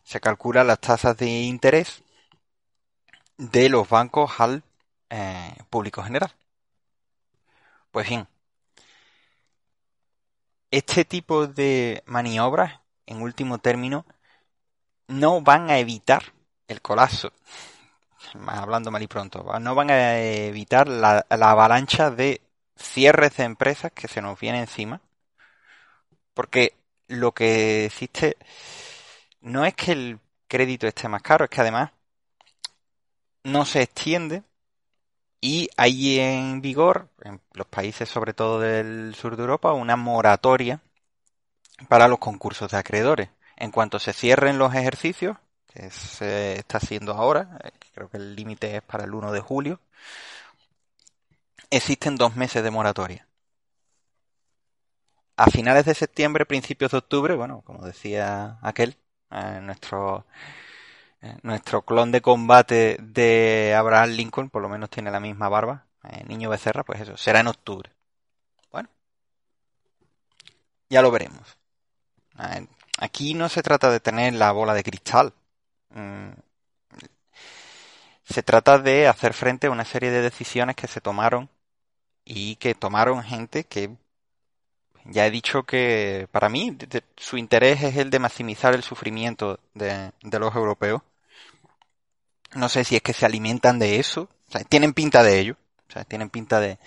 se 0.10 0.20
calculan 0.20 0.66
las 0.66 0.80
tasas 0.80 1.16
de 1.18 1.28
interés 1.28 2.04
de 3.38 3.70
los 3.70 3.88
bancos 3.88 4.40
al 4.40 4.64
eh, 5.12 5.56
público 5.70 6.02
general. 6.02 6.34
Pues 7.92 8.10
bien, 8.10 8.28
este 10.72 11.06
tipo 11.06 11.46
de 11.46 12.02
maniobras, 12.08 12.82
en 13.06 13.22
último 13.22 13.60
término, 13.60 14.04
no 15.08 15.42
van 15.42 15.70
a 15.70 15.78
evitar 15.78 16.34
el 16.68 16.82
colapso 16.82 17.32
hablando 18.48 18.90
mal 18.90 19.04
y 19.04 19.08
pronto, 19.08 19.44
no 19.60 19.76
van 19.76 19.92
a 19.92 20.20
evitar 20.20 20.88
la, 20.88 21.24
avalancha 21.30 22.10
de 22.10 22.42
cierres 22.76 23.38
de 23.38 23.44
empresas 23.44 23.92
que 23.92 24.08
se 24.08 24.24
nos 24.24 24.40
viene 24.40 24.60
encima, 24.60 25.02
porque 26.34 26.74
lo 27.08 27.32
que 27.32 27.86
existe 27.86 28.38
no 29.42 29.66
es 29.66 29.74
que 29.76 29.92
el 29.92 30.20
crédito 30.48 30.88
esté 30.88 31.08
más 31.08 31.22
caro, 31.22 31.46
es 31.46 31.52
que 31.52 31.62
además 31.62 31.92
no 33.44 33.66
se 33.66 33.82
extiende 33.82 34.44
y 35.42 35.70
hay 35.78 36.20
en 36.20 36.62
vigor, 36.62 37.10
en 37.22 37.42
los 37.54 37.68
países 37.68 38.10
sobre 38.10 38.34
todo 38.34 38.60
del 38.60 39.16
sur 39.16 39.36
de 39.36 39.44
Europa, 39.44 39.74
una 39.74 39.96
moratoria 39.96 40.82
para 41.88 42.08
los 42.08 42.20
concursos 42.20 42.72
de 42.72 42.78
acreedores. 42.78 43.30
En 43.56 43.72
cuanto 43.72 44.00
se 44.00 44.14
cierren 44.14 44.58
los 44.58 44.74
ejercicios, 44.74 45.38
que 45.68 45.90
se 45.92 46.60
está 46.60 46.78
haciendo 46.78 47.14
ahora, 47.14 47.60
eh, 47.64 47.72
creo 47.94 48.10
que 48.10 48.18
el 48.18 48.36
límite 48.36 48.76
es 48.78 48.82
para 48.82 49.06
el 49.06 49.14
1 49.14 49.32
de 49.32 49.40
julio, 49.40 49.80
existen 51.70 52.16
dos 52.16 52.36
meses 52.36 52.64
de 52.64 52.72
moratoria. 52.72 53.28
A 55.38 55.46
finales 55.48 55.86
de 55.86 55.96
septiembre, 55.96 56.46
principios 56.46 56.92
de 56.92 56.98
octubre, 56.98 57.34
bueno, 57.36 57.62
como 57.66 57.86
decía 57.86 58.58
aquel, 58.62 58.98
eh, 59.32 59.60
nuestro, 59.62 60.26
eh, 61.22 61.38
nuestro 61.44 61.84
clon 61.84 62.12
de 62.12 62.22
combate 62.22 62.98
de 63.02 63.76
Abraham 63.78 64.12
Lincoln, 64.12 64.50
por 64.50 64.62
lo 64.62 64.70
menos 64.70 64.90
tiene 64.90 65.12
la 65.12 65.20
misma 65.20 65.50
barba, 65.50 65.86
niño 66.28 66.50
becerra, 66.50 66.84
pues 66.84 67.02
eso, 67.02 67.18
será 67.18 67.40
en 67.42 67.48
octubre. 67.48 67.92
Bueno, 68.72 68.90
ya 70.90 71.02
lo 71.02 71.12
veremos. 71.12 71.58
Aquí 73.00 73.34
no 73.34 73.50
se 73.50 73.62
trata 73.64 73.90
de 73.92 74.00
tener 74.00 74.34
la 74.34 74.52
bola 74.52 74.74
de 74.74 74.84
cristal, 74.84 75.34
Mm, 75.94 76.34
se 78.24 78.44
trata 78.44 78.78
de 78.80 79.08
hacer 79.08 79.34
frente 79.34 79.68
a 79.68 79.72
una 79.72 79.86
serie 79.86 80.12
de 80.12 80.22
decisiones 80.22 80.76
que 80.76 80.88
se 80.88 81.02
tomaron 81.02 81.50
y 82.26 82.58
que 82.58 82.76
tomaron 82.76 83.24
gente 83.24 83.66
que 83.66 83.98
ya 85.12 85.26
he 85.26 85.32
dicho 85.32 85.64
que 85.64 86.28
para 86.32 86.50
mí 86.50 86.78
su 87.18 87.38
interés 87.38 87.84
es 87.84 87.98
el 87.98 88.10
de 88.10 88.20
maximizar 88.20 88.74
el 88.74 88.84
sufrimiento 88.84 89.60
de, 89.74 90.12
los 90.22 90.56
europeos. 90.56 91.02
No 92.56 92.70
sé 92.70 92.84
si 92.84 92.96
es 92.96 93.02
que 93.02 93.14
se 93.14 93.26
alimentan 93.26 93.80
de 93.80 94.00
eso, 94.00 94.30
tienen 94.70 94.94
pinta 94.94 95.24
de 95.24 95.40
ello, 95.40 95.56
o 95.90 95.92
sea, 95.92 96.04
tienen 96.04 96.30
pinta 96.30 96.60
de, 96.60 96.78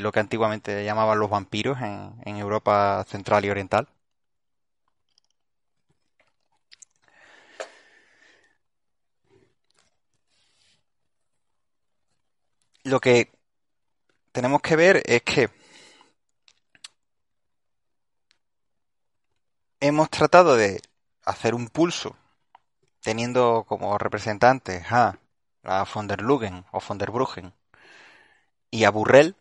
lo 0.00 0.12
que 0.12 0.20
antiguamente 0.20 0.84
llamaban 0.84 1.18
los 1.18 1.30
vampiros 1.30 1.78
en 1.80 2.36
Europa 2.36 3.04
central 3.08 3.44
y 3.44 3.50
oriental. 3.50 3.88
Lo 12.84 13.00
que 13.00 13.30
tenemos 14.32 14.60
que 14.62 14.76
ver 14.76 15.02
es 15.06 15.22
que 15.22 15.50
hemos 19.82 20.10
tratado 20.10 20.56
de 20.56 20.80
hacer 21.24 21.54
un 21.54 21.68
pulso 21.68 22.16
teniendo 23.00 23.64
como 23.68 23.98
representantes 23.98 24.84
a 24.92 25.18
la 25.64 25.84
von 25.84 26.06
der 26.06 26.20
Lugen 26.22 26.64
o 26.70 26.80
von 26.80 26.98
der 26.98 27.10
Bruggen 27.10 27.52
y 28.70 28.84
a 28.84 28.90
Burrell 28.90 29.34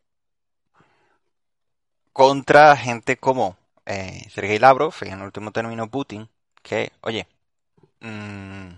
contra 2.11 2.75
gente 2.75 3.17
como 3.17 3.55
eh, 3.85 4.27
Sergei 4.33 4.57
Lavrov 4.57 4.95
y 5.01 5.09
en 5.09 5.21
último 5.21 5.51
término 5.51 5.89
Putin, 5.89 6.27
que, 6.63 6.91
oye, 7.01 7.27
mmm, 8.01 8.69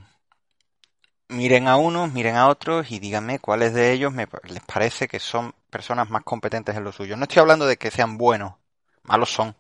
miren 1.30 1.68
a 1.68 1.78
unos, 1.78 2.12
miren 2.12 2.36
a 2.36 2.50
otros 2.50 2.92
y 2.92 3.00
díganme 3.00 3.40
cuáles 3.40 3.74
de 3.74 3.94
ellos 3.94 4.12
me, 4.14 4.28
les 4.44 4.64
parece 4.64 5.08
que 5.08 5.20
son 5.20 5.56
personas 5.70 6.10
más 6.10 6.24
competentes 6.24 6.76
en 6.76 6.84
lo 6.84 6.92
suyo. 6.92 7.16
No 7.18 7.24
estoy 7.24 7.40
hablando 7.40 7.66
de 7.66 7.78
que 7.78 7.90
sean 7.92 8.18
buenos, 8.18 8.56
malos 9.04 9.32
son. 9.32 9.56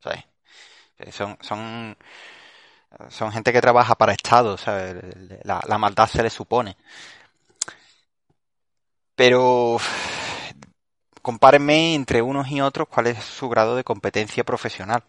¿sabes? 0.00 0.27
Son, 1.10 1.38
son, 1.40 1.96
son 3.10 3.32
gente 3.32 3.52
que 3.52 3.60
trabaja 3.60 3.94
para 3.94 4.12
Estado, 4.12 4.56
¿sabes? 4.56 4.96
La, 5.44 5.60
la 5.66 5.78
maldad 5.78 6.08
se 6.08 6.22
les 6.22 6.32
supone. 6.32 6.76
Pero 9.14 9.78
compárenme 11.22 11.94
entre 11.94 12.22
unos 12.22 12.50
y 12.50 12.60
otros 12.60 12.88
cuál 12.88 13.06
es 13.06 13.22
su 13.22 13.48
grado 13.48 13.76
de 13.76 13.84
competencia 13.84 14.42
profesional. 14.42 15.04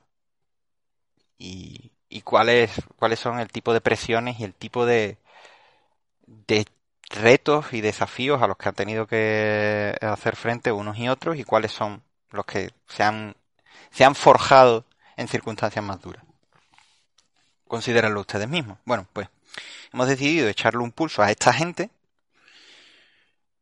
Y, 1.38 1.92
y 2.10 2.22
cuáles, 2.22 2.72
cuáles 2.96 3.20
son 3.20 3.40
el 3.40 3.50
tipo 3.50 3.74
de 3.74 3.82
presiones 3.82 4.40
y 4.40 4.44
el 4.44 4.54
tipo 4.54 4.86
de, 4.86 5.18
de 6.28 6.66
retos 7.10 7.74
y 7.74 7.82
desafíos 7.82 8.42
a 8.42 8.48
los 8.48 8.58
que 8.58 8.70
han 8.70 8.76
tenido 8.76 9.08
que 9.08 9.96
hacer 10.02 10.36
frente 10.36 10.72
unos 10.72 10.98
y 10.98 11.10
otros 11.10 11.38
y 11.38 11.44
cuáles 11.44 11.72
son 11.72 12.04
los 12.32 12.46
que 12.46 12.72
se 12.88 13.04
han, 13.04 13.36
se 13.92 14.06
han 14.06 14.16
forjado 14.16 14.86
en 15.20 15.28
circunstancias 15.28 15.84
más 15.84 16.02
duras. 16.02 16.24
Considérenlo 17.68 18.22
ustedes 18.22 18.48
mismos. 18.48 18.78
Bueno, 18.86 19.06
pues 19.12 19.28
hemos 19.92 20.08
decidido 20.08 20.48
echarle 20.48 20.82
un 20.82 20.94
pulso 20.94 21.22
a 21.22 21.30
esta 21.30 21.52
gente 21.52 21.90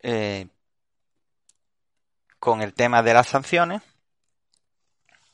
eh, 0.03 0.47
con 2.39 2.61
el 2.61 2.75
tema 2.75 3.01
de 3.01 3.15
las 3.15 3.27
sanciones 3.27 3.81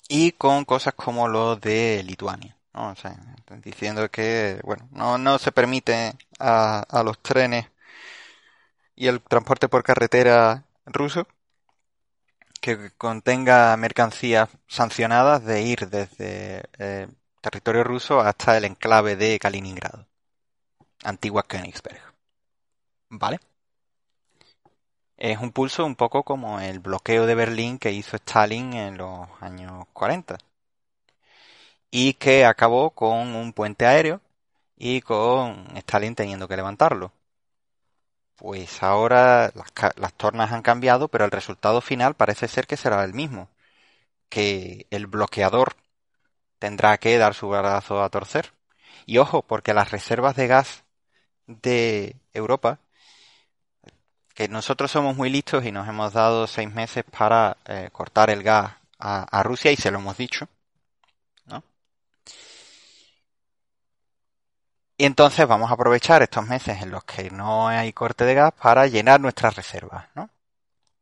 y 0.07 0.31
con 0.31 0.63
cosas 0.63 0.93
como 0.93 1.27
lo 1.27 1.57
de 1.57 2.01
Lituania. 2.05 2.55
¿no? 2.73 2.95
diciendo 3.61 4.09
que, 4.09 4.61
bueno, 4.63 4.87
no, 4.91 5.17
no 5.17 5.37
se 5.37 5.51
permite 5.51 6.13
a 6.39 7.03
los 7.05 7.19
trenes 7.19 7.67
y 8.95 9.07
el 9.07 9.21
transporte 9.21 9.67
por 9.67 9.83
carretera 9.83 10.63
ruso 10.85 11.27
que 12.63 12.91
contenga 12.91 13.75
mercancías 13.75 14.47
sancionadas 14.67 15.43
de 15.43 15.63
ir 15.63 15.89
desde 15.89 16.63
eh, 16.79 17.07
territorio 17.41 17.83
ruso 17.83 18.21
hasta 18.21 18.57
el 18.57 18.63
enclave 18.63 19.17
de 19.17 19.37
Kaliningrado, 19.37 20.07
antigua 21.03 21.43
Königsberg. 21.43 22.01
¿Vale? 23.09 23.41
Es 25.17 25.39
un 25.39 25.51
pulso 25.51 25.85
un 25.85 25.95
poco 25.95 26.23
como 26.23 26.61
el 26.61 26.79
bloqueo 26.79 27.25
de 27.25 27.35
Berlín 27.35 27.79
que 27.79 27.91
hizo 27.91 28.15
Stalin 28.15 28.71
en 28.73 28.97
los 28.97 29.27
años 29.41 29.85
40 29.91 30.37
y 31.91 32.13
que 32.13 32.45
acabó 32.45 32.91
con 32.91 33.35
un 33.35 33.51
puente 33.51 33.85
aéreo 33.85 34.21
y 34.77 35.01
con 35.01 35.67
Stalin 35.75 36.15
teniendo 36.15 36.47
que 36.47 36.55
levantarlo. 36.55 37.11
Pues 38.35 38.83
ahora 38.83 39.51
las, 39.95 40.13
tornas 40.13 40.51
han 40.51 40.61
cambiado, 40.61 41.07
pero 41.07 41.25
el 41.25 41.31
resultado 41.31 41.81
final 41.81 42.15
parece 42.15 42.47
ser 42.47 42.67
que 42.67 42.77
será 42.77 43.03
el 43.03 43.13
mismo. 43.13 43.49
Que 44.29 44.87
el 44.91 45.07
bloqueador 45.07 45.75
tendrá 46.59 46.97
que 46.97 47.17
dar 47.17 47.33
su 47.35 47.49
brazo 47.49 48.03
a 48.03 48.09
torcer. 48.09 48.53
Y 49.05 49.17
ojo, 49.19 49.41
porque 49.43 49.73
las 49.73 49.91
reservas 49.91 50.35
de 50.35 50.47
gas 50.47 50.83
de 51.47 52.15
Europa, 52.33 52.79
que 54.33 54.47
nosotros 54.47 54.91
somos 54.91 55.15
muy 55.15 55.29
listos 55.29 55.65
y 55.65 55.71
nos 55.71 55.87
hemos 55.87 56.13
dado 56.13 56.47
seis 56.47 56.71
meses 56.73 57.03
para 57.05 57.57
eh, 57.65 57.89
cortar 57.91 58.29
el 58.29 58.43
gas 58.43 58.73
a 58.99 59.43
Rusia 59.43 59.71
y 59.71 59.75
se 59.75 59.91
lo 59.91 59.99
hemos 59.99 60.17
dicho, 60.17 60.47
Y 64.97 65.05
entonces 65.05 65.47
vamos 65.47 65.71
a 65.71 65.73
aprovechar 65.73 66.21
estos 66.21 66.47
meses 66.47 66.81
en 66.81 66.91
los 66.91 67.03
que 67.03 67.31
no 67.31 67.67
hay 67.67 67.93
corte 67.93 68.25
de 68.25 68.35
gas 68.35 68.53
para 68.53 68.85
llenar 68.87 69.19
nuestras 69.19 69.55
reservas, 69.55 70.05
¿no? 70.13 70.29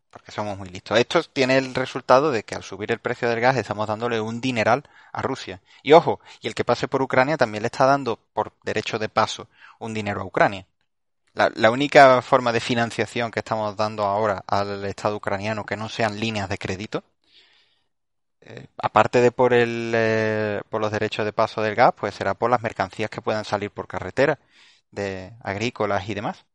Porque 0.10 0.32
somos 0.32 0.58
muy 0.58 0.70
listos. 0.70 0.98
Esto 0.98 1.24
tiene 1.24 1.58
el 1.58 1.76
resultado 1.76 2.32
de 2.32 2.44
que 2.44 2.56
al 2.56 2.64
subir 2.64 2.92
el 2.92 3.00
precio 3.00 3.30
del 3.30 3.42
gas 3.42 3.58
estamos 3.58 3.88
dándole 3.88 4.20
un 4.22 4.42
dineral 4.42 4.84
a 5.12 5.22
Rusia. 5.22 5.62
Y 5.84 5.94
ojo, 5.94 6.20
y 6.42 6.48
el 6.48 6.56
que 6.56 6.66
pase 6.66 6.88
por 6.88 7.02
Ucrania 7.02 7.38
también 7.38 7.64
le 7.64 7.68
está 7.68 7.86
dando 7.86 8.18
por 8.34 8.54
derecho 8.64 8.98
de 9.00 9.10
paso 9.10 9.48
un 9.80 9.94
dinero 9.94 10.22
a 10.22 10.26
Ucrania. 10.26 10.66
La, 11.34 11.52
la 11.56 11.72
única 11.72 12.22
forma 12.22 12.52
de 12.52 12.60
financiación 12.60 13.32
que 13.32 13.40
estamos 13.40 13.76
dando 13.78 14.04
ahora 14.04 14.44
al 14.48 14.84
Estado 14.86 15.16
ucraniano 15.16 15.66
que 15.66 15.78
no 15.78 15.90
sean 15.90 16.20
líneas 16.20 16.50
de 16.50 16.58
crédito 16.58 17.04
eh, 18.42 18.68
aparte 18.78 19.22
de 19.22 19.32
por 19.32 19.54
el 19.54 19.94
eh, 19.96 20.62
por 20.70 20.82
los 20.82 20.92
derechos 20.92 21.26
de 21.26 21.34
paso 21.34 21.62
del 21.62 21.76
gas, 21.76 21.94
pues 21.96 22.16
será 22.16 22.34
por 22.34 22.50
las 22.52 22.62
mercancías 22.62 23.10
que 23.10 23.22
puedan 23.22 23.46
salir 23.46 23.72
por 23.72 23.88
carretera, 23.88 24.40
de 24.92 25.34
agrícolas 25.44 26.08
y 26.10 26.14
demás. 26.16 26.46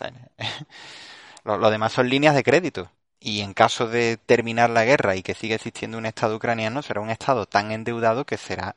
lo, 1.44 1.70
demás 1.70 1.92
son 1.92 2.08
líneas 2.08 2.34
de 2.34 2.42
crédito. 2.44 2.90
Y 3.20 3.40
en 3.40 3.54
caso 3.54 3.88
de 3.88 4.18
terminar 4.18 4.70
la 4.70 4.84
guerra 4.84 5.16
y 5.16 5.22
que 5.22 5.34
siga 5.34 5.56
existiendo 5.56 5.98
un 5.98 6.06
Estado 6.06 6.36
ucraniano, 6.36 6.82
será 6.82 7.00
un 7.00 7.10
Estado 7.10 7.46
tan 7.46 7.72
endeudado 7.72 8.26
que 8.26 8.36
será 8.36 8.76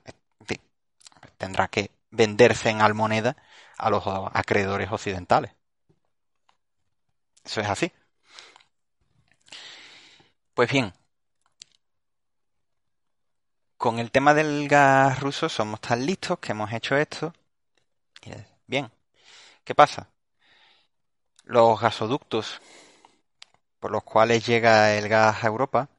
tendrá 1.39 1.67
que 1.69 1.91
venderse 2.11 2.69
en 2.69 2.81
almoneda 2.81 3.35
a 3.77 3.89
los 3.89 4.03
acreedores 4.33 4.91
occidentales. 4.91 5.51
Eso 7.43 7.61
es 7.61 7.67
así. 7.67 7.91
Pues 10.53 10.69
bien, 10.71 10.93
con 13.79 13.97
el 13.97 14.11
tema 14.11 14.33
del 14.33 14.67
gas 14.67 15.21
ruso 15.21 15.47
somos 15.47 15.79
tan 15.79 16.05
listos 16.05 16.37
que 16.39 16.51
hemos 16.51 16.71
hecho 16.73 16.97
esto. 16.97 17.33
Bien, 18.67 18.91
¿qué 19.63 19.73
pasa? 19.73 20.09
Los 21.45 21.79
gasoductos 21.79 22.59
por 23.79 23.91
los 23.91 24.03
cuales 24.03 24.45
llega 24.45 24.93
el 24.95 25.07
gas 25.07 25.43
a 25.43 25.47
Europa 25.47 25.89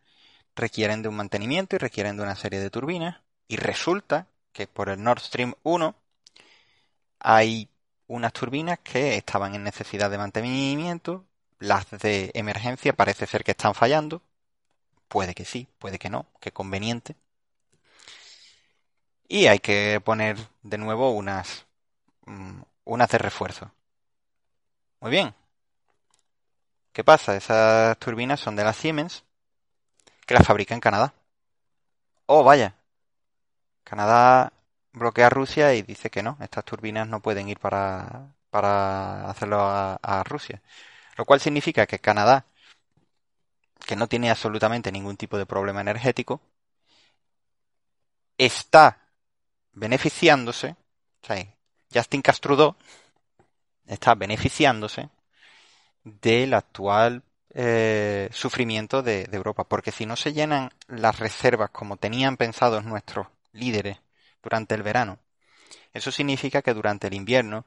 requieren 0.55 1.01
de 1.03 1.09
un 1.09 1.17
mantenimiento 1.17 1.77
y 1.77 1.79
requieren 1.79 2.19
de 2.19 2.23
una 2.23 2.37
serie 2.37 2.61
de 2.61 2.69
turbinas. 2.69 3.23
Y 3.49 3.57
resulta 3.57 4.27
que 4.53 4.67
por 4.67 4.91
el 4.91 5.03
Nord 5.03 5.21
Stream 5.21 5.55
1 5.63 5.95
hay 7.21 7.71
unas 8.09 8.33
turbinas 8.35 8.81
que 8.81 9.17
estaban 9.17 9.55
en 9.55 9.65
necesidad 9.65 10.11
de 10.11 10.19
mantenimiento. 10.19 11.25
Las 11.59 11.89
de 11.91 12.31
emergencia 12.35 12.93
parece 12.93 13.27
ser 13.27 13.43
que 13.43 13.53
están 13.53 13.75
fallando. 13.75 14.23
Puede 15.09 15.35
que 15.35 15.47
sí, 15.47 15.67
puede 15.79 15.99
que 15.99 16.11
no, 16.11 16.27
que 16.41 16.53
conveniente 16.53 17.17
y 19.31 19.47
hay 19.47 19.61
que 19.61 20.01
poner 20.05 20.37
de 20.63 20.77
nuevo 20.79 21.13
unas, 21.13 21.67
mm, 22.27 22.63
unas 22.85 23.11
de 23.11 23.19
refuerzo. 23.19 23.73
Muy 25.01 25.11
bien. 25.11 25.35
¿Qué 26.93 27.03
pasa? 27.03 27.37
Esas 27.37 27.99
turbinas 27.99 28.39
son 28.39 28.55
de 28.55 28.63
la 28.65 28.73
Siemens, 28.73 29.25
que 30.27 30.35
las 30.35 30.47
fabrica 30.47 30.75
en 30.75 30.81
Canadá. 30.81 31.13
Oh, 32.27 32.43
vaya. 32.45 32.75
Canadá 33.85 34.53
bloquea 34.93 35.27
a 35.27 35.31
Rusia 35.31 35.75
y 35.75 35.83
dice 35.83 36.11
que 36.11 36.23
no, 36.23 36.37
estas 36.41 36.65
turbinas 36.65 37.09
no 37.09 37.21
pueden 37.21 37.49
ir 37.49 37.59
para, 37.59 38.35
para 38.51 39.29
hacerlo 39.29 39.59
a 39.61 40.23
Rusia. 40.25 40.63
Lo 41.17 41.25
cual 41.25 41.41
significa 41.41 41.87
que 41.87 41.99
Canadá, 42.01 42.47
que 43.87 43.95
no 43.97 44.07
tiene 44.09 44.31
absolutamente 44.31 44.91
ningún 44.91 45.17
tipo 45.19 45.37
de 45.37 45.45
problema 45.45 45.81
energético, 45.83 46.41
está 48.39 49.00
beneficiándose, 49.73 50.77
Justin 51.93 52.23
Castrudo 52.23 52.77
está 53.87 54.15
beneficiándose 54.15 55.11
del 56.05 56.55
actual 56.55 57.23
eh, 57.53 58.29
sufrimiento 58.33 59.03
de, 59.03 59.25
de, 59.25 59.37
Europa. 59.37 59.65
Porque 59.65 59.93
si 59.93 60.07
no 60.07 60.17
se 60.17 60.33
llenan 60.33 60.71
las 60.89 61.19
reservas 61.19 61.71
como 61.71 61.97
tenían 61.97 62.37
pensados 62.37 62.85
nuestros 62.85 63.27
líderes 63.53 63.99
durante 64.43 64.75
el 64.75 64.83
verano, 64.83 65.19
eso 65.93 66.13
significa 66.13 66.63
que 66.63 66.75
durante 66.75 67.09
el 67.09 67.15
invierno, 67.15 67.67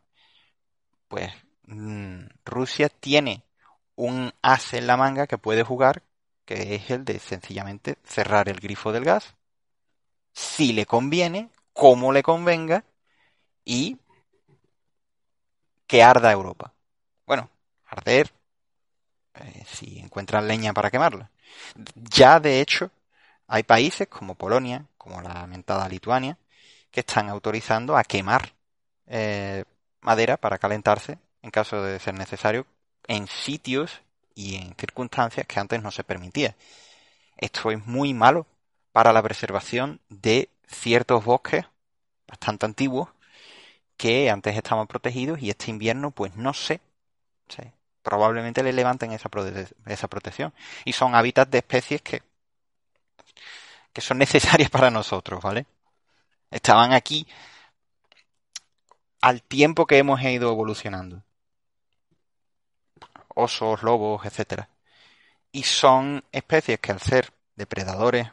pues 1.08 1.32
mm, 1.66 2.26
Rusia 2.46 2.90
tiene 2.90 3.44
un 3.96 4.34
as 4.42 4.74
en 4.74 4.88
la 4.88 4.98
manga 4.98 5.28
que 5.28 5.38
puede 5.38 5.64
jugar, 5.64 6.04
que 6.46 6.76
es 6.76 6.90
el 6.92 7.06
de 7.06 7.20
sencillamente 7.20 7.98
cerrar 8.04 8.50
el 8.50 8.60
grifo 8.60 8.92
del 8.92 9.06
gas, 9.06 9.36
si 10.34 10.74
le 10.74 10.86
conviene, 10.86 11.50
como 11.84 12.14
le 12.14 12.24
convenga, 12.24 12.86
y 13.66 13.98
que 15.86 16.02
arda 16.02 16.32
Europa. 16.32 16.72
Bueno, 17.28 17.50
arder 17.88 18.32
eh, 19.34 19.66
si 19.68 20.00
encuentran 20.00 20.48
leña 20.48 20.72
para 20.72 20.90
quemarla. 20.90 21.30
Ya 21.96 22.40
de 22.40 22.62
hecho 22.62 22.90
hay 23.48 23.64
países 23.64 24.08
como 24.08 24.36
Polonia, 24.36 24.86
como 24.98 25.22
la 25.22 25.34
lamentada 25.34 25.90
Lituania, 25.90 26.38
que 26.90 27.02
están 27.02 27.28
autorizando 27.28 27.98
a 27.98 28.06
quemar 28.06 28.54
eh, 29.08 29.66
madera 30.00 30.38
para 30.38 30.60
calentarse 30.60 31.18
en 31.42 31.52
caso 31.52 31.84
de 31.84 32.00
ser 32.00 32.14
necesario 32.14 32.66
en 33.08 33.28
sitios 33.28 34.00
y 34.36 34.56
en 34.56 34.74
circunstancias 34.78 35.46
que 35.48 35.60
antes 35.60 35.84
no 35.84 35.92
se 35.92 36.06
permitía. 36.06 36.56
Esto 37.36 37.72
es 37.72 37.86
muy 37.86 38.14
malo 38.14 38.46
para 38.94 39.12
la 39.12 39.22
preservación 39.22 40.00
de 40.08 40.48
ciertos 40.66 41.26
bosques 41.26 41.66
bastante 42.28 42.66
antiguos 42.66 43.10
que 43.98 44.30
antes 44.30 44.56
estaban 44.56 44.88
protegidos 44.88 45.42
y 45.42 45.50
este 45.50 45.72
invierno 45.72 46.12
pues 46.12 46.36
no 46.36 46.54
sé, 46.54 46.82
probablemente 48.02 48.64
le 48.64 48.74
levanten 48.74 49.12
esa, 49.12 49.30
esa 49.86 50.08
protección 50.08 50.54
y 50.86 50.94
son 50.94 51.16
hábitats 51.16 51.52
de 51.52 51.60
especies 51.60 52.02
que 52.02 52.22
que 53.94 54.02
son 54.02 54.18
necesarias 54.18 54.70
para 54.70 54.90
nosotros, 54.90 55.42
¿vale? 55.42 55.68
Estaban 56.50 56.94
aquí 56.94 57.28
al 59.22 59.42
tiempo 59.42 59.86
que 59.86 60.00
hemos 60.00 60.22
ido 60.22 60.52
evolucionando. 60.52 61.24
Osos, 63.36 63.84
lobos, 63.84 64.26
etcétera. 64.26 64.70
Y 65.52 65.64
son 65.64 66.24
especies 66.32 66.80
que 66.80 66.92
al 66.92 67.00
ser 67.00 67.32
depredadores 67.56 68.30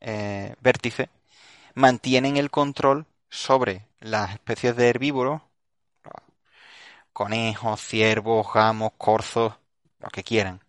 eh, 0.00 0.54
vértices 0.60 1.08
mantienen 1.78 2.36
el 2.36 2.50
control 2.50 3.06
sobre 3.30 3.86
las 4.00 4.32
especies 4.32 4.76
de 4.76 4.88
herbívoros, 4.88 5.42
conejos, 7.12 7.80
ciervos, 7.80 8.46
gamos, 8.52 8.92
corzos, 8.98 9.54
lo 10.00 10.08
que 10.10 10.24
quieran. 10.24 10.60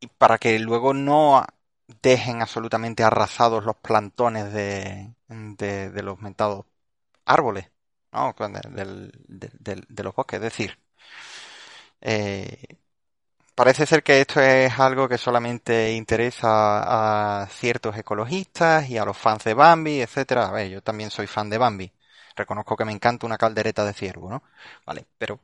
Y 0.00 0.06
para 0.08 0.38
que 0.38 0.58
luego 0.58 0.94
no 0.94 1.44
dejen 2.02 2.42
absolutamente 2.42 3.02
arrasados 3.04 3.64
los 3.64 3.76
plantones 3.76 4.52
de, 4.52 5.14
de, 5.28 6.02
los 6.02 6.20
mentados 6.20 6.66
árboles, 7.24 7.70
¿no? 8.12 8.34
de, 8.38 10.02
los 10.04 10.14
bosques. 10.14 10.38
Es 10.38 10.42
decir, 10.42 10.78
eh, 12.00 12.78
parece 13.56 13.86
ser 13.86 14.02
que 14.04 14.20
esto 14.20 14.40
es 14.40 14.78
algo 14.78 15.08
que 15.08 15.18
solamente 15.18 15.92
interesa 15.94 17.42
a 17.42 17.46
ciertos 17.48 17.96
ecologistas 17.96 18.88
y 18.90 18.98
a 18.98 19.04
los 19.04 19.16
fans 19.16 19.44
de 19.44 19.54
Bambi, 19.54 20.00
etcétera. 20.02 20.48
A 20.48 20.52
ver, 20.52 20.68
yo 20.70 20.82
también 20.82 21.10
soy 21.10 21.26
fan 21.26 21.50
de 21.50 21.58
Bambi. 21.58 21.92
Reconozco 22.36 22.76
que 22.76 22.84
me 22.84 22.92
encanta 22.92 23.26
una 23.26 23.38
caldereta 23.38 23.84
de 23.84 23.94
ciervo, 23.94 24.30
¿no? 24.30 24.42
Vale, 24.86 25.06
pero 25.18 25.40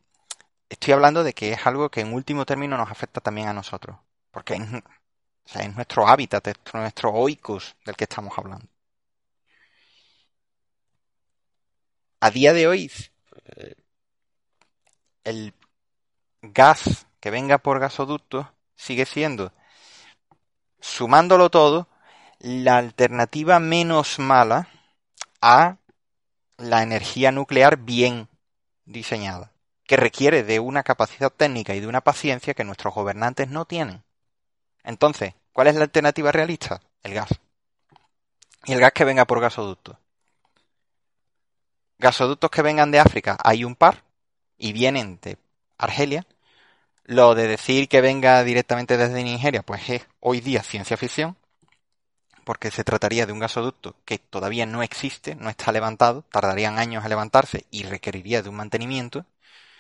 estoy 0.69 0.93
hablando 0.95 1.25
de 1.25 1.33
que 1.35 1.53
es 1.53 1.67
algo 1.67 1.91
que 1.91 2.01
en 2.03 2.13
último 2.15 2.45
término 2.47 2.77
nos 2.77 2.91
afecta 2.91 3.21
también 3.21 3.49
a 3.49 3.55
nosotros. 3.55 3.97
Porque 4.31 4.55
es, 4.55 5.75
nuestro 5.75 6.07
hábitat, 6.09 6.49
es 6.49 6.57
nuestro 6.75 7.13
oikos 7.13 7.77
del 7.85 7.97
que 7.97 8.05
estamos 8.05 8.35
hablando. 8.39 8.67
A 12.21 12.31
día 12.31 12.53
de 12.53 12.67
hoy, 12.69 12.91
eh, 13.57 13.75
el 15.25 15.55
gas 16.43 17.07
que 17.23 17.31
venga 17.31 17.59
por 17.59 17.79
gasoductos 17.79 18.49
sigue 18.75 19.07
siendo, 19.07 19.53
sumándolo 20.81 21.51
todo, 21.51 21.87
la 22.41 22.79
alternativa 22.79 23.61
menos 23.61 24.19
mala 24.19 24.69
a 25.41 25.77
la 26.57 26.83
energía 26.83 27.31
nuclear 27.31 27.77
bien 27.77 28.29
diseñada, 28.87 29.53
que 29.85 29.97
requiere 29.97 30.43
de 30.43 30.59
una 30.59 30.83
capacidad 30.83 31.31
técnica 31.31 31.77
y 31.77 31.81
de 31.81 31.87
una 31.87 32.01
paciencia 32.01 32.55
que 32.55 32.65
nuestros 32.65 32.93
gobernantes 32.93 33.49
no 33.49 33.67
tienen. 33.67 34.03
Entonces, 34.83 35.35
¿cuál 35.53 35.69
es 35.69 35.77
la 35.77 35.85
alternativa 35.85 36.33
realista? 36.33 36.81
El 37.05 37.15
gas. 37.15 37.31
Y 38.65 38.73
el 38.73 38.81
gas 38.81 38.93
que 38.93 39.05
venga 39.05 39.27
por 39.27 39.41
gasoductos. 39.41 39.97
Gasoductos 41.99 42.51
que 42.51 42.63
vengan 42.63 42.91
de 42.91 42.99
África, 42.99 43.39
hay 43.45 43.63
un 43.63 43.77
par, 43.77 44.03
y 44.59 44.73
vienen 44.73 45.21
de 45.23 45.39
Argelia. 45.79 46.27
Lo 47.05 47.35
de 47.37 47.47
decir 47.47 47.89
que 47.89 48.01
venga 48.01 48.43
directamente 48.43 48.97
desde 48.97 49.23
Nigeria, 49.23 49.63
pues 49.63 49.89
es 49.89 50.07
hoy 50.21 50.41
día 50.41 50.63
ciencia 50.63 50.97
ficción, 50.97 51.37
porque 52.45 52.71
se 52.71 52.85
trataría 52.85 53.27
de 53.27 53.33
un 53.33 53.39
gasoducto 53.41 53.97
que 54.05 54.19
todavía 54.19 54.67
no 54.67 54.83
existe, 54.83 55.35
no 55.35 55.51
está 55.51 55.73
levantado, 55.73 56.23
tardarían 56.31 56.79
años 56.79 57.05
en 57.05 57.11
levantarse 57.11 57.67
y 57.71 57.85
requeriría 57.85 58.43
de 58.43 58.49
un 58.49 58.57
mantenimiento. 58.57 59.27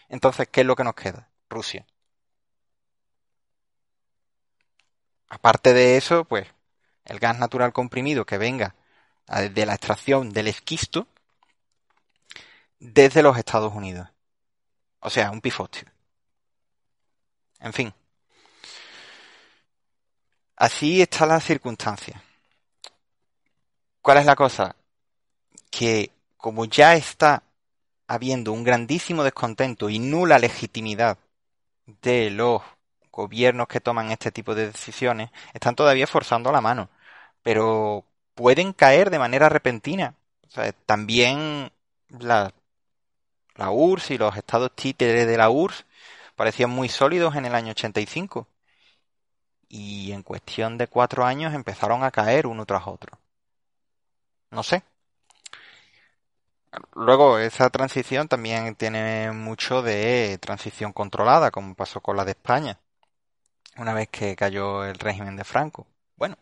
Entonces, 0.08 0.48
¿qué 0.50 0.62
es 0.62 0.66
lo 0.66 0.76
que 0.76 0.84
nos 0.84 0.94
queda? 0.94 1.28
Rusia. 1.50 1.86
Aparte 5.28 5.72
de 5.72 5.96
eso, 5.96 6.24
pues 6.26 6.46
el 7.04 7.18
gas 7.18 7.38
natural 7.38 7.72
comprimido 7.72 8.24
que 8.26 8.38
venga 8.38 8.76
de 9.52 9.66
la 9.66 9.74
extracción 9.74 10.30
del 10.30 10.48
esquisto 10.48 11.08
desde 12.80 13.22
los 13.22 13.38
Estados 13.38 13.72
Unidos. 13.74 14.08
O 15.00 15.10
sea, 15.10 15.30
un 15.30 15.40
pifostio. 15.40 15.91
En 17.62 17.72
fin. 17.72 17.94
Así 20.56 21.00
está 21.00 21.26
la 21.26 21.40
circunstancia. 21.40 22.22
¿Cuál 24.00 24.18
es 24.18 24.26
la 24.26 24.36
cosa? 24.36 24.76
Que 25.70 26.10
como 26.36 26.64
ya 26.64 26.94
está 26.96 27.42
habiendo 28.08 28.52
un 28.52 28.64
grandísimo 28.64 29.24
descontento 29.24 29.88
y 29.88 29.98
nula 29.98 30.38
legitimidad 30.38 31.18
de 31.86 32.30
los 32.30 32.62
gobiernos 33.10 33.68
que 33.68 33.80
toman 33.80 34.10
este 34.10 34.32
tipo 34.32 34.54
de 34.54 34.66
decisiones 34.68 35.30
están 35.52 35.76
todavía 35.76 36.06
forzando 36.06 36.50
la 36.52 36.60
mano, 36.60 36.90
pero 37.42 38.04
pueden 38.34 38.72
caer 38.72 39.10
de 39.10 39.18
manera 39.18 39.48
repentina. 39.48 40.14
también 40.86 41.72
la, 42.08 42.52
la 43.56 43.70
URSS 43.70 44.10
y 44.12 44.18
los 44.18 44.36
estados 44.36 44.72
títeres 44.74 45.26
de 45.26 45.36
la 45.36 45.50
URSS 45.50 45.84
parecían 46.36 46.70
muy 46.70 46.88
sólidos 46.88 47.36
en 47.36 47.46
el 47.46 47.54
año 47.54 47.72
85 47.72 48.46
y 49.68 50.12
en 50.12 50.22
cuestión 50.22 50.78
de 50.78 50.86
cuatro 50.86 51.24
años 51.24 51.54
empezaron 51.54 52.04
a 52.04 52.10
caer 52.12 52.46
uno 52.46 52.64
tras 52.66 52.86
otro. 52.86 53.18
No 54.50 54.62
sé. 54.62 54.82
Luego, 56.94 57.38
esa 57.38 57.68
transición 57.70 58.28
también 58.28 58.74
tiene 58.76 59.30
mucho 59.32 59.82
de 59.82 60.38
transición 60.40 60.92
controlada, 60.92 61.50
como 61.50 61.74
pasó 61.74 62.00
con 62.00 62.16
la 62.16 62.24
de 62.24 62.30
España 62.32 62.78
una 63.76 63.94
vez 63.94 64.08
que 64.08 64.36
cayó 64.36 64.84
el 64.84 64.98
régimen 64.98 65.36
de 65.36 65.44
Franco. 65.44 65.86
Bueno, 66.16 66.36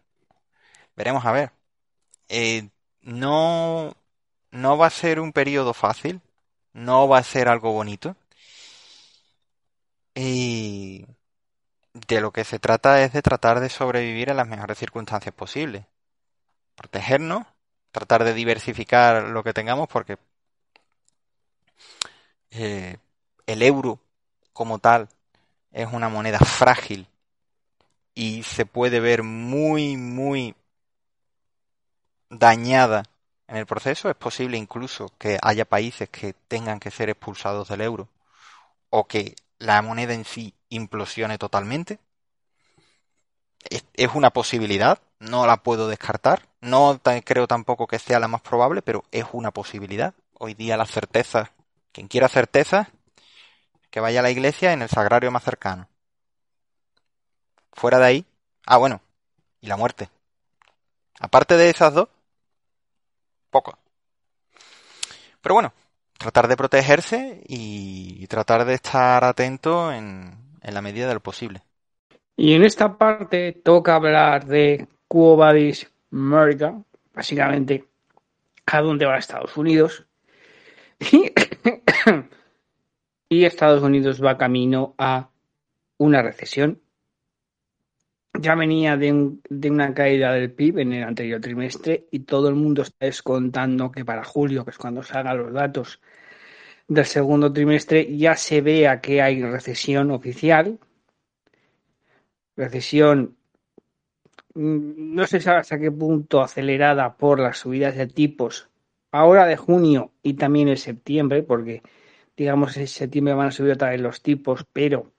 veremos 0.96 1.24
a 1.24 1.32
ver. 1.32 1.52
Eh, 2.28 2.70
no, 3.02 3.94
no 4.52 4.78
va 4.78 4.88
a 4.88 4.90
ser 4.90 5.20
un 5.20 5.32
periodo 5.32 5.74
fácil, 5.74 6.22
no 6.74 7.08
va 7.08 7.18
a 7.18 7.24
ser 7.24 7.48
algo 7.48 7.72
bonito. 7.72 8.16
Y 10.14 11.06
de 11.92 12.20
lo 12.20 12.32
que 12.32 12.44
se 12.44 12.58
trata 12.58 13.02
es 13.02 13.12
de 13.12 13.22
tratar 13.22 13.60
de 13.60 13.68
sobrevivir 13.68 14.30
en 14.30 14.36
las 14.36 14.48
mejores 14.48 14.78
circunstancias 14.78 15.34
posibles. 15.34 15.84
Protegernos, 16.74 17.46
tratar 17.92 18.24
de 18.24 18.34
diversificar 18.34 19.24
lo 19.24 19.42
que 19.42 19.52
tengamos 19.52 19.88
porque 19.88 20.18
eh, 22.50 22.98
el 23.46 23.62
euro 23.62 24.00
como 24.52 24.78
tal 24.78 25.08
es 25.72 25.92
una 25.92 26.08
moneda 26.08 26.38
frágil 26.38 27.06
y 28.14 28.42
se 28.42 28.66
puede 28.66 29.00
ver 29.00 29.22
muy, 29.22 29.96
muy 29.96 30.54
dañada 32.28 33.04
en 33.48 33.56
el 33.56 33.66
proceso. 33.66 34.10
Es 34.10 34.16
posible 34.16 34.56
incluso 34.56 35.12
que 35.18 35.38
haya 35.42 35.64
países 35.64 36.08
que 36.08 36.34
tengan 36.48 36.80
que 36.80 36.90
ser 36.90 37.10
expulsados 37.10 37.68
del 37.68 37.80
euro 37.82 38.08
o 38.90 39.06
que 39.06 39.34
la 39.60 39.80
moneda 39.82 40.14
en 40.14 40.24
sí 40.24 40.54
implosione 40.70 41.38
totalmente. 41.38 42.00
Es, 43.94 44.10
una 44.14 44.30
posibilidad, 44.30 45.00
no 45.20 45.46
la 45.46 45.58
puedo 45.58 45.86
descartar. 45.86 46.48
No 46.60 47.00
creo 47.24 47.46
tampoco 47.46 47.86
que 47.86 47.98
sea 47.98 48.18
la 48.18 48.26
más 48.26 48.40
probable, 48.40 48.82
pero 48.82 49.04
es 49.12 49.26
una 49.32 49.52
posibilidad. 49.52 50.14
Hoy 50.38 50.54
día 50.54 50.76
las 50.76 50.90
certezas, 50.90 51.50
quien 51.92 52.08
quiera 52.08 52.28
certezas, 52.28 52.88
que 53.90 54.00
vaya 54.00 54.20
a 54.20 54.22
la 54.22 54.30
iglesia 54.30 54.72
en 54.72 54.82
el 54.82 54.88
sagrario 54.88 55.30
más 55.30 55.44
cercano. 55.44 55.88
Fuera 57.72 57.98
de 57.98 58.06
ahí. 58.06 58.26
Ah, 58.66 58.78
bueno. 58.78 59.02
Y 59.60 59.66
la 59.66 59.76
muerte. 59.76 60.08
Aparte 61.18 61.58
de 61.58 61.68
esas 61.68 61.92
dos, 61.92 62.08
poco. 63.50 63.78
Pero 65.42 65.54
bueno, 65.54 65.72
tratar 66.20 66.48
de 66.48 66.56
protegerse 66.56 67.42
y 67.48 68.26
tratar 68.26 68.66
de 68.66 68.74
estar 68.74 69.24
atento 69.24 69.90
en, 69.90 70.36
la 70.62 70.82
medida 70.82 71.08
de 71.08 71.14
lo 71.14 71.20
posible. 71.20 71.62
Y 72.36 72.52
en 72.52 72.62
esta 72.62 72.98
parte 72.98 73.52
toca 73.52 73.94
hablar 73.94 74.44
de 74.44 74.86
Quo 75.08 75.36
Vadis 75.36 75.90
America, 76.12 76.78
básicamente 77.14 77.86
a 78.66 78.82
dónde 78.82 79.06
va 79.06 79.16
Estados 79.16 79.56
Unidos. 79.56 80.04
y 83.30 83.44
Estados 83.46 83.82
Unidos 83.82 84.22
va 84.22 84.36
camino 84.36 84.94
a 84.98 85.30
una 85.96 86.20
recesión. 86.20 86.82
Ya 88.40 88.54
venía 88.54 88.96
de, 88.96 89.12
una 89.70 89.92
caída 89.92 90.32
del 90.32 90.50
PIB 90.50 90.78
en 90.78 90.92
el 90.94 91.04
anterior 91.04 91.42
trimestre 91.42 92.06
y 92.10 92.20
todo 92.20 92.48
el 92.48 92.54
mundo 92.54 92.80
está 92.80 93.04
descontando 93.04 93.92
que 93.92 94.02
para 94.02 94.24
julio, 94.24 94.64
que 94.64 94.70
es 94.70 94.78
cuando 94.78 95.02
salgan 95.02 95.36
los 95.36 95.52
datos 95.52 96.00
del 96.88 97.04
segundo 97.04 97.52
trimestre, 97.52 98.16
ya 98.16 98.36
se 98.36 98.62
vea 98.62 99.02
que 99.02 99.20
hay 99.20 99.42
recesión 99.42 100.10
oficial. 100.10 100.78
Recesión 102.56 103.36
mm, 104.54 105.14
no 105.14 105.26
se 105.26 105.40
sabe 105.40 105.58
hasta 105.58 105.78
qué 105.78 105.92
punto 105.92 106.40
acelerada 106.40 107.18
por 107.18 107.40
las 107.40 107.58
subidas 107.58 107.94
de 107.94 108.06
tipos 108.06 108.70
ahora 109.12 109.44
de 109.46 109.56
junio 109.58 110.12
y 110.22 110.34
también 110.34 110.68
en 110.68 110.78
septiembre, 110.78 111.42
porque 111.42 111.82
digamos 112.38 112.74
en 112.78 112.86
septiembre 112.86 113.34
van 113.34 113.48
a 113.48 113.52
subir 113.52 113.72
otra 113.72 113.90
vez 113.90 114.00
los 114.00 114.22
tipos, 114.22 114.64
pero 114.72 115.12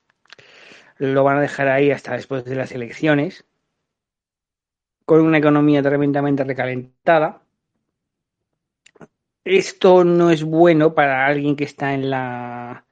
lo 1.08 1.24
van 1.24 1.38
a 1.38 1.41
dejar 1.41 1.68
ahí 1.68 1.89
hasta 1.89 2.14
después 2.14 2.45
de 2.45 2.56
las 2.56 2.72
elecciones, 2.72 3.43
con 5.04 5.22
una 5.22 5.39
economía 5.39 5.82
tremendamente 5.82 6.43
recalentada. 6.43 7.41
Esto 9.43 10.04
no 10.04 10.30
es 10.30 10.43
bueno 10.43 10.93
para 10.93 11.26
alguien 11.26 11.56
que 11.56 11.64
está 11.64 11.95
en 11.95 12.12
la 12.12 12.86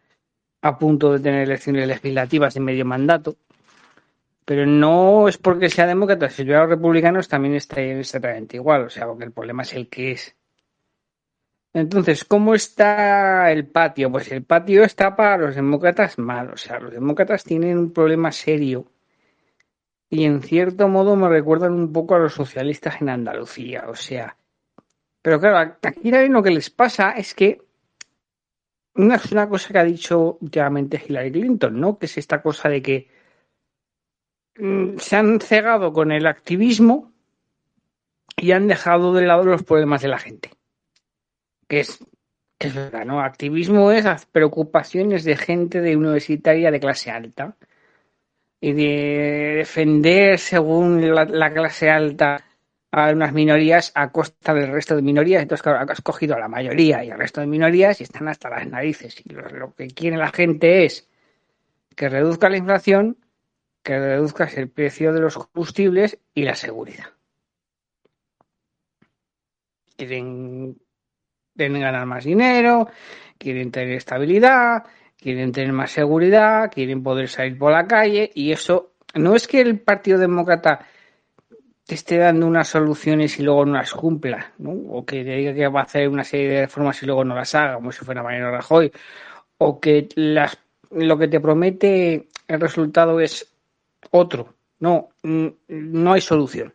a 0.61 0.77
punto 0.77 1.13
de 1.13 1.19
tener 1.19 1.43
elecciones 1.43 1.87
legislativas 1.87 2.55
en 2.55 2.63
medio 2.63 2.83
mandato, 2.83 3.37
pero 4.43 4.65
no 4.65 5.27
es 5.29 5.37
porque 5.37 5.69
sea 5.69 5.85
demócrata, 5.85 6.29
si 6.29 6.43
los 6.43 6.67
republicanos 6.67 7.27
también 7.27 7.53
está 7.53 7.79
exactamente 7.79 8.57
igual, 8.57 8.85
o 8.85 8.89
sea, 8.89 9.05
porque 9.05 9.25
el 9.25 9.31
problema 9.31 9.61
es 9.61 9.73
el 9.73 9.87
que 9.87 10.11
es. 10.13 10.35
Entonces, 11.73 12.25
¿cómo 12.25 12.55
está 12.55 13.51
el 13.51 13.67
patio? 13.67 14.11
Pues 14.11 14.31
el 14.31 14.43
patio 14.43 14.83
está 14.83 15.15
para 15.15 15.37
los 15.37 15.55
demócratas 15.55 16.17
mal. 16.17 16.51
O 16.51 16.57
sea, 16.57 16.79
los 16.79 16.91
demócratas 16.91 17.43
tienen 17.43 17.77
un 17.77 17.93
problema 17.93 18.31
serio. 18.31 18.91
Y 20.09 20.25
en 20.25 20.41
cierto 20.41 20.87
modo 20.87 21.15
me 21.15 21.29
recuerdan 21.29 21.73
un 21.73 21.93
poco 21.93 22.15
a 22.15 22.19
los 22.19 22.33
socialistas 22.33 23.01
en 23.01 23.09
Andalucía. 23.09 23.85
O 23.89 23.95
sea, 23.95 24.35
pero 25.21 25.39
claro, 25.39 25.75
aquí 25.83 26.11
también 26.11 26.33
lo 26.33 26.41
que 26.43 26.51
les 26.51 26.69
pasa 26.71 27.11
es 27.11 27.35
que 27.35 27.61
una, 28.95 29.15
es 29.15 29.31
una 29.31 29.47
cosa 29.47 29.71
que 29.71 29.79
ha 29.79 29.83
dicho 29.83 30.39
últimamente 30.41 31.01
Hillary 31.07 31.31
Clinton, 31.31 31.79
¿no? 31.79 31.99
Que 31.99 32.07
es 32.07 32.17
esta 32.17 32.41
cosa 32.41 32.69
de 32.69 32.81
que 32.81 33.07
mm, 34.57 34.97
se 34.97 35.15
han 35.15 35.39
cegado 35.39 35.93
con 35.93 36.11
el 36.11 36.25
activismo 36.25 37.13
y 38.35 38.51
han 38.53 38.67
dejado 38.67 39.13
de 39.13 39.27
lado 39.27 39.43
los 39.43 39.63
problemas 39.63 40.01
de 40.01 40.07
la 40.07 40.17
gente 40.17 40.58
que 41.69 41.81
es, 41.81 42.03
es 42.59 42.73
verdad, 42.73 43.05
¿no? 43.05 43.21
Activismo 43.21 43.91
es 43.91 44.03
las 44.03 44.25
preocupaciones 44.25 45.23
de 45.23 45.37
gente 45.37 45.79
de 45.79 45.95
universitaria 45.95 46.71
de 46.71 46.79
clase 46.81 47.11
alta 47.11 47.55
y 48.59 48.73
de 48.73 49.53
defender 49.57 50.39
según 50.39 51.13
la, 51.13 51.53
clase 51.53 51.89
alta 51.89 52.43
a 52.91 53.11
unas 53.11 53.33
minorías 53.33 53.91
a 53.95 54.11
costa 54.11 54.53
del 54.53 54.71
resto 54.71 54.95
de 54.95 55.03
minorías. 55.03 55.43
Entonces, 55.43 55.61
claro, 55.61 55.89
has 55.89 56.01
cogido 56.01 56.35
a 56.35 56.39
la 56.39 56.49
mayoría 56.49 57.03
y 57.05 57.11
al 57.11 57.19
resto 57.19 57.39
de 57.39 57.47
minorías 57.47 58.01
y 58.01 58.03
están 58.03 58.27
hasta 58.27 58.49
las 58.49 58.67
narices. 58.67 59.15
Y 59.23 59.31
lo, 59.31 59.73
que 59.75 59.87
quiere 59.87 60.17
la 60.17 60.31
gente 60.31 60.85
es 60.85 61.07
que 61.95 62.09
reduzca 62.09 62.49
la 62.49 62.57
inflación, 62.57 63.17
que 63.83 63.97
reduzcas 63.99 64.57
el 64.57 64.69
precio 64.69 65.13
de 65.13 65.21
los 65.21 65.37
combustibles 65.37 66.17
y 66.33 66.43
la 66.43 66.55
seguridad. 66.55 67.13
Quieren 69.95 70.77
quieren 71.59 71.81
ganar 71.81 72.05
más 72.05 72.23
dinero, 72.23 72.87
quieren 73.37 73.69
tener 73.69 73.95
estabilidad, 73.95 74.85
quieren 75.17 75.51
tener 75.51 75.73
más 75.73 75.91
seguridad, 75.91 76.71
quieren 76.71 77.03
poder 77.03 77.27
salir 77.27 77.57
por 77.57 77.73
la 77.73 77.85
calle 77.85 78.31
y 78.33 78.53
eso 78.53 78.91
no 79.15 79.35
es 79.35 79.45
que 79.45 79.59
el 79.59 79.77
Partido 79.79 80.17
Demócrata 80.17 80.85
te 81.85 81.95
esté 81.95 82.17
dando 82.17 82.47
unas 82.47 82.69
soluciones 82.69 83.37
y 83.39 83.43
luego 83.43 83.65
no 83.65 83.73
las 83.73 83.91
cumpla, 83.91 84.53
¿no? 84.59 84.71
o 84.71 85.05
que 85.05 85.25
te 85.25 85.35
diga 85.35 85.53
que 85.53 85.67
va 85.67 85.81
a 85.81 85.83
hacer 85.83 86.07
una 86.07 86.23
serie 86.23 86.47
de 86.47 86.61
reformas 86.61 87.03
y 87.03 87.05
luego 87.05 87.25
no 87.25 87.35
las 87.35 87.53
haga, 87.55 87.75
como 87.75 87.91
si 87.91 88.05
fuera 88.05 88.23
Mariano 88.23 88.51
Rajoy, 88.51 88.89
o 89.57 89.81
que 89.81 90.07
las, 90.15 90.57
lo 90.91 91.17
que 91.17 91.27
te 91.27 91.41
promete 91.41 92.29
el 92.47 92.61
resultado 92.61 93.19
es 93.19 93.53
otro. 94.11 94.53
No, 94.79 95.09
no 95.23 96.13
hay 96.13 96.21
solución. 96.21 96.73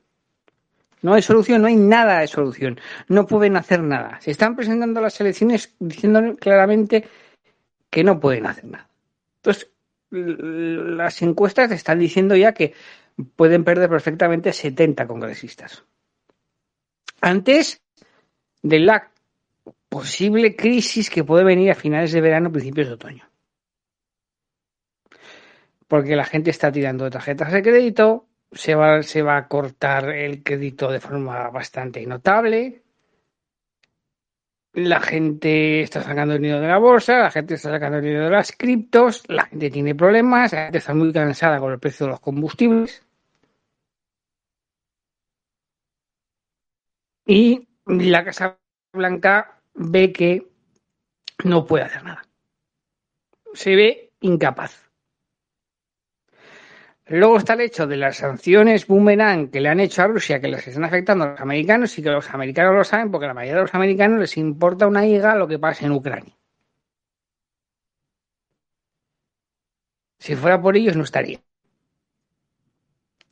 No 1.05 1.12
hay 1.12 1.20
solución, 1.20 1.61
no 1.61 1.68
hay 1.68 1.76
nada 1.76 2.20
de 2.20 2.26
solución. 2.26 2.80
No 3.09 3.26
pueden 3.26 3.59
hacer 3.59 3.82
nada. 3.82 4.18
Se 4.22 4.30
están 4.30 4.57
presentando 4.57 5.02
las 5.02 5.20
elecciones 5.20 5.74
diciendo 5.78 6.34
claramente 6.36 7.07
que 7.90 8.02
no 8.02 8.18
pueden 8.18 8.46
hacer 8.46 8.64
nada. 8.64 8.88
Entonces, 9.36 9.70
las 10.09 11.20
encuestas 11.20 11.70
están 11.72 11.98
diciendo 11.98 12.34
ya 12.36 12.55
que 12.55 12.72
pueden 13.36 13.64
perder 13.64 13.90
perfectamente 13.90 14.55
70 14.55 15.07
congresistas. 15.07 15.84
Antes 17.20 17.82
de 18.62 18.78
la 18.78 19.11
posible 19.90 20.57
crisis 20.57 21.11
que 21.11 21.22
puede 21.22 21.44
venir 21.44 21.70
a 21.70 21.74
finales 21.74 22.12
de 22.12 22.22
verano, 22.22 22.50
principios 22.50 22.88
de 22.88 22.94
otoño. 22.94 23.28
Porque 25.86 26.16
la 26.16 26.24
gente 26.24 26.48
está 26.48 26.72
tirando 26.72 27.05
de 27.05 27.11
tarjetas 27.11 27.52
de 27.52 27.62
crédito, 27.62 28.26
se 28.55 28.74
va, 28.74 29.02
se 29.02 29.22
va 29.22 29.36
a 29.36 29.48
cortar 29.48 30.11
el 30.11 30.42
crédito 30.42 30.90
de 30.90 31.00
forma 31.00 31.50
bastante 31.50 32.05
notable. 32.07 32.82
La 34.72 35.00
gente 35.00 35.82
está 35.82 36.02
sacando 36.02 36.34
dinero 36.34 36.61
de 36.61 36.68
la 36.68 36.78
bolsa, 36.78 37.18
la 37.18 37.30
gente 37.30 37.55
está 37.55 37.70
sacando 37.70 38.00
dinero 38.00 38.24
de 38.24 38.30
las 38.30 38.52
criptos, 38.52 39.22
la 39.28 39.46
gente 39.46 39.70
tiene 39.70 39.94
problemas, 39.94 40.52
la 40.52 40.64
gente 40.64 40.78
está 40.78 40.94
muy 40.94 41.12
cansada 41.12 41.61
con 41.61 41.72
el 41.72 41.78
precio 41.78 42.07
de 42.07 42.12
los 42.12 42.20
combustibles. 42.20 43.05
Y 47.26 47.68
la 47.86 48.24
Casa 48.24 48.59
Blanca 48.92 49.61
ve 49.74 50.12
que 50.12 50.46
no 51.44 51.64
puede 51.66 51.84
hacer 51.84 52.02
nada. 52.02 52.26
Se 53.55 53.76
ve 53.76 54.12
incapaz. 54.20 54.90
Luego 57.07 57.36
está 57.36 57.52
el 57.52 57.61
hecho 57.61 57.86
de 57.86 57.98
las 57.98 58.16
sanciones 58.16 58.86
boomerang 58.86 59.50
que 59.50 59.61
le 59.61 59.68
han 59.68 59.80
hecho 59.80 60.02
a 60.02 60.07
Rusia, 60.07 60.40
que 60.40 60.48
les 60.48 60.66
están 60.66 60.84
afectando 60.84 61.24
a 61.24 61.30
los 61.32 61.40
americanos 61.40 61.98
y 61.98 62.02
que 62.02 62.11
los 62.11 62.30
americanos 62.30 62.74
lo 62.74 62.84
saben 62.84 63.11
porque 63.11 63.26
la 63.26 63.34
mayoría 63.34 63.57
de 63.57 63.62
los 63.62 63.74
americanos 63.74 64.20
les 64.20 64.36
importa 64.38 64.86
una 64.86 65.07
higa 65.07 65.34
lo 65.36 65.46
que 65.46 65.59
pasa 65.59 65.84
en 65.84 65.92
Ucrania. 65.92 66.34
Si 70.18 70.34
fuera 70.34 70.59
por 70.61 70.76
ellos 70.76 70.96
no 70.96 71.05
estaría. 71.05 71.38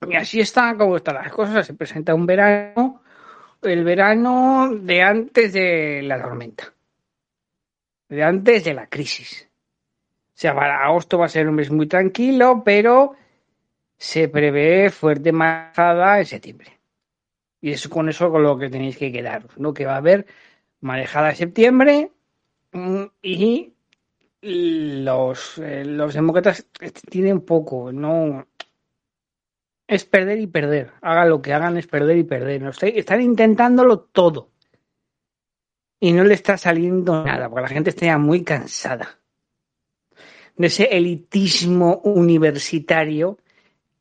Y 0.06 0.16
así 0.16 0.40
está 0.40 0.76
como 0.76 0.96
están 0.96 1.14
las 1.14 1.32
cosas. 1.32 1.66
Se 1.66 1.72
presenta 1.72 2.14
un 2.14 2.26
verano, 2.26 3.02
el 3.62 3.84
verano 3.84 4.68
de 4.74 5.02
antes 5.02 5.54
de 5.54 6.02
la 6.02 6.20
tormenta, 6.20 6.74
de 8.10 8.22
antes 8.22 8.64
de 8.64 8.74
la 8.74 8.86
crisis. 8.88 9.48
O 10.34 10.38
sea, 10.42 10.54
para 10.54 10.84
agosto 10.84 11.16
va 11.16 11.26
a 11.26 11.30
ser 11.30 11.48
un 11.48 11.54
mes 11.54 11.70
muy 11.70 11.86
tranquilo, 11.86 12.62
pero 12.62 13.14
se 14.02 14.26
prevé 14.26 14.90
fuerte 14.90 15.30
marejada 15.30 16.18
en 16.18 16.26
septiembre. 16.26 16.80
Y 17.60 17.70
es 17.70 17.86
con 17.86 18.08
eso 18.08 18.32
con 18.32 18.42
lo 18.42 18.58
que 18.58 18.68
tenéis 18.68 18.98
que 18.98 19.12
quedaros, 19.12 19.56
¿no? 19.58 19.72
Que 19.72 19.86
va 19.86 19.94
a 19.94 19.98
haber 19.98 20.26
marejada 20.80 21.30
en 21.30 21.36
septiembre 21.36 22.10
mm, 22.72 23.04
y 23.22 23.72
los, 24.40 25.56
eh, 25.58 25.84
los 25.84 26.14
demócratas 26.14 26.66
tienen 27.08 27.42
poco, 27.42 27.92
no 27.92 28.44
es 29.86 30.04
perder 30.04 30.40
y 30.40 30.48
perder. 30.48 30.90
Hagan 31.00 31.28
lo 31.28 31.40
que 31.40 31.52
hagan, 31.52 31.76
es 31.76 31.86
perder 31.86 32.16
y 32.16 32.24
perder. 32.24 32.72
Están 32.82 33.20
intentándolo 33.20 34.00
todo. 34.00 34.50
Y 36.00 36.12
no 36.12 36.24
le 36.24 36.34
está 36.34 36.58
saliendo 36.58 37.22
nada, 37.22 37.48
porque 37.48 37.62
la 37.62 37.68
gente 37.68 37.90
está 37.90 38.06
ya 38.06 38.18
muy 38.18 38.42
cansada 38.42 39.20
de 40.56 40.66
ese 40.66 40.84
elitismo 40.90 42.00
universitario 42.02 43.38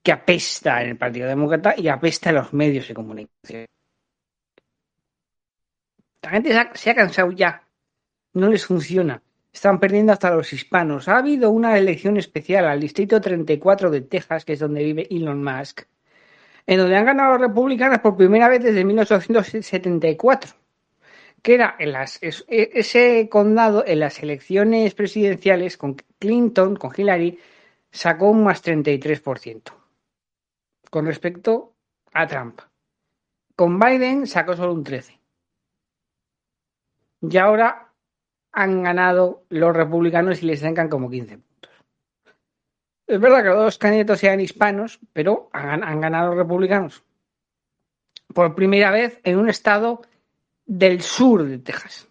que 0.04 0.12
apesta 0.12 0.82
en 0.82 0.89
el 0.89 0.97
Partido 0.97 1.28
Demócrata 1.28 1.76
y 1.78 1.88
apesta 1.88 2.30
en 2.30 2.36
los 2.36 2.54
medios 2.54 2.88
de 2.88 2.93
comunicación. 2.93 3.66
La 6.22 6.30
gente 6.30 6.54
se 6.74 6.89
ha, 6.89 6.95
cansado 6.95 7.32
ya. 7.32 7.68
No 8.34 8.49
les 8.49 8.66
funciona. 8.66 9.22
están 9.52 9.80
perdiendo 9.80 10.14
hasta 10.14 10.32
los 10.32 10.54
hispanos. 10.54 11.08
Ha 11.08 11.18
habido 11.18 11.49
una 11.52 11.78
elección 11.78 12.18
especial 12.18 12.66
al 12.66 12.80
Distrito 12.80 13.20
34 13.20 13.89
de 13.89 14.02
Texas, 14.02 14.45
que 14.45 14.54
es 14.54 14.60
donde 14.60 14.84
vive 14.84 15.08
Elon 15.10 15.43
Musk, 15.43 15.82
en 16.68 16.78
donde 16.78 16.95
han 16.95 17.06
ganado 17.06 17.34
los 17.34 17.41
republicanos 17.41 17.99
por 17.99 18.16
primera 18.16 18.47
vez 18.47 18.64
desde 18.64 18.86
1874, 18.86 20.52
que 21.41 21.56
era 21.56 21.76
en 21.80 21.91
las, 21.91 22.20
e, 22.22 22.32
ese 22.47 23.28
condado 23.30 23.84
en 23.86 23.99
las 23.99 24.22
elecciones 24.22 24.93
presidenciales 24.93 25.76
con 25.76 25.95
Clinton, 26.20 26.76
con 26.76 26.91
Hillary, 26.95 27.39
sacó 27.91 28.30
un 28.30 28.43
más 28.43 28.64
33% 28.64 29.80
con 30.91 31.05
respecto 31.05 31.73
a 32.13 32.27
Trump. 32.27 32.61
Con 33.55 33.79
Biden 33.79 34.27
sacó 34.27 34.55
solo 34.55 34.73
un 34.73 34.83
13%. 34.83 35.17
Y 37.21 37.37
ahora 37.37 37.93
han 38.51 38.83
ganado 38.83 39.45
los 39.49 39.75
republicanos 39.75 40.43
y 40.43 40.47
les 40.47 40.59
sacan 40.59 40.89
como 40.89 41.09
15 41.09 41.37
puntos. 41.37 41.71
Es 43.07 43.19
verdad 43.19 43.43
que 43.43 43.49
los 43.49 43.57
dos 43.57 43.77
candidatos 43.77 44.19
sean 44.19 44.41
hispanos, 44.41 44.99
pero 45.13 45.49
han, 45.53 46.01
ganado 46.01 46.29
los 46.29 46.37
republicanos. 46.37 47.03
Por 48.33 48.53
primera 48.53 48.91
vez 48.91 49.19
en 49.23 49.37
un 49.37 49.49
estado 49.49 50.01
del 50.65 51.01
sur 51.01 51.43
de 51.45 51.59
Texas. 51.59 52.09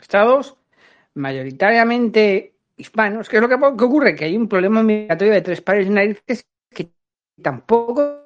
Estados 0.00 0.56
mayoritariamente 1.14 2.54
hispanos. 2.76 3.28
¿Qué 3.28 3.36
es 3.36 3.42
lo 3.42 3.48
que, 3.48 3.54
ocurre? 3.54 4.14
Que 4.14 4.24
hay 4.24 4.36
un 4.36 4.48
problema 4.48 4.82
migratorio 4.82 5.34
de 5.34 5.42
tres 5.42 5.60
pares 5.60 5.86
de 5.86 5.94
narices 5.94 6.46
tampoco 7.42 8.24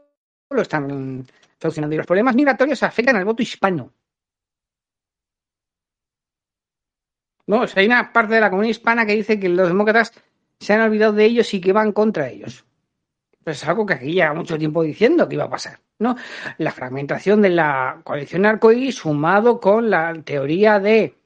lo 0.51 0.63
están 0.63 1.27
solucionando. 1.61 1.95
Y 1.95 1.99
los 1.99 2.07
problemas 2.07 2.35
migratorios 2.35 2.83
afectan 2.83 3.17
al 3.17 3.25
voto 3.25 3.43
hispano. 3.43 3.93
No, 7.47 7.65
hay 7.75 7.87
una 7.87 8.13
parte 8.13 8.35
de 8.35 8.41
la 8.41 8.51
comunidad 8.51 8.71
hispana 8.71 9.05
que 9.05 9.15
dice 9.15 9.39
que 9.39 9.49
los 9.49 9.69
demócratas 9.69 10.13
se 10.61 10.73
han 10.73 10.81
olvidado 10.81 11.13
de 11.13 11.25
ellos 11.25 11.53
y 11.55 11.61
que 11.61 11.73
van 11.73 11.93
contra 11.93 12.29
ellos. 12.29 12.65
Pues 13.43 13.63
es 13.63 13.69
algo 13.69 13.85
que 13.85 13.95
aquí 13.95 14.13
lleva 14.13 14.33
mucho 14.33 14.57
tiempo 14.57 14.83
diciendo 14.83 15.29
que 15.29 15.35
iba 15.35 15.45
a 15.45 15.51
pasar, 15.51 15.81
¿no? 15.99 16.17
La 16.59 16.71
fragmentación 16.71 17.43
de 17.43 17.51
la 17.51 18.01
coalición 18.05 18.47
arcoíris 18.47 18.95
sumado 18.97 19.61
con 19.61 19.91
la 19.91 20.15
teoría 20.23 20.79
de 20.79 21.17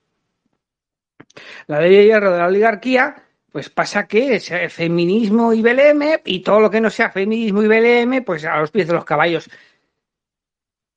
la 1.67 1.81
ley 1.81 1.95
de 1.95 2.05
hierro 2.07 2.33
de 2.33 2.39
la 2.39 2.47
oligarquía, 2.47 3.26
pues 3.57 3.71
pasa 3.71 4.07
que 4.07 4.35
es 4.35 4.53
feminismo 4.71 5.51
y 5.55 5.63
BLM 5.63 6.21
y 6.27 6.41
todo 6.41 6.61
lo 6.61 6.71
que 6.71 6.79
no 6.79 6.91
sea 6.91 7.09
feminismo 7.11 7.63
y 7.63 7.69
BLM, 7.69 8.23
pues 8.23 8.45
a 8.45 8.59
los 8.59 8.71
pies 8.71 8.87
de 8.87 8.93
los 8.93 9.07
caballos. 9.07 9.49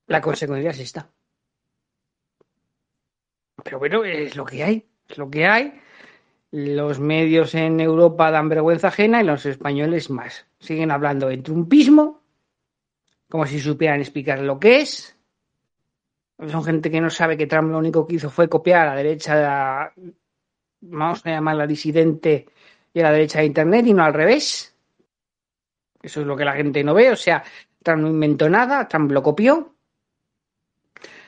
La 0.07 0.20
consecuencia 0.20 0.72
es 0.72 0.80
esta. 0.80 1.10
Pero 3.64 3.80
bueno, 3.80 4.03
es 4.03 4.36
lo 4.36 4.43
que 4.43 4.62
hay 4.62 4.86
es 5.07 5.18
lo 5.18 5.30
que 5.30 5.47
hay. 5.47 5.80
Los 6.51 6.99
medios 6.99 7.55
en 7.55 7.80
Europa 7.80 8.30
dan 8.30 8.49
vergüenza 8.49 8.89
ajena 8.89 9.22
y 9.22 9.26
los 9.26 9.45
españoles 9.45 10.10
más. 10.10 10.45
Siguen 10.60 10.91
hablando 10.91 11.30
de 11.30 11.38
trumpismo, 11.38 12.24
como 13.30 13.45
si 13.45 13.62
supieran 13.62 14.01
explicar 14.01 14.41
lo 14.41 14.60
que 14.60 14.82
es. 14.82 15.18
Son 16.45 16.66
gente 16.66 16.91
que 16.91 16.99
no 16.99 17.10
sabe 17.10 17.38
que 17.38 17.47
Trump 17.47 17.72
lo 17.72 17.78
único 17.78 18.05
que 18.05 18.16
hizo 18.16 18.30
fue 18.30 18.49
copiar 18.49 18.82
a 18.82 18.89
la 18.91 18.97
derecha, 18.97 19.93
vamos 20.82 21.25
a 21.25 21.32
llamarla 21.32 21.67
disidente, 21.67 22.47
y 22.93 22.99
a 22.99 23.03
la 23.03 23.11
derecha 23.11 23.39
de 23.39 23.45
Internet 23.45 23.86
y 23.88 23.93
no 23.93 24.03
al 24.03 24.13
revés. 24.13 24.75
Eso 26.01 26.21
es 26.21 26.27
lo 26.27 26.36
que 26.36 26.45
la 26.45 26.53
gente 26.53 26.84
no 26.84 26.93
ve. 26.93 27.11
O 27.11 27.15
sea, 27.15 27.43
Trump 27.84 28.01
no 28.01 28.07
inventó 28.07 28.49
nada, 28.49 28.88
Trump 28.88 29.11
lo 29.11 29.21
copió. 29.21 29.75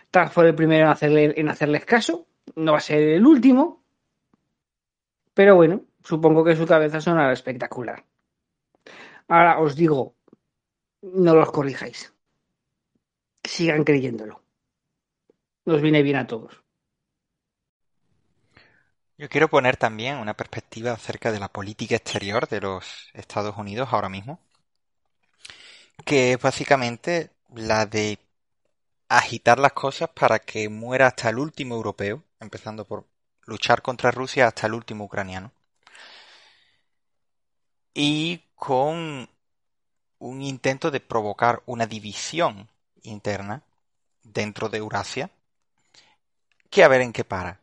Trump 0.10 0.32
fue 0.32 0.48
el 0.48 0.56
primero 0.56 0.86
en, 0.86 0.92
hacerle, 0.92 1.34
en 1.38 1.50
hacerles 1.50 1.86
caso 1.86 2.28
no 2.56 2.74
va 2.74 2.78
a 2.80 2.82
ser 2.82 3.02
el 3.02 3.26
último, 3.26 3.84
pero 5.34 5.56
bueno, 5.56 5.86
supongo 6.04 6.44
que 6.44 6.56
su 6.56 6.66
cabeza 6.66 7.02
sonará 7.02 7.32
espectacular. 7.32 8.04
Ahora 9.28 9.60
os 9.60 9.76
digo, 9.76 10.16
no 11.02 11.36
los 11.36 11.52
corrijáis. 11.52 12.14
Sigan 13.44 13.84
creyéndolo. 13.84 14.42
Nos 15.66 15.82
viene 15.82 16.04
bien 16.04 16.18
a 16.18 16.28
todos. 16.28 16.64
Yo 19.22 19.30
quiero 19.30 19.50
poner 19.52 19.78
también 19.78 20.18
una 20.18 20.34
perspectiva 20.34 20.94
acerca 20.94 21.32
de 21.32 21.40
la 21.40 21.48
política 21.48 21.96
exterior 21.96 22.50
de 22.50 22.60
los 22.60 23.12
Estados 23.14 23.56
Unidos 23.56 23.90
ahora 23.92 24.10
mismo, 24.10 24.40
que 26.04 26.34
es 26.34 26.42
básicamente 26.42 27.30
la 27.54 27.86
de 27.86 28.18
agitar 29.10 29.60
las 29.60 29.74
cosas 29.74 30.10
para 30.10 30.40
que 30.40 30.70
muera 30.70 31.06
hasta 31.06 31.30
el 31.30 31.38
último 31.38 31.76
europeo 31.76 32.24
empezando 32.40 32.84
por 32.84 33.06
luchar 33.46 33.84
contra 33.84 34.10
Rusia 34.10 34.48
hasta 34.48 34.66
el 34.66 34.74
último 34.74 35.04
ucraniano. 35.04 35.52
Y 37.94 38.42
con 38.56 39.30
un 40.18 40.42
intento 40.42 40.90
de 40.90 41.00
provocar 41.00 41.62
una 41.68 41.86
división 41.86 42.70
interna 43.04 43.62
dentro 44.24 44.68
de 44.68 44.80
Eurasia, 44.80 45.30
que 46.72 46.84
a 46.84 46.88
ver 46.88 47.02
en 47.02 47.14
qué 47.14 47.24
para. 47.24 47.61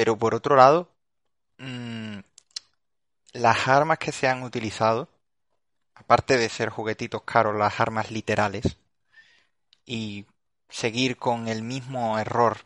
Pero 0.00 0.16
por 0.16 0.34
otro 0.34 0.56
lado, 0.56 0.88
mm, 1.58 2.20
las 3.32 3.66
armas 3.66 3.98
que 3.98 4.12
se 4.12 4.28
han 4.28 4.44
utilizado, 4.44 5.08
aparte 5.94 6.38
de 6.38 6.48
ser 6.48 6.70
juguetitos 6.70 7.22
caros, 7.24 7.56
las 7.56 7.80
armas 7.80 8.10
literales, 8.10 8.78
y 9.84 10.24
seguir 10.70 11.18
con 11.18 11.46
el 11.46 11.62
mismo 11.62 12.18
error 12.18 12.64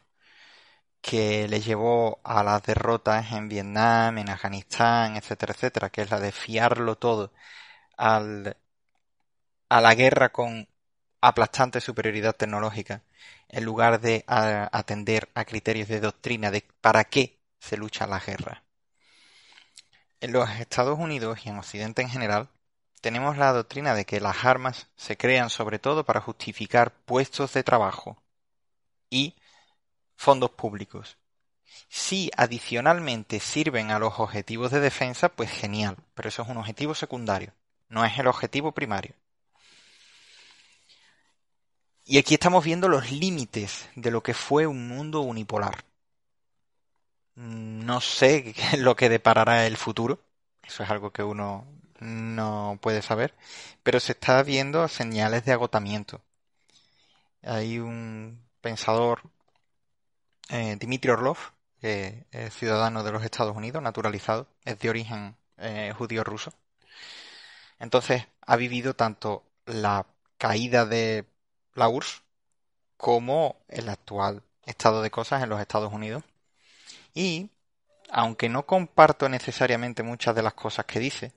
que 1.01 1.47
le 1.49 1.61
llevó 1.61 2.20
a 2.24 2.43
las 2.43 2.62
derrotas 2.62 3.30
en 3.32 3.49
Vietnam, 3.49 4.18
en 4.18 4.30
Afganistán, 4.30 5.16
etcétera, 5.16 5.53
etcétera, 5.55 5.91
que 5.91 6.03
es 6.03 6.11
la 6.11 6.20
de 6.20 6.32
fiarlo 6.32 6.97
todo 6.97 7.32
al, 7.97 8.57
a 9.68 9.80
la 9.82 9.95
guerra 9.95 10.30
con 10.32 10.66
aplastante 11.20 11.80
superioridad 11.80 12.35
tecnológica, 12.35 13.03
en 13.55 13.64
lugar 13.64 14.00
de 14.00 14.24
atender 14.26 15.30
a 15.34 15.44
criterios 15.44 15.86
de 15.86 16.00
doctrina 16.00 16.50
de 16.50 16.66
para 16.80 17.05
qué 17.05 17.38
se 17.61 17.76
lucha 17.76 18.05
la 18.09 18.18
guerra. 18.18 18.64
En 20.20 20.32
los 20.32 20.50
Estados 20.59 20.98
Unidos 20.98 21.38
y 21.44 21.50
en 21.50 21.59
Occidente 21.59 22.02
en 22.02 22.11
general, 22.11 22.48
tenemos 23.00 23.38
la 23.38 23.52
doctrina 23.52 23.94
de 23.94 24.07
que 24.07 24.20
las 24.20 24.44
armas 24.44 24.88
se 24.96 25.16
crean 25.16 25.50
sobre 25.50 25.78
todo 25.78 26.05
para 26.05 26.20
justificar 26.20 26.92
puestos 27.05 27.52
de 27.52 27.62
trabajo 27.62 28.20
y 29.09 29.36
fondos 30.16 30.50
públicos. 30.50 31.16
Si 31.88 32.32
adicionalmente 32.36 33.38
sirven 33.38 33.92
a 33.92 34.00
los 34.00 34.18
objetivos 34.18 34.72
de 34.72 34.80
defensa, 34.80 35.28
pues 35.28 35.50
genial, 35.52 35.96
pero 36.14 36.28
eso 36.28 36.42
es 36.42 36.48
un 36.48 36.57
objetivo 36.57 36.96
secundario, 36.96 37.52
no 37.88 38.05
es 38.05 38.18
el 38.18 38.26
objetivo 38.26 38.72
primario. 38.72 39.14
Y 42.07 42.18
aquí 42.18 42.34
estamos 42.34 42.64
viendo 42.64 42.88
los 42.88 43.11
límites 43.11 43.88
de 43.94 44.11
lo 44.11 44.22
que 44.22 44.34
fue 44.34 44.66
un 44.66 44.88
mundo 44.88 45.20
unipolar. 45.22 45.84
No 47.36 48.00
sé 48.00 48.55
lo 48.78 48.96
que 48.96 49.09
deparará 49.09 49.66
el 49.66 49.76
futuro, 49.76 50.20
eso 50.62 50.82
es 50.82 50.90
algo 50.90 51.12
que 51.12 51.22
uno 51.22 51.66
no 52.00 52.78
puede 52.82 53.02
saber, 53.02 53.34
pero 53.82 54.00
se 54.00 54.12
está 54.12 54.42
viendo 54.42 54.86
señales 54.88 55.44
de 55.44 55.52
agotamiento. 55.52 56.20
Hay 57.42 57.78
un 57.78 58.40
pensador 58.61 59.22
eh, 60.50 60.76
Dmitry 60.76 61.11
Orlov, 61.11 61.38
que 61.80 62.26
es 62.32 62.55
ciudadano 62.55 63.02
de 63.02 63.12
los 63.12 63.24
Estados 63.24 63.57
Unidos, 63.57 63.82
naturalizado, 63.82 64.46
es 64.64 64.78
de 64.78 64.90
origen 64.90 65.36
eh, 65.59 65.92
judío 65.96 66.24
ruso. 66.24 66.52
Entonces 67.78 68.26
ha 68.42 68.57
vivido 68.57 68.94
tanto 68.94 69.44
la 69.66 70.07
caída 70.38 70.86
de 70.86 71.26
la 71.74 71.88
URSS 71.88 72.22
como 72.96 73.56
el 73.68 73.88
actual 73.88 74.42
estado 74.64 75.02
de 75.02 75.10
cosas 75.10 75.42
en 75.42 75.50
los 75.50 75.60
Estados 75.60 75.92
Unidos. 75.92 76.22
Y, 77.12 77.50
aunque 78.10 78.48
no 78.48 78.64
comparto 78.66 79.28
necesariamente 79.28 80.02
muchas 80.02 80.34
de 80.34 80.42
las 80.42 80.54
cosas 80.54 80.86
que 80.86 81.00
dice, 81.00 81.32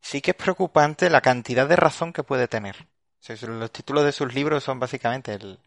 sí 0.00 0.20
que 0.20 0.32
es 0.32 0.36
preocupante 0.36 1.10
la 1.10 1.20
cantidad 1.20 1.66
de 1.66 1.76
razón 1.76 2.12
que 2.12 2.22
puede 2.22 2.48
tener. 2.48 2.86
los 3.42 3.72
títulos 3.72 4.04
de 4.04 4.12
sus 4.12 4.34
libros 4.34 4.62
son 4.64 4.78
básicamente 4.78 5.34
el, 5.34 5.58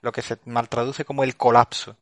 lo 0.00 0.12
que 0.12 0.22
se 0.22 0.38
mal 0.44 0.68
traduce 0.68 1.04
como 1.04 1.24
el 1.24 1.36
colapso, 1.36 1.96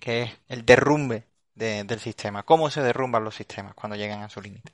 que 0.00 0.22
es 0.22 0.32
el 0.48 0.64
derrumbe 0.64 1.24
del 1.54 2.00
sistema, 2.00 2.42
cómo 2.42 2.70
se 2.70 2.82
derrumban 2.82 3.24
los 3.24 3.34
sistemas 3.34 3.74
cuando 3.74 3.96
llegan 3.96 4.22
a 4.22 4.28
su 4.28 4.40
límite. 4.40 4.72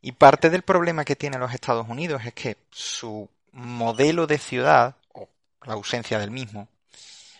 Y 0.00 0.12
parte 0.12 0.50
del 0.50 0.62
problema 0.62 1.04
que 1.04 1.16
tienen 1.16 1.40
los 1.40 1.54
Estados 1.54 1.88
Unidos 1.88 2.22
es 2.24 2.34
que 2.34 2.56
su 2.70 3.28
modelo 3.52 4.26
de 4.26 4.38
ciudad, 4.38 4.96
o 5.12 5.28
la 5.62 5.74
ausencia 5.74 6.18
del 6.18 6.30
mismo, 6.30 6.68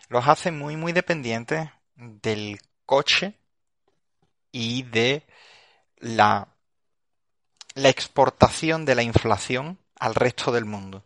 los 0.08 0.28
hace 0.28 0.50
muy, 0.50 0.76
muy 0.76 0.92
dependientes 0.92 1.68
del 1.94 2.60
coche 2.86 3.34
y 4.50 4.82
de 4.84 5.26
la, 5.98 6.48
la 7.74 7.88
exportación 7.88 8.84
de 8.84 8.94
la 8.94 9.02
inflación 9.02 9.78
al 9.98 10.14
resto 10.14 10.52
del 10.52 10.64
mundo 10.64 11.04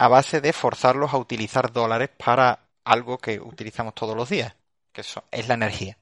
a 0.00 0.08
base 0.08 0.40
de 0.40 0.54
forzarlos 0.54 1.12
a 1.12 1.18
utilizar 1.18 1.72
dólares 1.72 2.08
para 2.16 2.70
algo 2.84 3.18
que 3.18 3.38
utilizamos 3.38 3.94
todos 3.94 4.16
los 4.16 4.30
días, 4.30 4.54
que 4.92 5.02
es 5.02 5.48
la 5.48 5.54
energía. 5.54 5.98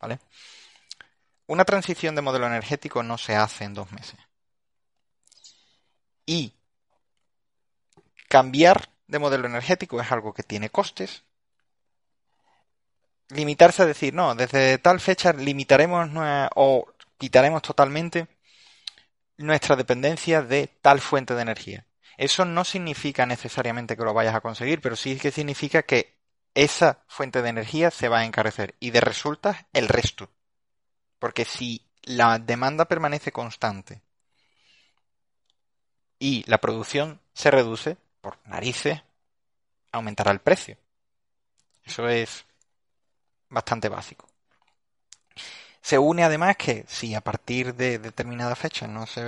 ¿Vale? 0.00 0.18
Una 1.46 1.64
transición 1.64 2.16
de 2.16 2.22
modelo 2.22 2.46
energético 2.46 3.04
no 3.04 3.18
se 3.18 3.36
hace 3.36 3.64
en 3.64 3.74
dos 3.74 3.92
meses. 3.92 4.18
Y 6.26 6.54
cambiar 8.30 8.90
de 9.08 9.18
modelo 9.18 9.48
energético 9.48 10.00
es 10.00 10.10
algo 10.12 10.32
que 10.32 10.44
tiene 10.44 10.70
costes. 10.70 11.24
Limitarse 13.28 13.82
a 13.82 13.86
decir, 13.86 14.14
no, 14.14 14.36
desde 14.36 14.78
tal 14.78 15.00
fecha 15.00 15.32
limitaremos 15.32 16.08
o 16.54 16.86
quitaremos 17.18 17.60
totalmente 17.62 18.28
nuestra 19.36 19.74
dependencia 19.74 20.42
de 20.42 20.68
tal 20.80 21.00
fuente 21.00 21.34
de 21.34 21.42
energía. 21.42 21.86
Eso 22.16 22.44
no 22.44 22.64
significa 22.64 23.26
necesariamente 23.26 23.96
que 23.96 24.04
lo 24.04 24.14
vayas 24.14 24.36
a 24.36 24.40
conseguir, 24.40 24.80
pero 24.80 24.94
sí 24.94 25.18
que 25.18 25.32
significa 25.32 25.82
que 25.82 26.16
esa 26.54 27.02
fuente 27.08 27.42
de 27.42 27.48
energía 27.48 27.90
se 27.90 28.08
va 28.08 28.20
a 28.20 28.24
encarecer 28.24 28.76
y 28.78 28.90
de 28.90 29.00
resultas 29.00 29.66
el 29.72 29.88
resto. 29.88 30.30
Porque 31.18 31.44
si 31.44 31.90
la 32.02 32.38
demanda 32.38 32.84
permanece 32.84 33.32
constante 33.32 34.02
y 36.18 36.44
la 36.48 36.58
producción 36.58 37.20
se 37.32 37.50
reduce, 37.50 37.96
por 38.20 38.38
narices, 38.46 39.02
aumentará 39.92 40.30
el 40.30 40.40
precio. 40.40 40.76
Eso 41.84 42.08
es 42.08 42.44
bastante 43.48 43.88
básico. 43.88 44.26
Se 45.82 45.98
une 45.98 46.24
además 46.24 46.56
que 46.56 46.84
si 46.86 47.14
a 47.14 47.20
partir 47.20 47.74
de 47.74 47.98
determinada 47.98 48.54
fecha 48.54 48.86
no 48.86 49.06
se 49.06 49.22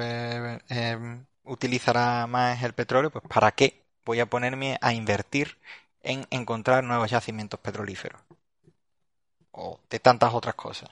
eh, 0.69 0.99
utilizará 1.45 2.27
más 2.27 2.63
el 2.63 2.75
petróleo, 2.75 3.11
pues 3.11 3.25
¿para 3.27 3.53
qué 3.53 3.85
voy 4.05 4.21
a 4.21 4.27
ponerme 4.27 4.79
a 4.81 4.93
invertir 4.93 5.59
en 6.03 6.27
encontrar 6.31 6.85
nuevos 6.85 7.11
yacimientos 7.11 7.59
petrolíferos? 7.61 8.21
O 9.51 9.81
de 9.91 9.99
tantas 9.99 10.35
otras 10.35 10.55
cosas. 10.55 10.91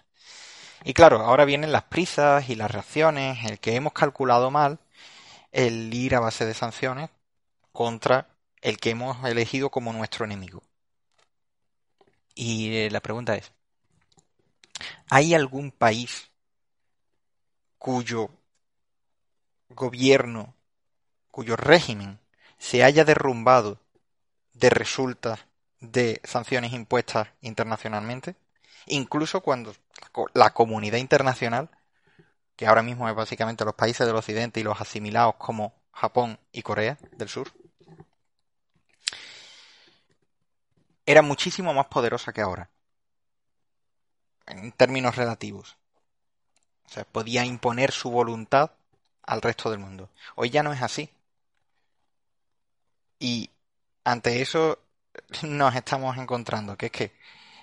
Y 0.85 0.95
claro, 0.95 1.21
ahora 1.21 1.45
vienen 1.45 1.73
las 1.73 1.85
prisas 1.85 2.49
y 2.49 2.55
las 2.55 2.71
reacciones, 2.71 3.45
el 3.45 3.59
que 3.61 3.75
hemos 3.75 3.93
calculado 3.93 4.51
mal, 4.51 4.79
el 5.53 5.93
ir 5.93 6.15
a 6.15 6.21
base 6.21 6.47
de 6.47 6.55
sanciones 6.55 7.11
contra 7.73 8.29
el 8.61 8.79
que 8.79 8.91
hemos 8.91 9.25
elegido 9.25 9.71
como 9.71 9.93
nuestro 9.93 10.25
enemigo. 10.25 10.63
Y 12.35 12.75
eh, 12.77 12.91
la 12.91 13.01
pregunta 13.01 13.35
es, 13.35 13.53
¿hay 15.09 15.35
algún 15.35 15.71
país 15.71 16.31
cuyo 17.79 18.31
gobierno, 19.69 20.55
cuyo 21.31 21.57
régimen 21.57 22.19
se 22.59 22.85
haya 22.85 23.05
derrumbado 23.05 23.81
de 24.53 24.71
resultas 24.71 25.41
de 25.81 26.21
sanciones 26.25 26.73
impuestas 26.73 27.29
internacionalmente? 27.41 28.37
Incluso 28.87 29.41
cuando 29.41 29.75
la 30.35 30.51
comunidad 30.51 30.99
internacional, 30.99 31.71
que 32.57 32.67
ahora 32.67 32.83
mismo 32.83 33.09
es 33.09 33.15
básicamente 33.15 33.65
los 33.65 33.75
países 33.75 34.07
del 34.07 34.17
occidente 34.17 34.61
y 34.61 34.63
los 34.63 34.81
asimilados 34.81 35.37
como 35.37 35.75
Japón 35.93 36.39
y 36.53 36.63
Corea 36.63 36.99
del 37.13 37.29
Sur, 37.29 37.53
era 41.11 41.23
muchísimo 41.23 41.75
más 41.75 41.87
poderosa 41.87 42.33
que 42.33 42.41
ahora. 42.41 42.71
En 44.47 44.71
términos 44.73 45.17
relativos. 45.17 45.77
O 46.87 46.89
sea, 46.89 47.05
podía 47.05 47.45
imponer 47.45 47.91
su 47.91 48.11
voluntad 48.11 48.71
al 49.23 49.43
resto 49.43 49.71
del 49.71 49.81
mundo. 49.81 50.09
Hoy 50.37 50.51
ya 50.51 50.63
no 50.63 50.73
es 50.73 50.83
así. 50.83 51.11
Y 53.19 53.51
ante 54.05 54.41
eso 54.41 54.79
nos 55.43 55.75
estamos 55.75 56.17
encontrando, 56.17 56.77
que 56.77 56.87
es 56.87 56.93
que 56.93 57.13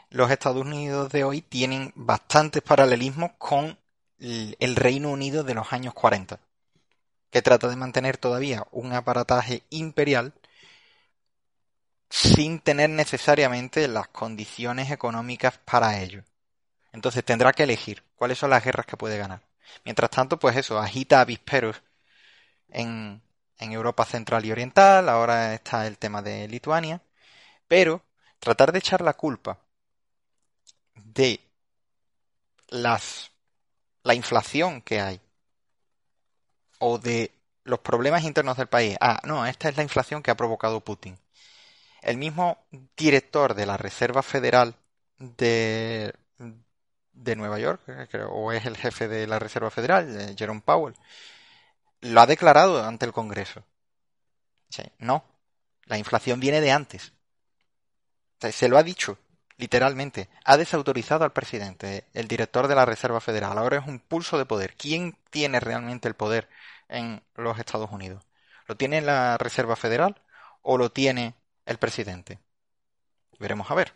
los 0.09 0.29
Estados 0.29 0.65
Unidos 0.65 1.09
de 1.11 1.23
hoy 1.23 1.41
tienen 1.41 1.93
bastantes 1.95 2.61
paralelismos 2.61 3.31
con 3.37 3.77
el 4.19 4.75
Reino 4.75 5.09
Unido 5.09 5.43
de 5.43 5.53
los 5.53 5.71
años 5.71 5.93
40, 5.93 6.39
que 7.29 7.41
trata 7.41 7.69
de 7.69 7.75
mantener 7.75 8.17
todavía 8.17 8.65
un 8.71 8.93
aparataje 8.93 9.63
imperial 9.69 10.33
sin 12.09 12.59
tener 12.59 12.89
necesariamente 12.89 13.87
las 13.87 14.07
condiciones 14.09 14.91
económicas 14.91 15.57
para 15.59 15.99
ello. 16.01 16.23
Entonces 16.93 17.23
tendrá 17.25 17.53
que 17.53 17.63
elegir 17.63 18.03
cuáles 18.15 18.39
son 18.39 18.49
las 18.51 18.63
guerras 18.63 18.85
que 18.85 18.97
puede 18.97 19.17
ganar. 19.17 19.41
Mientras 19.85 20.09
tanto, 20.11 20.39
pues 20.39 20.55
eso, 20.57 20.79
agita 20.79 21.21
avisperos 21.21 21.83
en, 22.69 23.21
en 23.59 23.71
Europa 23.71 24.05
Central 24.05 24.45
y 24.45 24.51
Oriental, 24.51 25.09
ahora 25.09 25.53
está 25.53 25.87
el 25.87 25.97
tema 25.97 26.21
de 26.21 26.47
Lituania, 26.47 27.01
pero 27.67 28.03
tratar 28.39 28.71
de 28.71 28.79
echar 28.79 29.01
la 29.01 29.13
culpa 29.13 29.59
de 30.95 31.39
las 32.69 33.31
la 34.03 34.15
inflación 34.15 34.81
que 34.81 35.01
hay 35.01 35.21
o 36.79 36.97
de 36.97 37.31
los 37.63 37.79
problemas 37.79 38.23
internos 38.23 38.57
del 38.57 38.67
país. 38.67 38.97
Ah, 39.01 39.19
no, 39.25 39.45
esta 39.45 39.69
es 39.69 39.77
la 39.77 39.83
inflación 39.83 40.23
que 40.23 40.31
ha 40.31 40.37
provocado 40.37 40.79
Putin. 40.81 41.17
El 42.07 42.15
mismo 42.15 42.65
director 42.95 43.53
de 43.53 43.65
la 43.65 43.75
Reserva 43.75 44.23
Federal 44.23 44.75
de, 45.17 46.13
de 47.11 47.35
Nueva 47.35 47.59
York, 47.59 47.81
o 48.29 48.53
es 48.53 48.65
el 48.65 48.77
jefe 48.77 49.09
de 49.09 49.27
la 49.27 49.39
Reserva 49.39 49.69
Federal, 49.69 50.33
Jerome 50.37 50.61
Powell, 50.61 50.95
lo 51.99 52.21
ha 52.21 52.25
declarado 52.25 52.81
ante 52.81 53.05
el 53.05 53.11
Congreso. 53.11 53.61
no, 54.99 55.25
la 55.83 55.97
inflación 55.97 56.39
viene 56.39 56.61
de 56.61 56.71
antes. 56.71 57.11
se 58.39 58.69
lo 58.69 58.77
ha 58.77 58.83
dicho, 58.83 59.17
literalmente. 59.57 60.29
Ha 60.45 60.55
desautorizado 60.55 61.25
al 61.25 61.33
presidente, 61.33 62.05
el 62.13 62.29
director 62.29 62.69
de 62.69 62.75
la 62.75 62.85
Reserva 62.85 63.19
Federal. 63.19 63.57
Ahora 63.57 63.79
es 63.79 63.85
un 63.85 63.99
pulso 63.99 64.37
de 64.37 64.45
poder. 64.45 64.75
¿Quién 64.75 65.17
tiene 65.29 65.59
realmente 65.59 66.07
el 66.07 66.13
poder 66.13 66.47
en 66.87 67.21
los 67.35 67.59
Estados 67.59 67.91
Unidos? 67.91 68.23
¿Lo 68.65 68.77
tiene 68.77 69.01
la 69.01 69.37
Reserva 69.37 69.75
Federal 69.75 70.21
o 70.61 70.77
lo 70.77 70.89
tiene 70.89 71.35
el 71.67 71.77
presidente. 71.77 72.39
Veremos 73.39 73.69
a 73.69 73.75
ver. 73.75 73.93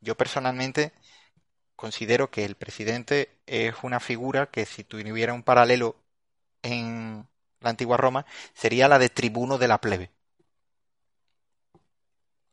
yo 0.00 0.16
personalmente 0.16 0.92
considero 1.76 2.30
que 2.30 2.44
el 2.44 2.56
presidente 2.56 3.38
es 3.46 3.74
una 3.82 4.00
figura 4.00 4.46
que 4.46 4.66
si 4.66 4.82
tuviera 4.82 5.34
un 5.34 5.42
paralelo 5.42 5.96
en 6.62 7.28
la 7.60 7.70
antigua 7.70 7.96
Roma 7.96 8.24
sería 8.54 8.88
la 8.88 8.98
de 8.98 9.10
tribuno 9.10 9.58
de 9.58 9.68
la 9.68 9.78
plebe. 9.78 10.10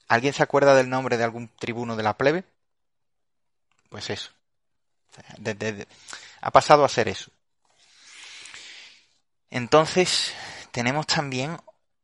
¿Alguien 0.10 0.34
se 0.34 0.44
acuerda 0.44 0.76
del 0.76 0.90
nombre 0.90 1.18
de 1.18 1.24
algún 1.24 1.48
tribuno 1.48 1.96
de 1.96 2.04
la 2.04 2.18
plebe? 2.18 2.44
Pues 3.90 4.10
eso. 4.10 4.32
ha 6.42 6.52
pasado 6.52 6.84
a 6.84 6.90
ser 6.90 7.08
eso. 7.08 7.32
Entonces, 9.50 10.34
tenemos 10.72 11.08
también 11.08 11.58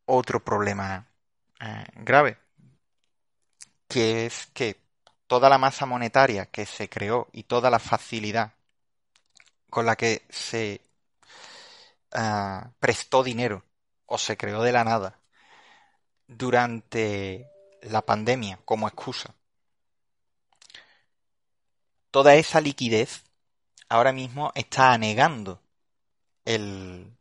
otro 0.06 0.44
problema 0.44 1.08
eh, 1.60 1.86
grave, 1.96 2.38
que 3.88 4.26
es 4.26 4.48
que 4.54 4.78
toda 5.28 5.50
la 5.50 5.58
masa 5.58 5.86
monetaria 5.86 6.46
que 6.48 6.66
se 6.66 6.90
creó 6.90 7.28
y 7.32 7.44
toda 7.44 7.70
la 7.70 7.80
facilidad 7.80 8.54
con 9.70 9.86
la 9.86 9.96
que 9.96 10.26
se 10.30 10.82
eh, 12.14 12.62
prestó 12.80 13.24
dinero 13.24 13.64
o 14.06 14.18
se 14.18 14.38
creó 14.38 14.62
de 14.62 14.72
la 14.72 14.84
nada 14.84 15.20
durante 16.28 17.50
la 17.82 18.02
pandemia 18.02 18.60
como 18.66 18.88
excusa, 18.88 19.34
toda 22.12 22.36
esa 22.36 22.62
liquidez 22.62 23.24
ahora 23.90 24.12
mismo 24.12 24.52
está 24.56 24.94
anegando 24.94 25.62
el, 26.46 27.18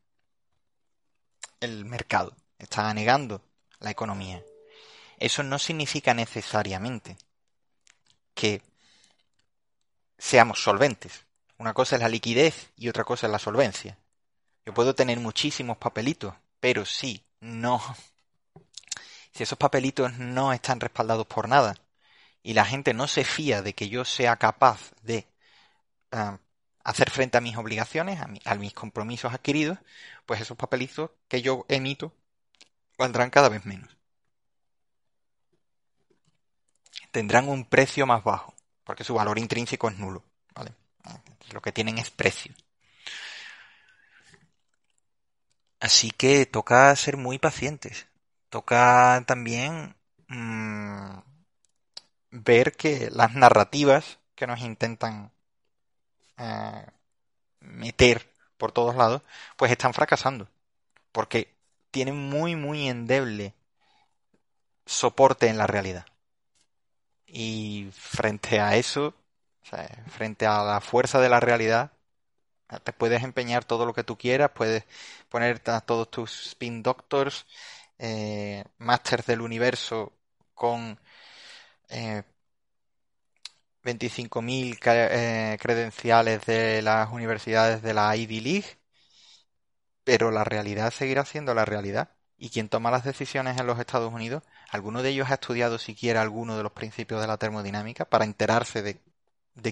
el 1.61 1.85
mercado, 1.85 2.37
está 2.59 2.91
anegando 2.91 3.41
la 3.83 3.91
economía. 3.91 4.43
Eso 5.19 5.43
no 5.43 5.59
significa 5.59 6.15
necesariamente 6.15 7.17
que 8.35 8.63
seamos 10.19 10.63
solventes. 10.63 11.27
Una 11.59 11.75
cosa 11.75 11.97
es 11.97 12.03
la 12.03 12.09
liquidez 12.09 12.73
y 12.77 12.89
otra 12.89 13.05
cosa 13.05 13.27
es 13.27 13.33
la 13.33 13.39
solvencia. 13.39 13.99
Yo 14.65 14.73
puedo 14.75 14.95
tener 14.95 15.19
muchísimos 15.21 15.77
papelitos, 15.77 16.35
pero 16.61 16.85
si 16.85 17.25
no, 17.41 17.83
si 19.33 19.43
esos 19.43 19.59
papelitos 19.59 20.19
no 20.19 20.53
están 20.53 20.81
respaldados 20.81 21.27
por 21.27 21.49
nada 21.49 21.77
y 22.43 22.55
la 22.55 22.65
gente 22.65 22.95
no 22.95 23.09
se 23.09 23.25
fía 23.25 23.63
de 23.63 23.75
que 23.75 23.89
yo 23.89 24.05
sea 24.05 24.37
capaz 24.37 24.93
de 25.03 25.27
ah, 26.13 26.39
hacer 26.85 27.11
frente 27.11 27.39
a 27.39 27.41
mis 27.41 27.57
obligaciones, 27.57 28.21
a, 28.21 28.29
a 28.45 28.55
mis 28.57 28.73
compromisos 28.75 29.33
adquiridos, 29.33 29.79
pues 30.27 30.41
esos 30.41 30.57
papelitos 30.57 31.11
que 31.29 31.43
yo 31.43 31.65
emito 31.69 32.13
valdrán 32.99 33.31
cada 33.31 33.49
vez 33.49 33.65
menos. 33.65 33.97
Tendrán 37.11 37.49
un 37.49 37.65
precio 37.65 38.07
más 38.07 38.25
bajo, 38.25 38.55
porque 38.85 39.05
su 39.05 39.15
valor 39.15 39.39
intrínseco 39.39 39.89
es 39.89 39.99
nulo. 39.99 40.25
Lo 41.53 41.61
que 41.61 41.73
tienen 41.73 41.99
es 41.99 42.11
precio. 42.11 42.55
Así 45.81 46.11
que 46.11 46.47
toca 46.47 46.95
ser 46.97 47.17
muy 47.17 47.39
pacientes. 47.39 48.07
Toca 48.49 49.23
también 49.27 49.97
mm, 50.29 51.19
ver 52.31 52.73
que 52.73 53.11
las 53.11 53.35
narrativas 53.35 54.19
que 54.35 54.47
nos 54.47 54.61
intentan 54.61 55.33
eh, 56.39 56.87
meter 57.61 58.33
por 58.57 58.73
todos 58.73 58.95
lados, 58.97 59.23
pues 59.57 59.73
están 59.73 59.93
fracasando. 59.95 60.49
Porque 61.13 61.52
tienen 61.93 62.17
muy, 62.17 62.57
muy 62.57 62.89
endeble 62.89 63.55
soporte 64.85 65.47
en 65.47 65.59
la 65.59 65.69
realidad. 65.69 66.07
Y 67.27 67.89
frente 67.93 68.61
a 68.61 68.77
eso, 68.77 69.15
frente 70.09 70.47
a 70.47 70.63
la 70.65 70.81
fuerza 70.81 71.21
de 71.21 71.29
la 71.29 71.41
realidad, 71.41 71.93
te 72.85 72.93
puedes 72.93 73.23
empeñar 73.23 73.65
todo 73.65 73.87
lo 73.87 73.95
que 73.95 74.05
tú 74.05 74.17
quieras, 74.19 74.51
puedes 74.55 74.85
poner 75.29 75.63
a 75.67 75.81
todos 75.81 76.11
tus 76.11 76.47
spin 76.49 76.83
doctors, 76.83 77.47
eh, 77.99 78.65
masters 78.79 79.27
del 79.27 79.41
universo 79.41 80.13
con 80.55 80.99
eh, 81.89 82.23
25.000 83.83 84.79
eh, 84.85 85.59
credenciales 85.61 86.45
de 86.47 86.83
las 86.83 87.11
universidades 87.13 87.83
de 87.83 87.95
la 87.95 88.17
Ivy 88.17 88.41
League, 88.41 88.82
pero 90.05 90.31
la 90.31 90.45
realidad 90.45 90.93
seguirá 90.93 91.25
siendo 91.25 91.55
la 91.55 91.65
realidad. 91.65 92.11
Y 92.39 92.51
quien 92.51 92.69
toma 92.69 92.91
las 92.91 93.05
decisiones 93.05 93.59
en 93.59 93.67
los 93.67 93.79
Estados 93.79 94.13
Unidos, 94.13 94.43
¿alguno 94.71 95.03
de 95.03 95.11
ellos 95.11 95.31
ha 95.31 95.35
estudiado 95.35 95.79
siquiera 95.79 96.23
alguno 96.23 96.57
de 96.57 96.65
los 96.65 96.73
principios 96.73 97.21
de 97.21 97.29
la 97.29 97.37
termodinámica 97.37 98.05
para 98.05 98.25
enterarse 98.25 98.83
de, 98.83 99.01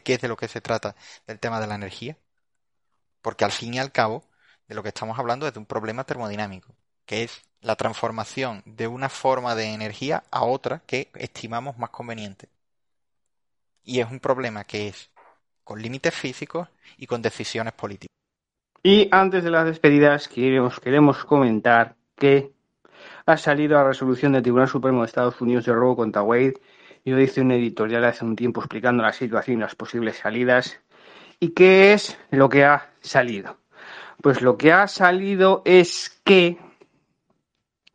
qué 0.03 0.15
es 0.15 0.21
de 0.21 0.29
lo 0.29 0.37
que 0.37 0.47
se 0.49 0.61
trata 0.61 0.95
del 1.27 1.41
tema 1.41 1.61
de 1.61 1.67
la 1.67 1.75
energía? 1.75 2.17
Porque 3.23 3.45
al 3.45 3.53
fin 3.53 3.75
y 3.75 3.79
al 3.79 3.93
cabo, 3.93 4.25
de 4.69 4.75
lo 4.75 4.83
que 4.83 4.91
estamos 4.91 5.19
hablando 5.19 5.49
es 5.49 5.53
de 5.53 5.59
un 5.59 5.67
problema 5.67 6.05
termodinámico, 6.05 6.75
que 7.07 7.25
es 7.25 7.43
la 7.61 7.77
transformación 7.77 8.63
de 8.67 8.87
una 8.87 9.09
forma 9.09 9.55
de 9.57 9.73
energía 9.75 10.23
a 10.31 10.45
otra 10.45 10.83
que 10.87 11.11
estimamos 11.15 11.77
más 11.77 11.91
conveniente. 11.91 12.49
Y 13.83 14.01
es 14.01 14.11
un 14.11 14.21
problema 14.21 14.65
que 14.65 14.89
es 14.89 15.11
con 15.65 15.83
límites 15.83 16.15
físicos 16.15 16.69
y 16.97 17.07
con 17.07 17.21
decisiones 17.21 17.73
políticas. 17.73 18.20
Y 18.83 19.09
antes 19.11 19.45
de 19.45 19.51
las 19.51 19.67
despedidas 19.67 20.27
queremos, 20.29 20.81
queremos 20.81 21.25
comentar 21.25 21.97
que 22.17 22.53
ha 23.27 23.37
salido 23.37 23.75
la 23.75 23.85
resolución 23.85 24.33
del 24.33 24.43
Tribunal 24.43 24.69
Supremo 24.69 25.01
de 25.01 25.07
Estados 25.07 25.41
Unidos 25.41 25.67
de 25.67 25.75
robo 25.75 25.97
contra 25.97 26.23
Wade. 26.23 26.55
Yo 27.05 27.19
hice 27.19 27.43
un 27.43 27.53
editorial 27.53 28.05
hace 28.05 28.25
un 28.25 28.37
tiempo 28.37 28.61
explicando 28.61 29.03
la 29.03 29.13
situación 29.13 29.59
y 29.59 29.61
las 29.61 29.75
posibles 29.75 30.17
salidas. 30.17 30.81
¿Y 31.39 31.51
qué 31.51 31.93
es 31.93 32.19
lo 32.31 32.49
que 32.49 32.65
ha 32.65 32.91
salido? 33.01 33.59
Pues 34.23 34.41
lo 34.41 34.57
que 34.57 34.73
ha 34.73 34.87
salido 34.89 35.63
es 35.65 36.21
que 36.25 36.59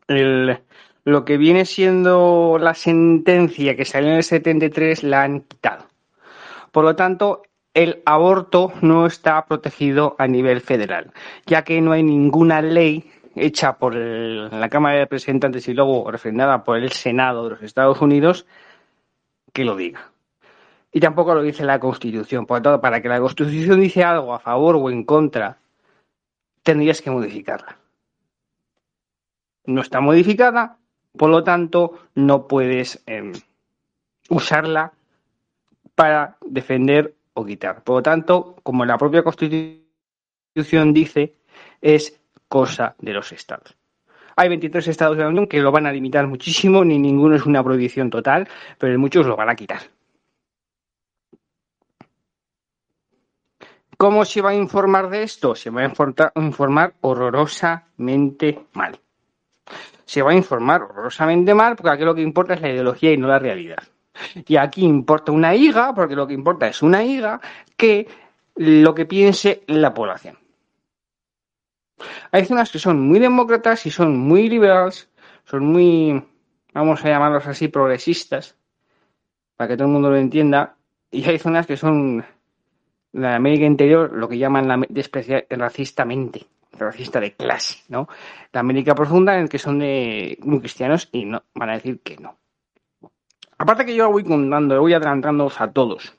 lo 0.07 1.25
que 1.25 1.37
viene 1.37 1.65
siendo 1.65 2.57
la 2.59 2.75
sentencia 2.75 3.75
que 3.75 3.85
salió 3.85 4.09
en 4.09 4.17
el 4.17 4.23
73 4.23 5.03
la 5.03 5.23
han 5.23 5.41
quitado. 5.41 5.87
Por 6.71 6.83
lo 6.83 6.95
tanto, 6.95 7.41
el 7.75 8.01
aborto 8.05 8.71
no 8.81 9.05
está 9.05 9.45
protegido 9.45 10.15
a 10.17 10.27
nivel 10.27 10.61
federal, 10.61 11.11
ya 11.45 11.63
que 11.63 11.81
no 11.81 11.91
hay 11.91 12.03
ninguna 12.03 12.61
ley 12.61 13.11
hecha 13.35 13.77
por 13.77 13.93
la 13.93 14.69
Cámara 14.69 14.95
de 14.95 15.01
Representantes 15.01 15.67
y 15.67 15.73
luego 15.73 16.09
refrendada 16.09 16.63
por 16.63 16.77
el 16.77 16.91
Senado 16.93 17.43
de 17.43 17.49
los 17.51 17.61
Estados 17.61 18.01
Unidos 18.01 18.47
que 19.51 19.65
lo 19.65 19.75
diga. 19.75 20.09
Y 20.93 21.01
tampoco 21.01 21.35
lo 21.35 21.41
dice 21.41 21.65
la 21.65 21.79
Constitución. 21.79 22.45
Por 22.45 22.59
lo 22.59 22.63
tanto, 22.63 22.81
para 22.81 23.01
que 23.01 23.09
la 23.09 23.19
Constitución 23.19 23.81
dice 23.81 24.05
algo 24.05 24.33
a 24.33 24.39
favor 24.39 24.77
o 24.77 24.89
en 24.89 25.03
contra, 25.03 25.57
tendrías 26.63 27.01
que 27.01 27.11
modificarla. 27.11 27.77
No 29.65 29.81
está 29.81 29.99
modificada, 29.99 30.77
por 31.17 31.29
lo 31.29 31.43
tanto, 31.43 31.99
no 32.15 32.47
puedes 32.47 33.03
em, 33.05 33.33
usarla 34.29 34.93
para 35.95 36.37
defender 36.45 37.15
o 37.35 37.45
quitar. 37.45 37.83
Por 37.83 37.97
lo 37.97 38.01
tanto, 38.01 38.55
como 38.63 38.83
la 38.85 38.97
propia 38.97 39.23
Constitución 39.23 40.93
dice, 40.93 41.35
es 41.81 42.19
cosa 42.47 42.95
de 42.99 43.13
los 43.13 43.31
estados. 43.31 43.77
Hay 44.35 44.49
23 44.49 44.87
estados 44.87 45.15
de 45.15 45.23
la 45.23 45.29
Unión 45.29 45.47
que 45.47 45.61
lo 45.61 45.71
van 45.71 45.85
a 45.85 45.91
limitar 45.91 46.27
muchísimo, 46.27 46.83
ni 46.83 46.97
ninguno 46.97 47.35
es 47.35 47.45
una 47.45 47.63
prohibición 47.63 48.09
total, 48.09 48.47
pero 48.77 48.97
muchos 48.99 49.25
lo 49.25 49.35
van 49.35 49.49
a 49.49 49.55
quitar. 49.55 49.81
¿Cómo 53.97 54.25
se 54.25 54.41
va 54.41 54.49
a 54.49 54.55
informar 54.55 55.09
de 55.09 55.23
esto? 55.23 55.55
Se 55.55 55.69
va 55.69 55.81
a 55.81 55.85
informar 56.35 56.95
horrorosamente 56.99 58.65
mal 58.73 58.99
se 60.05 60.21
va 60.21 60.31
a 60.31 60.35
informar 60.35 60.83
horrorosamente 60.83 61.53
mal 61.53 61.75
porque 61.75 61.89
aquí 61.89 62.03
lo 62.03 62.15
que 62.15 62.21
importa 62.21 62.53
es 62.53 62.61
la 62.61 62.69
ideología 62.69 63.11
y 63.11 63.17
no 63.17 63.27
la 63.27 63.39
realidad. 63.39 63.83
Y 64.47 64.57
aquí 64.57 64.83
importa 64.83 65.31
una 65.31 65.55
higa, 65.55 65.93
porque 65.93 66.15
lo 66.15 66.27
que 66.27 66.33
importa 66.33 66.67
es 66.67 66.81
una 66.81 67.03
higa, 67.03 67.39
que 67.77 68.07
lo 68.55 68.95
que 68.95 69.05
piense 69.05 69.63
la 69.67 69.93
población. 69.93 70.37
Hay 72.31 72.45
zonas 72.45 72.71
que 72.71 72.79
son 72.79 73.01
muy 73.01 73.19
demócratas 73.19 73.85
y 73.85 73.91
son 73.91 74.17
muy 74.17 74.49
liberales, 74.49 75.09
son 75.45 75.65
muy, 75.65 76.23
vamos 76.73 77.03
a 77.03 77.09
llamarlos 77.09 77.47
así, 77.47 77.67
progresistas, 77.67 78.55
para 79.55 79.69
que 79.69 79.77
todo 79.77 79.87
el 79.87 79.93
mundo 79.93 80.09
lo 80.09 80.17
entienda, 80.17 80.75
y 81.11 81.27
hay 81.29 81.39
zonas 81.39 81.65
que 81.65 81.77
son 81.77 82.25
la 83.13 83.35
América 83.35 83.65
Interior, 83.65 84.11
lo 84.11 84.27
que 84.27 84.37
llaman 84.37 84.67
la 84.67 84.85
racistamente 85.51 86.45
racista 86.77 87.19
de 87.19 87.33
clase, 87.33 87.79
¿no? 87.87 88.07
La 88.51 88.59
América 88.59 88.95
profunda 88.95 89.35
en 89.35 89.43
el 89.43 89.49
que 89.49 89.59
son 89.59 89.79
de 89.79 90.37
muy 90.41 90.59
cristianos 90.59 91.09
y 91.11 91.25
no 91.25 91.43
van 91.53 91.69
a 91.69 91.73
decir 91.73 92.01
que 92.01 92.17
no. 92.17 92.37
Aparte 93.57 93.85
que 93.85 93.95
yo 93.95 94.11
voy 94.11 94.23
contando, 94.23 94.79
voy 94.79 94.93
adelantando 94.93 95.51
a 95.57 95.71
todos 95.71 96.15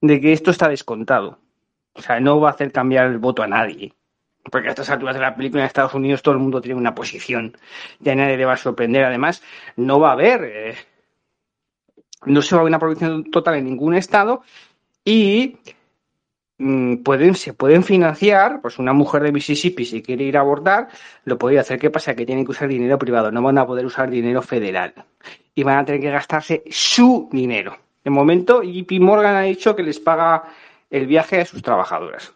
de 0.00 0.20
que 0.20 0.32
esto 0.32 0.50
está 0.50 0.68
descontado. 0.68 1.38
O 1.94 2.02
sea, 2.02 2.20
no 2.20 2.40
va 2.40 2.50
a 2.50 2.52
hacer 2.52 2.72
cambiar 2.72 3.06
el 3.06 3.18
voto 3.18 3.42
a 3.42 3.46
nadie. 3.46 3.94
Porque 4.50 4.68
a 4.68 4.70
estas 4.70 4.90
alturas 4.90 5.14
de 5.14 5.22
la 5.22 5.34
película 5.34 5.62
en 5.62 5.66
Estados 5.66 5.94
Unidos 5.94 6.22
todo 6.22 6.34
el 6.34 6.40
mundo 6.40 6.60
tiene 6.60 6.78
una 6.78 6.94
posición. 6.94 7.56
Ya 8.00 8.14
nadie 8.14 8.36
le 8.36 8.44
va 8.44 8.54
a 8.54 8.58
sorprender. 8.58 9.04
Además, 9.04 9.42
no 9.76 9.98
va 9.98 10.10
a 10.10 10.12
haber. 10.12 10.44
Eh, 10.44 10.74
no 12.26 12.42
se 12.42 12.54
va 12.54 12.60
a 12.60 12.64
ver 12.64 12.70
una 12.70 12.78
prohibición 12.78 13.30
total 13.30 13.54
en 13.54 13.64
ningún 13.64 13.94
estado. 13.94 14.42
Y 15.04 15.56
Mm, 16.58 17.02
pueden, 17.02 17.34
se 17.34 17.52
pueden 17.52 17.82
financiar, 17.82 18.60
pues 18.62 18.78
una 18.78 18.92
mujer 18.92 19.22
de 19.24 19.32
Mississippi 19.32 19.84
si 19.84 20.02
quiere 20.02 20.24
ir 20.24 20.36
a 20.36 20.40
abortar, 20.40 20.88
lo 21.24 21.36
puede 21.36 21.58
hacer. 21.58 21.78
¿Qué 21.78 21.90
pasa? 21.90 22.14
Que 22.14 22.26
tienen 22.26 22.44
que 22.44 22.52
usar 22.52 22.68
dinero 22.68 22.98
privado, 22.98 23.30
no 23.32 23.42
van 23.42 23.58
a 23.58 23.66
poder 23.66 23.84
usar 23.84 24.08
dinero 24.10 24.40
federal. 24.42 24.94
Y 25.54 25.62
van 25.62 25.78
a 25.78 25.84
tener 25.84 26.00
que 26.00 26.10
gastarse 26.10 26.64
su 26.70 27.28
dinero. 27.30 27.76
De 28.02 28.10
momento, 28.10 28.62
JP 28.62 29.00
Morgan 29.00 29.36
ha 29.36 29.42
dicho 29.42 29.74
que 29.74 29.82
les 29.82 29.98
paga 29.98 30.44
el 30.90 31.06
viaje 31.06 31.40
a 31.40 31.46
sus 31.46 31.62
trabajadoras. 31.62 32.34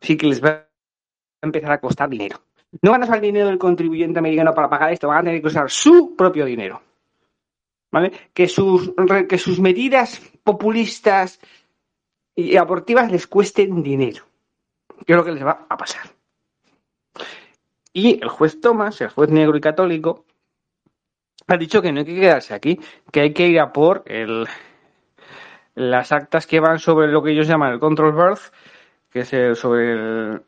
Así 0.00 0.16
que 0.16 0.26
les 0.26 0.42
va 0.42 0.50
a 0.50 0.66
empezar 1.42 1.72
a 1.72 1.80
costar 1.80 2.08
dinero. 2.08 2.40
No 2.82 2.92
van 2.92 3.02
a 3.02 3.06
usar 3.06 3.20
dinero 3.20 3.48
del 3.48 3.58
contribuyente 3.58 4.18
americano 4.18 4.54
para 4.54 4.70
pagar 4.70 4.92
esto, 4.92 5.08
van 5.08 5.18
a 5.18 5.24
tener 5.24 5.40
que 5.40 5.48
usar 5.48 5.70
su 5.70 6.14
propio 6.16 6.44
dinero. 6.44 6.80
¿Vale? 7.90 8.12
Que 8.32 8.46
sus, 8.46 8.92
que 9.28 9.38
sus 9.38 9.58
medidas 9.58 10.20
populistas 10.44 11.40
y 12.36 12.56
abortivas 12.56 13.10
les 13.10 13.26
cuesten 13.26 13.82
dinero. 13.82 14.24
¿Qué 15.06 15.14
es 15.14 15.22
que 15.22 15.32
les 15.32 15.44
va 15.44 15.66
a 15.68 15.76
pasar? 15.76 16.02
Y 17.92 18.22
el 18.22 18.28
juez 18.28 18.60
Thomas, 18.60 19.00
el 19.00 19.08
juez 19.08 19.30
negro 19.30 19.56
y 19.56 19.60
católico, 19.60 20.24
ha 21.50 21.56
dicho 21.56 21.82
que 21.82 21.92
no 21.92 22.00
hay 22.00 22.06
que 22.06 22.14
quedarse 22.14 22.54
aquí, 22.54 22.78
que 23.10 23.20
hay 23.20 23.32
que 23.32 23.48
ir 23.48 23.60
a 23.60 23.72
por 23.72 24.02
el, 24.06 24.46
las 25.74 26.12
actas 26.12 26.46
que 26.46 26.60
van 26.60 26.78
sobre 26.78 27.08
lo 27.08 27.22
que 27.22 27.32
ellos 27.32 27.48
llaman 27.48 27.72
el 27.72 27.80
control 27.80 28.14
birth, 28.14 28.52
que 29.10 29.20
es 29.20 29.58
sobre 29.58 29.92
el, 29.92 30.42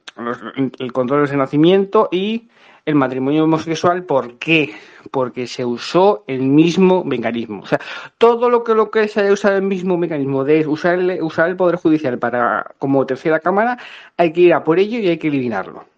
el 0.79 0.93
control 0.93 1.29
de 1.29 1.37
nacimiento 1.37 2.09
y 2.11 2.49
el 2.85 2.95
matrimonio 2.95 3.45
homosexual. 3.45 4.05
¿Por 4.05 4.39
qué? 4.39 4.75
Porque 5.11 5.47
se 5.47 5.65
usó 5.65 6.25
el 6.27 6.43
mismo 6.43 7.05
mecanismo. 7.05 7.63
O 7.63 7.67
sea, 7.67 7.81
todo 8.19 8.51
lo 8.51 8.65
que, 8.65 8.75
lo 8.75 8.91
que 8.91 9.09
se 9.09 9.21
haya 9.21 9.33
usado 9.33 9.57
el 9.57 9.63
mismo 9.63 9.97
mecanismo 9.97 10.45
de 10.45 10.67
usar 10.67 10.99
el, 10.99 11.23
usar 11.23 11.49
el 11.49 11.57
Poder 11.57 11.77
Judicial 11.77 12.19
para 12.19 12.75
como 12.79 13.07
tercera 13.07 13.41
cámara, 13.41 13.79
hay 14.17 14.33
que 14.33 14.41
ir 14.41 14.55
a 14.55 14.65
por 14.65 14.79
ello 14.79 14.99
y 14.99 15.09
hay 15.09 15.19
que 15.19 15.29
eliminarlo. 15.29 15.92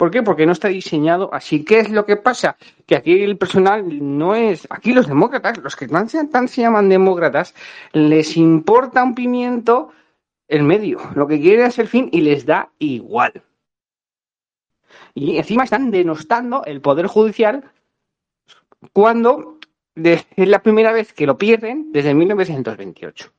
¿Por 0.00 0.10
qué? 0.10 0.22
Porque 0.22 0.46
no 0.46 0.52
está 0.52 0.68
diseñado 0.68 1.28
así. 1.30 1.62
¿Qué 1.62 1.80
es 1.80 1.90
lo 1.90 2.06
que 2.06 2.16
pasa? 2.16 2.56
Que 2.86 2.96
aquí 2.96 3.22
el 3.22 3.36
personal 3.36 3.84
no 4.00 4.34
es. 4.34 4.66
Aquí 4.70 4.94
los 4.94 5.06
demócratas, 5.06 5.58
los 5.58 5.76
que 5.76 5.86
tan, 5.88 6.08
tan 6.30 6.48
se 6.48 6.62
llaman 6.62 6.88
demócratas, 6.88 7.54
les 7.92 8.38
importa 8.38 9.04
un 9.04 9.14
pimiento 9.14 9.90
el 10.48 10.62
medio. 10.62 11.00
Lo 11.14 11.26
que 11.26 11.38
quieren 11.38 11.66
es 11.66 11.78
el 11.78 11.86
fin 11.86 12.08
y 12.12 12.22
les 12.22 12.46
da 12.46 12.70
igual. 12.78 13.42
Y 15.12 15.36
encima 15.36 15.64
están 15.64 15.90
denostando 15.90 16.64
el 16.64 16.80
Poder 16.80 17.06
Judicial 17.06 17.70
cuando 18.94 19.58
es 19.96 20.24
la 20.36 20.62
primera 20.62 20.92
vez 20.92 21.12
que 21.12 21.26
lo 21.26 21.36
pierden 21.36 21.92
desde 21.92 22.14
1928. 22.14 23.30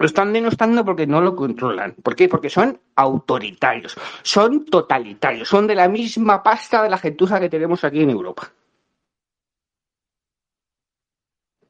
Lo 0.00 0.06
están 0.06 0.32
denostando 0.32 0.82
porque 0.82 1.06
no 1.06 1.20
lo 1.20 1.36
controlan. 1.36 1.92
¿Por 2.02 2.16
qué? 2.16 2.26
Porque 2.26 2.48
son 2.48 2.80
autoritarios, 2.96 3.94
son 4.22 4.64
totalitarios, 4.64 5.46
son 5.46 5.66
de 5.66 5.74
la 5.74 5.88
misma 5.88 6.42
pasta 6.42 6.82
de 6.82 6.88
la 6.88 6.96
gentuza 6.96 7.38
que 7.38 7.50
tenemos 7.50 7.84
aquí 7.84 8.00
en 8.00 8.08
Europa. 8.08 8.50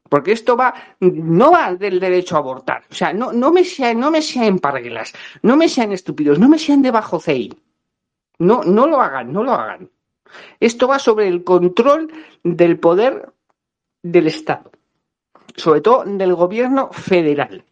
Porque 0.07 0.31
esto 0.31 0.55
va, 0.55 0.73
no 1.01 1.51
va 1.51 1.75
del 1.75 1.99
derecho 1.99 2.37
a 2.37 2.39
abortar. 2.39 2.85
O 2.89 2.93
sea, 2.93 3.11
no, 3.11 3.33
no 3.33 3.51
me 3.51 3.65
sean, 3.65 3.99
no 3.99 4.09
me 4.09 4.21
sean 4.21 4.59
parguelas, 4.59 5.11
no 5.41 5.57
me 5.57 5.67
sean 5.67 5.91
estúpidos, 5.91 6.39
no 6.39 6.47
me 6.47 6.57
sean 6.57 6.81
de 6.81 6.91
bajo 6.91 7.19
CI. 7.19 7.53
No, 8.39 8.63
no 8.63 8.87
lo 8.87 9.01
hagan, 9.01 9.33
no 9.33 9.43
lo 9.43 9.51
hagan. 9.51 9.89
Esto 10.61 10.87
va 10.87 10.99
sobre 10.99 11.27
el 11.27 11.43
control 11.43 12.09
del 12.45 12.79
poder 12.79 13.33
del 14.01 14.27
Estado, 14.27 14.71
sobre 15.57 15.81
todo 15.81 16.05
del 16.05 16.33
gobierno 16.33 16.93
federal. 16.93 17.65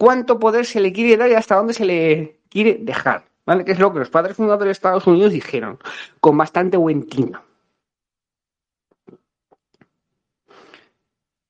¿Cuánto 0.00 0.38
poder 0.38 0.64
se 0.64 0.80
le 0.80 0.94
quiere 0.94 1.18
dar 1.18 1.28
y 1.28 1.34
hasta 1.34 1.56
dónde 1.56 1.74
se 1.74 1.84
le 1.84 2.40
quiere 2.48 2.78
dejar? 2.80 3.26
¿Vale? 3.44 3.66
Que 3.66 3.72
es 3.72 3.78
lo 3.78 3.92
que 3.92 3.98
los 3.98 4.08
padres 4.08 4.34
fundadores 4.34 4.68
de 4.68 4.72
Estados 4.72 5.06
Unidos 5.06 5.30
dijeron, 5.30 5.78
con 6.20 6.38
bastante 6.38 6.78
buen 6.78 7.06
tino. 7.06 7.42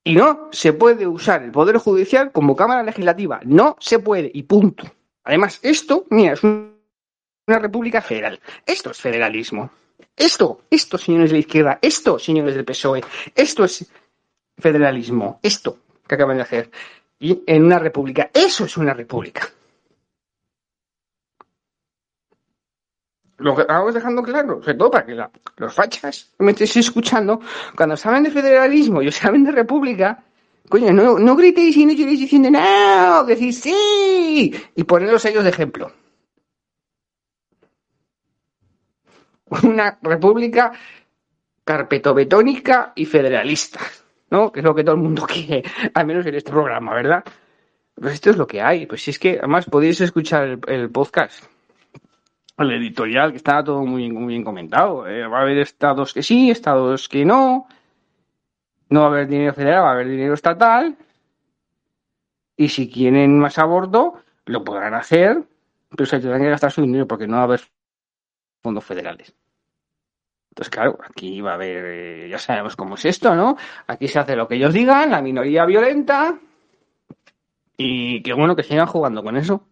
Y 0.03 0.17
no 0.17 0.49
se 0.51 0.73
puede 0.73 1.07
usar 1.07 1.45
el 1.45 1.53
Poder 1.53 1.77
Judicial 1.79 2.33
como 2.33 2.57
Cámara 2.57 2.83
Legislativa. 2.83 3.39
No 3.45 3.77
se 3.79 4.01
puede, 4.01 4.33
y 4.35 4.43
punto. 4.43 4.83
Además, 5.23 5.61
esto, 5.63 6.07
mira, 6.11 6.33
es 6.33 6.43
una 6.43 6.73
república 7.47 8.03
federal. 8.03 8.41
Esto 8.67 8.91
es 8.91 9.01
federalismo. 9.01 9.71
Esto, 10.17 10.63
esto, 10.69 10.99
señores 10.99 11.31
de 11.31 11.35
la 11.35 11.41
izquierda, 11.41 11.79
esto, 11.81 12.19
señores 12.19 12.57
del 12.57 12.65
PSOE, 12.65 13.05
esto 13.33 13.63
es 13.63 13.89
federalismo. 14.59 15.39
Esto 15.41 15.79
que 16.09 16.17
acaban 16.17 16.39
de 16.39 16.43
hacer. 16.43 16.71
Y 17.21 17.43
en 17.47 17.65
una 17.65 17.79
república, 17.79 18.31
eso 18.35 18.65
es 18.65 18.77
una 18.77 18.95
república. 18.95 19.49
lo 23.41 23.55
que 23.55 23.63
estamos 23.63 23.95
dejando 23.95 24.23
claro, 24.23 24.63
sobre 24.63 24.75
todo 24.75 24.91
para 24.91 25.07
que 25.07 25.15
los 25.57 25.75
fachas 25.75 26.31
me 26.39 26.53
estéis 26.53 26.77
escuchando, 26.77 27.41
cuando 27.77 27.97
saben 27.97 28.25
de 28.25 28.31
federalismo 28.31 29.03
y 29.03 29.11
saben 29.11 29.45
de 29.45 29.53
república, 29.53 30.23
coño, 30.69 30.93
no, 30.93 31.19
no 31.19 31.37
gritéis 31.37 31.77
y 31.77 31.87
no 31.87 31.93
lloréis 31.93 32.21
diciendo 32.21 32.51
no, 32.51 33.25
decís 33.25 33.61
sí, 33.61 34.55
y 34.77 34.85
poneros 34.85 35.25
ellos 35.25 35.45
de 35.45 35.51
ejemplo. 35.51 35.91
Una 39.63 39.99
república 40.03 40.73
carpetobetónica 41.65 42.93
y 42.95 43.07
federalista, 43.07 43.81
¿no? 44.31 44.53
Que 44.53 44.61
es 44.61 44.65
lo 44.65 44.75
que 44.75 44.85
todo 44.85 44.95
el 44.95 45.03
mundo 45.03 45.27
quiere, 45.29 45.63
al 45.95 46.07
menos 46.07 46.25
en 46.27 46.35
este 46.35 46.51
programa, 46.51 46.95
¿verdad? 46.95 47.25
Pues 47.95 48.15
esto 48.15 48.31
es 48.31 48.37
lo 48.37 48.47
que 48.47 48.63
hay. 48.63 48.87
Pues 48.87 49.03
si 49.03 49.11
es 49.11 49.19
que, 49.19 49.39
además, 49.39 49.67
podéis 49.67 50.01
escuchar 50.01 50.59
el 50.67 50.91
podcast 50.91 51.45
el 52.63 52.73
editorial, 52.73 53.31
que 53.31 53.39
estaba 53.39 53.65
todo 53.65 53.85
muy, 53.85 54.11
muy 54.11 54.29
bien 54.29 54.45
comentado. 54.45 55.07
Eh, 55.07 55.27
va 55.27 55.39
a 55.39 55.43
haber 55.43 55.59
estados 55.59 56.13
que 56.13 56.23
sí, 56.23 56.51
estados 56.51 57.09
que 57.09 57.25
no. 57.25 57.67
No 58.89 59.01
va 59.01 59.07
a 59.07 59.09
haber 59.11 59.29
dinero 59.29 59.55
federal, 59.55 59.85
va 59.85 59.91
a 59.91 59.93
haber 59.93 60.09
dinero 60.09 60.35
estatal. 60.35 60.97
Y 62.57 62.69
si 62.69 62.91
quieren 62.91 63.39
más 63.39 63.59
aborto, 63.59 64.23
lo 64.47 64.65
podrán 64.65 64.95
hacer, 64.95 65.43
pero 65.91 66.07
se 66.07 66.19
tendrán 66.19 66.43
que 66.43 66.51
gastar 66.51 66.73
su 66.73 66.83
dinero 66.83 67.07
porque 67.07 67.27
no 67.27 67.37
va 67.37 67.41
a 67.41 67.45
haber 67.45 67.61
fondos 68.63 68.85
federales. 68.85 69.35
Entonces, 70.51 70.71
claro, 70.71 70.99
aquí 71.09 71.41
va 71.41 71.53
a 71.53 71.55
haber, 71.55 71.85
eh, 71.87 72.29
ya 72.29 72.39
sabemos 72.39 72.77
cómo 72.77 72.97
es 72.97 73.05
esto, 73.05 73.35
¿no? 73.35 73.57
Aquí 73.87 74.09
se 74.09 74.19
hace 74.19 74.37
lo 74.37 74.49
que 74.49 74.57
ellos 74.57 74.75
digan, 74.75 75.11
la 75.11 75.23
minoría 75.23 75.65
violenta, 75.65 76.39
y 77.83 78.23
qué 78.23 78.35
bueno 78.35 78.55
que 78.55 78.63
sigan 78.63 78.87
jugando 78.87 79.23
con 79.23 79.39
eso. 79.39 79.67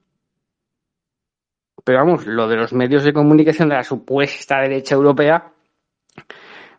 Pero 1.85 1.99
vamos, 1.99 2.27
lo 2.27 2.49
de 2.49 2.57
los 2.57 2.73
medios 2.73 3.05
de 3.05 3.13
comunicación 3.13 3.69
de 3.69 3.75
la 3.75 3.85
supuesta 3.85 4.61
derecha 4.61 4.95
europea 4.95 5.53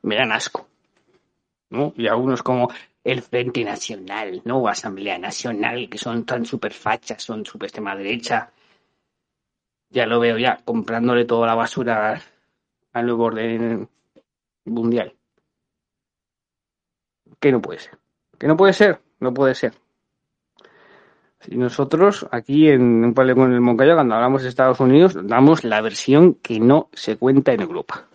me 0.02 0.16
dan 0.16 0.32
asco. 0.32 0.68
¿no? 1.70 1.94
Y 1.96 2.08
algunos 2.08 2.42
como 2.42 2.72
el 3.04 3.22
Frente 3.22 3.64
Nacional, 3.64 4.42
¿no? 4.44 4.58
O 4.58 4.68
Asamblea 4.68 5.20
Nacional, 5.20 5.88
que 5.88 6.00
son 6.00 6.26
tan 6.26 6.48
super 6.48 6.74
fachas, 6.74 7.22
son 7.22 7.46
super 7.46 7.68
extrema 7.68 7.96
derecha. 7.96 8.52
Ya 9.92 10.08
lo 10.08 10.20
veo 10.20 10.40
ya, 10.40 10.58
comprándole 10.66 11.26
toda 11.26 11.46
la 11.46 11.54
basura 11.54 12.20
al 12.94 13.06
nuevo 13.06 13.26
orden 13.26 13.90
mundial. 14.66 15.16
Que 17.40 17.52
no 17.52 17.62
puede 17.62 17.80
ser. 17.80 17.98
Que 18.38 18.48
no 18.48 18.58
puede 18.58 18.74
ser, 18.74 19.00
no 19.20 19.34
puede 19.34 19.56
ser. 19.56 19.74
Y 21.48 21.56
nosotros 21.56 22.28
aquí 22.32 22.68
en 22.70 23.04
un 23.04 23.14
paleo 23.14 23.36
con 23.36 23.54
el 23.54 23.62
Moncayo, 23.62 23.96
cuando 23.96 24.16
hablamos 24.16 24.44
de 24.44 24.50
Estados 24.50 24.80
Unidos, 24.80 25.18
damos 25.24 25.64
la 25.64 25.82
versión 25.82 26.36
que 26.36 26.60
no 26.60 26.90
se 26.94 27.18
cuenta 27.18 27.54
en 27.54 27.62
Europa. 27.62 28.08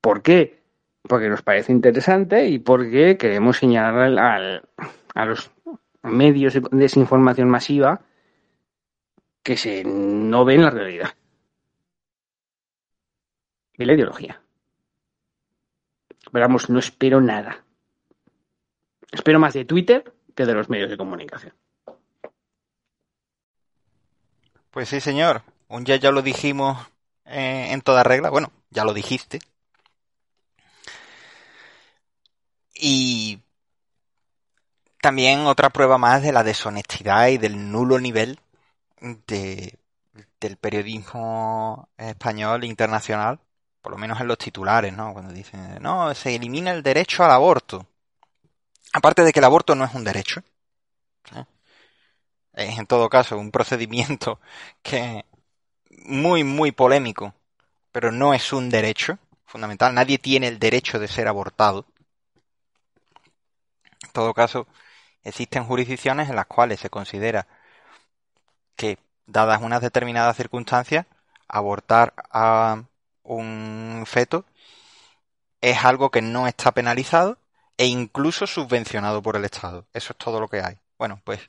¿Por 0.00 0.22
qué? 0.22 0.62
Porque 1.02 1.28
nos 1.28 1.42
parece 1.42 1.72
interesante 1.72 2.48
y 2.48 2.58
porque 2.58 3.18
queremos 3.18 3.58
señalar 3.58 4.62
a 5.14 5.24
los 5.26 5.50
medios 6.02 6.54
de 6.54 6.62
desinformación 6.72 7.48
masiva 7.48 8.00
que 9.42 9.56
se 9.56 9.84
no 9.84 10.44
ven 10.44 10.62
la 10.62 10.70
realidad. 10.70 11.10
Y 13.76 13.84
la 13.84 13.94
ideología. 13.94 14.40
Pero 16.32 16.44
vamos, 16.44 16.70
no 16.70 16.78
espero 16.78 17.20
nada. 17.20 17.64
Espero 19.10 19.38
más 19.38 19.54
de 19.54 19.64
Twitter 19.64 20.12
que 20.34 20.46
de 20.46 20.54
los 20.54 20.68
medios 20.68 20.90
de 20.90 20.96
comunicación. 20.96 21.54
Pues 24.70 24.88
sí, 24.88 25.00
señor. 25.00 25.42
Un 25.68 25.84
día 25.84 25.96
ya 25.96 26.10
lo 26.10 26.22
dijimos 26.22 26.78
eh, 27.24 27.68
en 27.70 27.80
toda 27.80 28.02
regla. 28.02 28.30
Bueno, 28.30 28.52
ya 28.70 28.84
lo 28.84 28.92
dijiste. 28.92 29.38
Y 32.74 33.40
también 35.00 35.46
otra 35.46 35.70
prueba 35.70 35.98
más 35.98 36.22
de 36.22 36.32
la 36.32 36.42
deshonestidad 36.42 37.28
y 37.28 37.38
del 37.38 37.70
nulo 37.70 38.00
nivel 38.00 38.40
de, 39.26 39.78
del 40.40 40.56
periodismo 40.56 41.88
español 41.96 42.64
internacional, 42.64 43.40
por 43.84 43.92
lo 43.92 43.98
menos 43.98 44.18
en 44.18 44.28
los 44.28 44.38
titulares, 44.38 44.94
¿no? 44.94 45.12
Cuando 45.12 45.30
dicen, 45.30 45.76
no, 45.82 46.14
se 46.14 46.34
elimina 46.34 46.70
el 46.70 46.82
derecho 46.82 47.22
al 47.22 47.32
aborto. 47.32 47.86
Aparte 48.94 49.22
de 49.22 49.30
que 49.30 49.40
el 49.40 49.44
aborto 49.44 49.74
no 49.74 49.84
es 49.84 49.92
un 49.92 50.04
derecho. 50.04 50.42
¿eh? 51.36 51.44
Es 52.54 52.78
en 52.78 52.86
todo 52.86 53.10
caso 53.10 53.36
un 53.36 53.50
procedimiento 53.50 54.40
que 54.82 55.26
muy, 56.06 56.44
muy 56.44 56.72
polémico, 56.72 57.34
pero 57.92 58.10
no 58.10 58.32
es 58.32 58.54
un 58.54 58.70
derecho 58.70 59.18
fundamental. 59.44 59.94
Nadie 59.94 60.16
tiene 60.16 60.48
el 60.48 60.58
derecho 60.58 60.98
de 60.98 61.06
ser 61.06 61.28
abortado. 61.28 61.84
En 64.02 64.10
todo 64.12 64.32
caso, 64.32 64.66
existen 65.22 65.64
jurisdicciones 65.64 66.30
en 66.30 66.36
las 66.36 66.46
cuales 66.46 66.80
se 66.80 66.88
considera 66.88 67.46
que, 68.76 68.98
dadas 69.26 69.60
unas 69.60 69.82
determinadas 69.82 70.36
circunstancias, 70.38 71.06
abortar 71.48 72.14
a 72.30 72.84
un 73.24 74.04
feto 74.06 74.44
es 75.60 75.84
algo 75.84 76.10
que 76.10 76.22
no 76.22 76.46
está 76.46 76.72
penalizado 76.72 77.38
e 77.76 77.86
incluso 77.86 78.46
subvencionado 78.46 79.22
por 79.22 79.36
el 79.36 79.44
Estado. 79.44 79.86
Eso 79.92 80.12
es 80.12 80.18
todo 80.18 80.40
lo 80.40 80.48
que 80.48 80.60
hay. 80.62 80.78
Bueno, 80.98 81.20
pues 81.24 81.40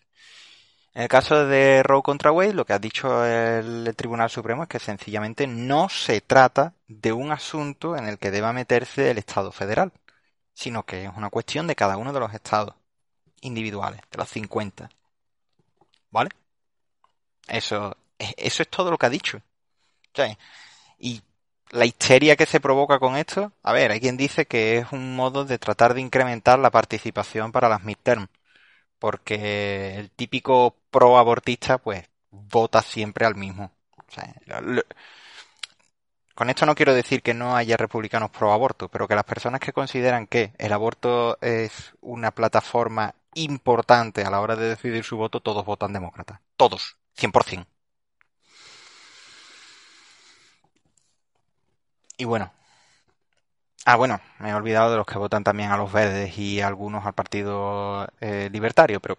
en 0.94 1.04
el 1.04 1.08
caso 1.10 1.46
de 1.46 1.84
Roe 1.84 2.02
contra 2.02 2.32
Wade, 2.32 2.54
lo 2.54 2.66
que 2.66 2.74
ha 2.74 2.80
dicho 2.80 3.26
el 3.26 3.94
Tribunal 3.98 4.30
Supremo 4.30 4.64
es 4.64 4.70
que 4.70 4.80
sencillamente 4.80 5.46
no 5.48 5.90
se 5.90 6.22
trata 6.22 6.74
de 6.88 7.12
un 7.12 7.32
asunto 7.32 7.98
en 7.98 8.08
el 8.08 8.18
que 8.18 8.32
deba 8.32 8.54
meterse 8.54 9.12
el 9.12 9.18
Estado 9.18 9.52
federal, 9.52 9.92
sino 10.54 10.84
que 10.86 11.06
es 11.06 11.12
una 11.16 11.30
cuestión 11.30 11.68
de 11.68 11.76
cada 11.76 11.98
uno 11.98 12.14
de 12.14 12.20
los 12.22 12.34
estados 12.34 12.76
individuales, 13.42 14.02
de 14.10 14.18
los 14.18 14.30
50. 14.30 14.90
¿Vale? 16.12 16.30
Eso, 17.48 17.96
eso 18.18 18.64
es 18.64 18.70
todo 18.70 18.92
lo 18.92 18.98
que 18.98 19.06
ha 19.06 19.10
dicho. 19.10 19.42
y 21.00 21.22
la 21.72 21.86
histeria 21.86 22.36
que 22.36 22.46
se 22.46 22.60
provoca 22.60 23.00
con 23.00 23.16
esto, 23.18 23.52
a 23.64 23.74
ver, 23.74 23.92
hay 23.92 24.00
quien 24.00 24.18
dice 24.18 24.46
que 24.46 24.78
es 24.78 24.92
un 24.92 25.16
modo 25.16 25.46
de 25.46 25.60
tratar 25.60 25.94
de 25.94 26.02
incrementar 26.02 26.60
la 26.60 26.72
participación 26.72 27.52
para 27.52 27.70
las 27.70 27.84
midterm, 27.84 28.28
porque 29.00 29.96
el 29.98 30.12
típico 30.12 30.76
pro 30.92 31.18
abortista 31.18 31.78
pues 31.78 32.08
vota 32.32 32.82
siempre 32.82 33.26
al 33.26 33.36
mismo. 33.36 33.72
con 36.36 36.50
esto 36.50 36.66
no 36.66 36.76
quiero 36.76 36.94
decir 36.94 37.22
que 37.22 37.34
no 37.34 37.56
haya 37.56 37.78
republicanos 37.78 38.30
pro 38.32 38.52
aborto, 38.54 38.90
pero 38.90 39.08
que 39.08 39.16
las 39.16 39.24
personas 39.24 39.60
que 39.60 39.74
consideran 39.74 40.28
que 40.28 40.54
el 40.58 40.74
aborto 40.74 41.38
es 41.42 41.94
una 42.02 42.32
plataforma 42.32 43.16
importante 43.36 44.24
a 44.24 44.30
la 44.30 44.42
hora 44.42 44.56
de 44.56 44.70
decidir 44.70 45.04
su 45.04 45.18
voto, 45.18 45.42
todos 45.42 45.66
votan 45.66 45.94
demócrata. 45.94 46.42
Todos, 46.58 46.98
100%. 47.18 47.66
Y 52.18 52.26
bueno. 52.26 52.52
Ah, 53.86 53.96
bueno, 53.98 54.20
me 54.40 54.50
he 54.50 54.54
olvidado 54.54 54.92
de 54.92 54.98
los 54.98 55.06
que 55.06 55.18
votan 55.18 55.44
también 55.44 55.72
a 55.72 55.78
los 55.78 55.92
verdes 55.92 56.38
y 56.38 56.60
algunos 56.62 57.06
al 57.06 57.14
Partido 57.14 58.08
eh, 58.20 58.50
Libertario, 58.52 59.00
pero 59.00 59.18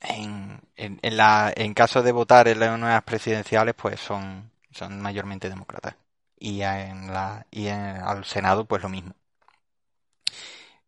en, 0.00 0.60
en, 0.76 1.16
la, 1.16 1.52
en 1.56 1.74
caso 1.74 2.02
de 2.02 2.12
votar 2.12 2.48
en 2.48 2.60
las 2.60 2.78
nuevas 2.78 3.02
presidenciales, 3.04 3.74
pues 3.74 4.00
son, 4.00 4.50
son 4.70 5.00
mayormente 5.00 5.48
demócratas. 5.48 5.96
Y 6.38 6.62
en 6.62 7.12
la 7.12 7.46
y 7.50 7.68
en, 7.68 7.78
al 7.78 8.24
Senado, 8.24 8.64
pues 8.66 8.82
lo 8.82 8.88
mismo. 8.88 9.14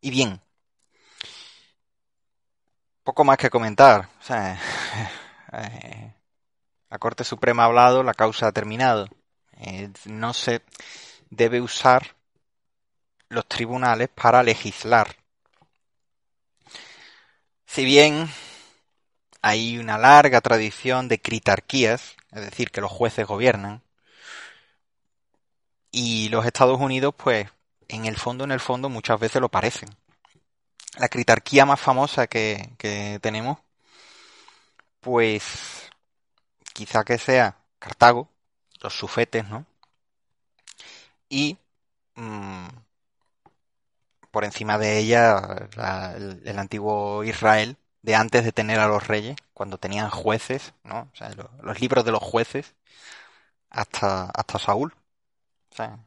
Y 0.00 0.10
bien, 0.10 0.40
poco 3.04 3.24
más 3.24 3.38
que 3.38 3.50
comentar. 3.50 4.08
O 4.20 4.22
sea, 4.22 4.58
eh, 5.52 6.14
la 6.90 6.98
Corte 6.98 7.24
Suprema 7.24 7.64
ha 7.64 7.66
hablado, 7.66 8.02
la 8.02 8.14
causa 8.14 8.48
ha 8.48 8.52
terminado. 8.52 9.08
Eh, 9.58 9.90
no 10.06 10.34
se 10.34 10.62
debe 11.30 11.60
usar 11.60 12.16
los 13.28 13.46
tribunales 13.46 14.08
para 14.08 14.42
legislar. 14.42 15.16
Si 17.66 17.84
bien 17.84 18.28
hay 19.42 19.78
una 19.78 19.98
larga 19.98 20.40
tradición 20.40 21.08
de 21.08 21.20
critarquías, 21.20 22.16
es 22.32 22.40
decir, 22.42 22.70
que 22.70 22.80
los 22.80 22.90
jueces 22.90 23.26
gobiernan, 23.26 23.82
y 25.90 26.28
los 26.28 26.44
Estados 26.44 26.80
Unidos, 26.80 27.14
pues, 27.16 27.48
en 27.88 28.06
el 28.06 28.16
fondo, 28.16 28.44
en 28.44 28.52
el 28.52 28.60
fondo, 28.60 28.88
muchas 28.88 29.18
veces 29.20 29.40
lo 29.40 29.48
parecen. 29.48 29.88
La 30.98 31.08
critarquía 31.08 31.64
más 31.66 31.80
famosa 31.80 32.26
que, 32.26 32.70
que 32.78 33.18
tenemos, 33.22 33.58
pues, 35.00 35.90
quizá 36.72 37.04
que 37.04 37.18
sea 37.18 37.56
Cartago, 37.78 38.28
los 38.80 38.94
sufetes, 38.94 39.48
¿no? 39.48 39.66
Y 41.28 41.58
mmm, 42.16 42.68
por 44.30 44.44
encima 44.44 44.78
de 44.78 44.98
ella 44.98 45.68
la, 45.76 46.12
el, 46.14 46.58
antiguo 46.58 47.24
Israel 47.24 47.76
de 48.02 48.14
antes 48.14 48.44
de 48.44 48.52
tener 48.52 48.78
a 48.80 48.88
los 48.88 49.06
reyes, 49.06 49.36
cuando 49.54 49.78
tenían 49.78 50.10
jueces, 50.10 50.74
¿no? 50.84 51.08
O 51.12 51.16
sea, 51.16 51.30
lo, 51.30 51.50
los 51.62 51.80
libros 51.80 52.04
de 52.04 52.12
los 52.12 52.22
jueces 52.22 52.74
hasta, 53.70 54.26
hasta 54.30 54.58
Saúl. 54.58 54.94
O 55.72 55.74
sea, 55.76 55.98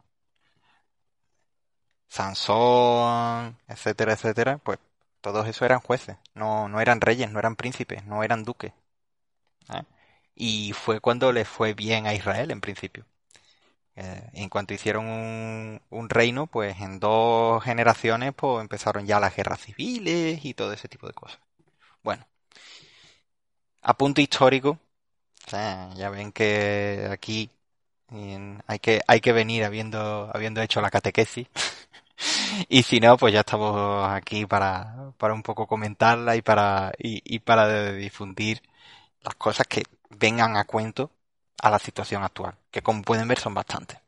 Sansón, 2.09 3.57
etcétera, 3.67 4.13
etcétera, 4.13 4.57
pues 4.57 4.79
todos 5.21 5.47
esos 5.47 5.61
eran 5.63 5.79
jueces, 5.79 6.17
no, 6.33 6.67
no 6.69 6.81
eran 6.81 7.01
reyes, 7.01 7.31
no 7.31 7.39
eran 7.39 7.55
príncipes, 7.55 8.03
no 8.05 8.23
eran 8.23 8.43
duques. 8.43 8.73
¿eh? 9.73 9.83
Y 10.39 10.73
fue 10.73 11.01
cuando 11.01 11.31
les 11.33 11.47
fue 11.47 11.73
bien 11.75 12.07
a 12.07 12.13
Israel 12.15 12.51
en 12.51 12.61
principio. 12.61 13.05
Eh, 13.95 14.29
en 14.33 14.49
cuanto 14.49 14.73
hicieron 14.73 15.07
un, 15.07 15.81
un, 15.89 16.09
reino, 16.09 16.47
pues 16.47 16.79
en 16.81 16.99
dos 16.99 17.63
generaciones 17.63 18.33
pues 18.35 18.61
empezaron 18.61 19.05
ya 19.05 19.19
las 19.19 19.35
guerras 19.35 19.61
civiles 19.61 20.45
y 20.45 20.53
todo 20.53 20.73
ese 20.73 20.87
tipo 20.89 21.07
de 21.07 21.13
cosas. 21.13 21.39
Bueno, 22.03 22.25
a 23.81 23.93
punto 23.97 24.21
histórico, 24.21 24.79
o 25.47 25.49
sea, 25.49 25.91
ya 25.95 26.09
ven 26.09 26.31
que 26.31 27.07
aquí 27.11 27.51
hay 28.67 28.79
que, 28.79 29.01
hay 29.07 29.21
que 29.21 29.33
venir 29.33 29.63
habiendo, 29.65 30.29
habiendo 30.33 30.61
hecho 30.61 30.81
la 30.81 30.91
catequesis. 30.91 31.47
y 32.69 32.83
si 32.83 32.99
no, 32.99 33.17
pues 33.17 33.33
ya 33.33 33.41
estamos 33.41 34.09
aquí 34.11 34.45
para, 34.45 35.13
para 35.17 35.33
un 35.33 35.43
poco 35.43 35.67
comentarla 35.67 36.35
y 36.35 36.41
para, 36.41 36.93
y 36.99 37.39
para 37.39 37.91
difundir 37.93 38.61
las 39.23 39.35
cosas 39.35 39.67
que 39.67 39.83
vengan 40.10 40.57
a 40.57 40.65
cuento 40.65 41.11
a 41.61 41.69
la 41.69 41.80
situación 41.80 42.23
actual, 42.23 42.56
que 42.72 42.81
como 42.81 43.02
pueden 43.03 43.27
ver 43.27 43.40
son 43.40 43.53
bastantes. 43.53 43.99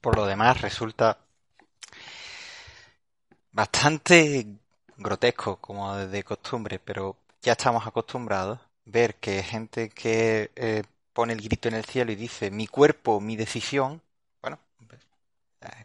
Por 0.00 0.16
lo 0.16 0.26
demás, 0.26 0.60
resulta 0.60 1.18
bastante 3.52 4.46
grotesco, 4.96 5.56
como 5.56 5.96
de 5.96 6.24
costumbre, 6.24 6.78
pero 6.78 7.16
ya 7.42 7.52
estamos 7.52 7.86
acostumbrados 7.86 8.58
a 8.58 8.66
ver 8.84 9.16
que 9.16 9.42
gente 9.42 9.88
que 9.90 10.50
eh, 10.56 10.82
pone 11.12 11.32
el 11.32 11.42
grito 11.42 11.68
en 11.68 11.74
el 11.74 11.84
cielo 11.84 12.12
y 12.12 12.16
dice 12.16 12.50
mi 12.50 12.66
cuerpo, 12.66 13.20
mi 13.20 13.36
decisión, 13.36 14.02
bueno, 14.42 14.58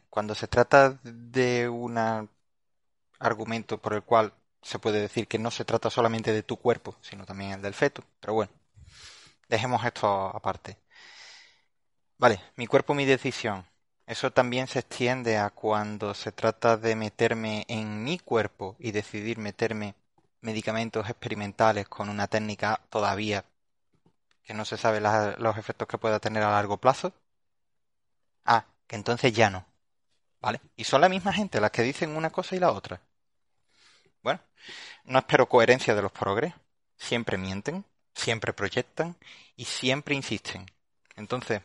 cuando 0.09 0.35
se 0.35 0.47
trata 0.47 0.99
de 1.03 1.69
un 1.69 1.97
argumento 3.19 3.77
por 3.77 3.93
el 3.93 4.03
cual 4.03 4.33
se 4.61 4.79
puede 4.79 4.99
decir 5.01 5.27
que 5.27 5.39
no 5.39 5.51
se 5.51 5.65
trata 5.65 5.89
solamente 5.89 6.31
de 6.33 6.43
tu 6.43 6.57
cuerpo, 6.57 6.95
sino 7.01 7.25
también 7.25 7.51
el 7.51 7.61
del 7.61 7.73
feto, 7.73 8.03
pero 8.19 8.33
bueno, 8.33 8.51
dejemos 9.51 9.85
esto 9.85 10.07
aparte. 10.35 10.77
Vale, 12.17 12.39
mi 12.55 12.67
cuerpo, 12.67 12.93
mi 12.93 13.05
decisión. 13.05 13.65
Eso 14.07 14.31
también 14.31 14.67
se 14.67 14.79
extiende 14.79 15.37
a 15.37 15.49
cuando 15.49 16.13
se 16.13 16.31
trata 16.31 16.77
de 16.77 16.95
meterme 16.95 17.65
en 17.67 18.03
mi 18.03 18.17
cuerpo 18.17 18.75
y 18.79 18.91
decidir 18.91 19.37
meterme 19.37 19.95
medicamentos 20.41 21.09
experimentales 21.09 21.87
con 21.87 22.09
una 22.09 22.27
técnica 22.27 22.81
todavía 22.89 23.45
que 24.43 24.53
no 24.53 24.65
se 24.65 24.77
sabe 24.77 25.01
los 25.01 25.57
efectos 25.57 25.87
que 25.87 25.97
pueda 25.97 26.19
tener 26.19 26.43
a 26.43 26.51
largo 26.51 26.77
plazo. 26.77 27.13
Ah, 28.45 28.65
que 28.87 28.95
entonces 28.95 29.33
ya 29.33 29.49
no. 29.49 29.65
¿Vale? 30.41 30.61
Y 30.75 30.85
son 30.85 31.01
la 31.01 31.09
misma 31.09 31.33
gente 31.33 31.61
las 31.61 31.71
que 31.71 31.83
dicen 31.83 32.15
una 32.15 32.31
cosa 32.31 32.55
y 32.55 32.59
la 32.59 32.71
otra. 32.71 33.01
Bueno, 34.23 34.39
no 35.05 35.19
espero 35.19 35.49
coherencia 35.49 35.95
de 35.95 36.01
los 36.01 36.11
progres. 36.11 36.53
Siempre 36.97 37.37
mienten, 37.37 37.85
siempre 38.13 38.53
proyectan 38.53 39.15
y 39.55 39.65
siempre 39.65 40.15
insisten. 40.15 40.65
Entonces, 41.15 41.61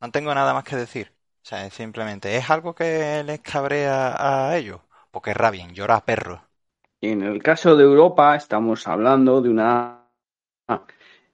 no 0.00 0.10
tengo 0.10 0.34
nada 0.34 0.54
más 0.54 0.64
que 0.64 0.76
decir. 0.76 1.12
O 1.42 1.46
sea, 1.48 1.70
simplemente 1.70 2.36
es 2.36 2.50
algo 2.50 2.74
que 2.74 3.22
les 3.24 3.40
cabrea 3.40 4.16
a 4.18 4.56
ellos. 4.56 4.80
Porque 5.10 5.32
rabien, 5.34 5.74
llora 5.74 6.04
perro. 6.04 6.42
En 7.00 7.22
el 7.22 7.42
caso 7.42 7.76
de 7.76 7.84
Europa, 7.84 8.36
estamos 8.36 8.86
hablando 8.86 9.40
de 9.40 9.48
una 9.48 10.04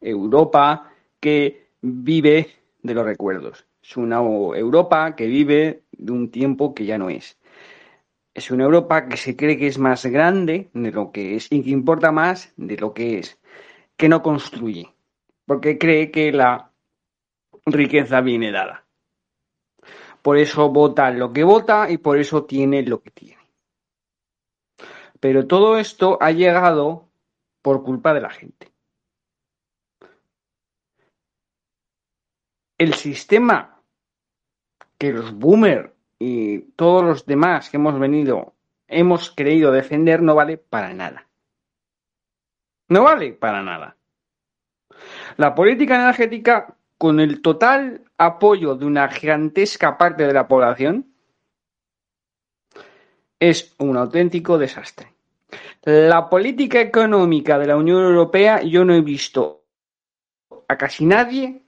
Europa 0.00 0.92
que 1.20 1.68
vive 1.80 2.50
de 2.82 2.94
los 2.94 3.04
recuerdos. 3.04 3.66
Es 3.82 3.96
una 3.96 4.16
Europa 4.16 5.16
que 5.16 5.26
vive 5.26 5.82
de 5.92 6.12
un 6.12 6.30
tiempo 6.30 6.74
que 6.74 6.84
ya 6.84 6.98
no 6.98 7.10
es. 7.10 7.38
Es 8.34 8.50
una 8.50 8.64
Europa 8.64 9.08
que 9.08 9.16
se 9.16 9.36
cree 9.36 9.58
que 9.58 9.66
es 9.66 9.78
más 9.78 10.06
grande 10.06 10.70
de 10.74 10.90
lo 10.90 11.12
que 11.12 11.36
es 11.36 11.50
y 11.50 11.62
que 11.62 11.70
importa 11.70 12.12
más 12.12 12.52
de 12.56 12.76
lo 12.76 12.92
que 12.92 13.18
es, 13.18 13.38
que 13.96 14.08
no 14.08 14.22
construye, 14.22 14.92
porque 15.46 15.78
cree 15.78 16.10
que 16.10 16.32
la 16.32 16.70
riqueza 17.66 18.20
viene 18.20 18.52
dada. 18.52 18.84
Por 20.22 20.38
eso 20.38 20.70
vota 20.70 21.10
lo 21.10 21.32
que 21.32 21.44
vota 21.44 21.90
y 21.90 21.98
por 21.98 22.18
eso 22.18 22.44
tiene 22.44 22.82
lo 22.82 23.02
que 23.02 23.10
tiene. 23.10 23.42
Pero 25.20 25.46
todo 25.46 25.78
esto 25.78 26.18
ha 26.20 26.30
llegado 26.32 27.08
por 27.62 27.82
culpa 27.82 28.14
de 28.14 28.20
la 28.20 28.30
gente. 28.30 28.74
el 32.78 32.94
sistema 32.94 33.80
que 34.98 35.12
los 35.12 35.36
boomers 35.36 35.90
y 36.18 36.60
todos 36.76 37.04
los 37.04 37.26
demás 37.26 37.70
que 37.70 37.76
hemos 37.76 37.98
venido 37.98 38.54
hemos 38.88 39.30
querido 39.30 39.72
defender 39.72 40.22
no 40.22 40.34
vale 40.34 40.58
para 40.58 40.92
nada. 40.92 41.26
No 42.88 43.02
vale 43.02 43.32
para 43.32 43.62
nada. 43.62 43.96
La 45.36 45.54
política 45.54 45.96
energética, 45.96 46.76
con 46.98 47.20
el 47.20 47.42
total 47.42 48.02
apoyo 48.18 48.76
de 48.76 48.86
una 48.86 49.08
gigantesca 49.08 49.98
parte 49.98 50.26
de 50.26 50.32
la 50.32 50.46
población, 50.46 51.12
es 53.40 53.74
un 53.78 53.96
auténtico 53.96 54.58
desastre. 54.58 55.12
La 55.82 56.30
política 56.30 56.80
económica 56.80 57.58
de 57.58 57.66
la 57.66 57.76
Unión 57.76 58.02
Europea, 58.02 58.62
yo 58.62 58.84
no 58.84 58.94
he 58.94 59.02
visto 59.02 59.64
a 60.68 60.76
casi 60.78 61.04
nadie 61.04 61.62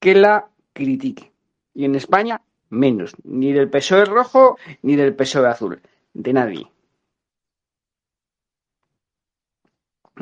que 0.00 0.14
la 0.14 0.48
critique. 0.72 1.30
Y 1.74 1.84
en 1.84 1.94
España, 1.94 2.40
menos. 2.70 3.14
Ni 3.22 3.52
del 3.52 3.70
PSOE 3.70 4.04
rojo 4.04 4.58
ni 4.82 4.96
del 4.96 5.14
PSOE 5.14 5.46
azul. 5.46 5.80
De 6.12 6.32
nadie. 6.32 6.66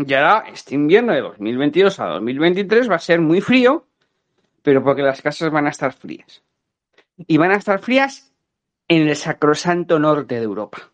Y 0.06 0.14
ahora, 0.14 0.44
este 0.52 0.76
invierno 0.76 1.12
de 1.12 1.20
2022 1.22 1.98
a 1.98 2.06
2023 2.06 2.88
va 2.88 2.94
a 2.94 3.00
ser 3.00 3.20
muy 3.20 3.40
frío, 3.40 3.84
pero 4.62 4.84
porque 4.84 5.02
las 5.02 5.20
casas 5.20 5.50
van 5.50 5.66
a 5.66 5.70
estar 5.70 5.92
frías. 5.92 6.44
Y 7.16 7.36
van 7.36 7.50
a 7.50 7.56
estar 7.56 7.80
frías 7.80 8.32
en 8.86 9.08
el 9.08 9.16
sacrosanto 9.16 9.98
norte 9.98 10.36
de 10.36 10.44
Europa. 10.44 10.92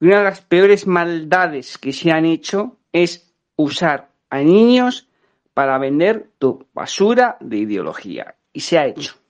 Una 0.00 0.18
de 0.18 0.24
las 0.24 0.42
peores 0.42 0.86
maldades 0.86 1.78
que 1.78 1.94
se 1.94 2.10
han 2.10 2.26
hecho 2.26 2.76
es 2.92 3.32
usar 3.56 4.10
a 4.28 4.40
niños 4.40 5.08
para 5.54 5.78
vender 5.78 6.32
tu 6.38 6.66
basura 6.74 7.38
de 7.40 7.58
ideología. 7.58 8.36
Y 8.52 8.60
se 8.60 8.78
ha 8.78 8.86
hecho. 8.86 9.21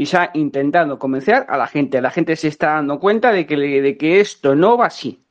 Y 0.00 0.06
se 0.06 0.16
ha 0.16 0.30
intentado 0.32 0.98
convencer 0.98 1.44
a 1.46 1.58
la 1.58 1.66
gente. 1.66 2.00
La 2.00 2.10
gente 2.10 2.34
se 2.34 2.48
está 2.48 2.68
dando 2.68 2.98
cuenta 2.98 3.32
de 3.32 3.44
que, 3.44 3.54
de 3.54 3.98
que 3.98 4.20
esto 4.20 4.54
no 4.54 4.78
va 4.78 4.86
así. 4.86 5.26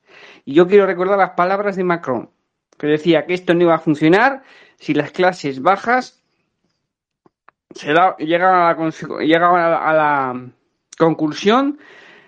Y 0.46 0.54
yo 0.54 0.68
quiero 0.68 0.86
recordar 0.86 1.18
las 1.18 1.32
palabras 1.32 1.76
de 1.76 1.84
Macron, 1.84 2.30
que 2.78 2.86
decía 2.86 3.26
que 3.26 3.34
esto 3.34 3.56
no 3.56 3.64
iba 3.64 3.74
a 3.74 3.80
funcionar 3.80 4.44
si 4.78 4.94
las 4.94 5.10
clases 5.10 5.64
bajas 5.64 6.24
se 7.72 7.88
llegaban, 7.88 8.14
a 8.20 8.76
la, 8.76 9.26
llegaban 9.26 9.60
a 9.60 9.70
la, 9.70 9.78
a 9.78 9.94
la 9.94 10.52
conclusión 11.00 11.80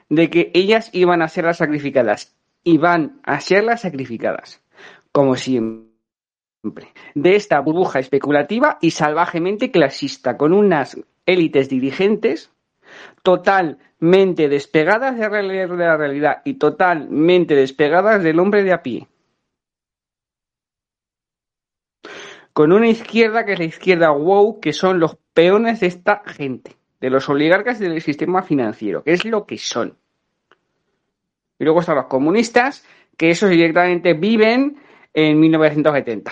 de 0.10 0.32
que 0.32 0.50
ellas 0.56 0.90
iban 0.94 1.22
a 1.22 1.28
ser 1.28 1.46
las 1.46 1.58
sacrificadas. 1.58 2.36
Y 2.64 2.80
van 2.80 3.22
a 3.22 3.40
ser 3.40 3.66
las 3.66 3.82
sacrificadas. 3.82 4.64
Como 5.12 5.36
siempre 5.36 5.91
de 7.16 7.36
esta 7.36 7.60
burbuja 7.60 8.00
especulativa 8.00 8.78
y 8.82 8.92
salvajemente 8.92 9.72
clasista, 9.72 10.38
con 10.38 10.54
unas 10.54 10.98
élites 11.26 11.70
dirigentes 11.70 12.52
totalmente 13.24 14.50
despegadas 14.50 15.18
de 15.18 15.68
la 15.68 15.98
realidad 15.98 16.42
y 16.46 16.56
totalmente 16.56 17.56
despegadas 17.56 18.24
del 18.24 18.40
hombre 18.40 18.64
de 18.64 18.74
a 18.74 18.84
pie. 18.84 19.08
Con 22.54 22.74
una 22.74 22.90
izquierda 22.90 23.46
que 23.46 23.54
es 23.54 23.60
la 23.60 23.66
izquierda 23.66 24.10
wow, 24.10 24.60
que 24.60 24.74
son 24.74 25.00
los 25.00 25.16
peones 25.34 25.80
de 25.80 25.88
esta 25.88 26.22
gente, 26.26 26.76
de 27.00 27.10
los 27.10 27.30
oligarcas 27.30 27.80
y 27.80 27.86
del 27.86 28.02
sistema 28.02 28.44
financiero, 28.44 29.04
que 29.04 29.14
es 29.14 29.24
lo 29.24 29.46
que 29.46 29.58
son. 29.58 29.98
Y 31.58 31.64
luego 31.64 31.80
están 31.80 31.96
los 31.96 32.08
comunistas, 32.08 32.86
que 33.18 33.30
esos 33.30 33.50
directamente 33.50 34.14
viven 34.14 34.78
en 35.14 35.40
1970. 35.40 36.32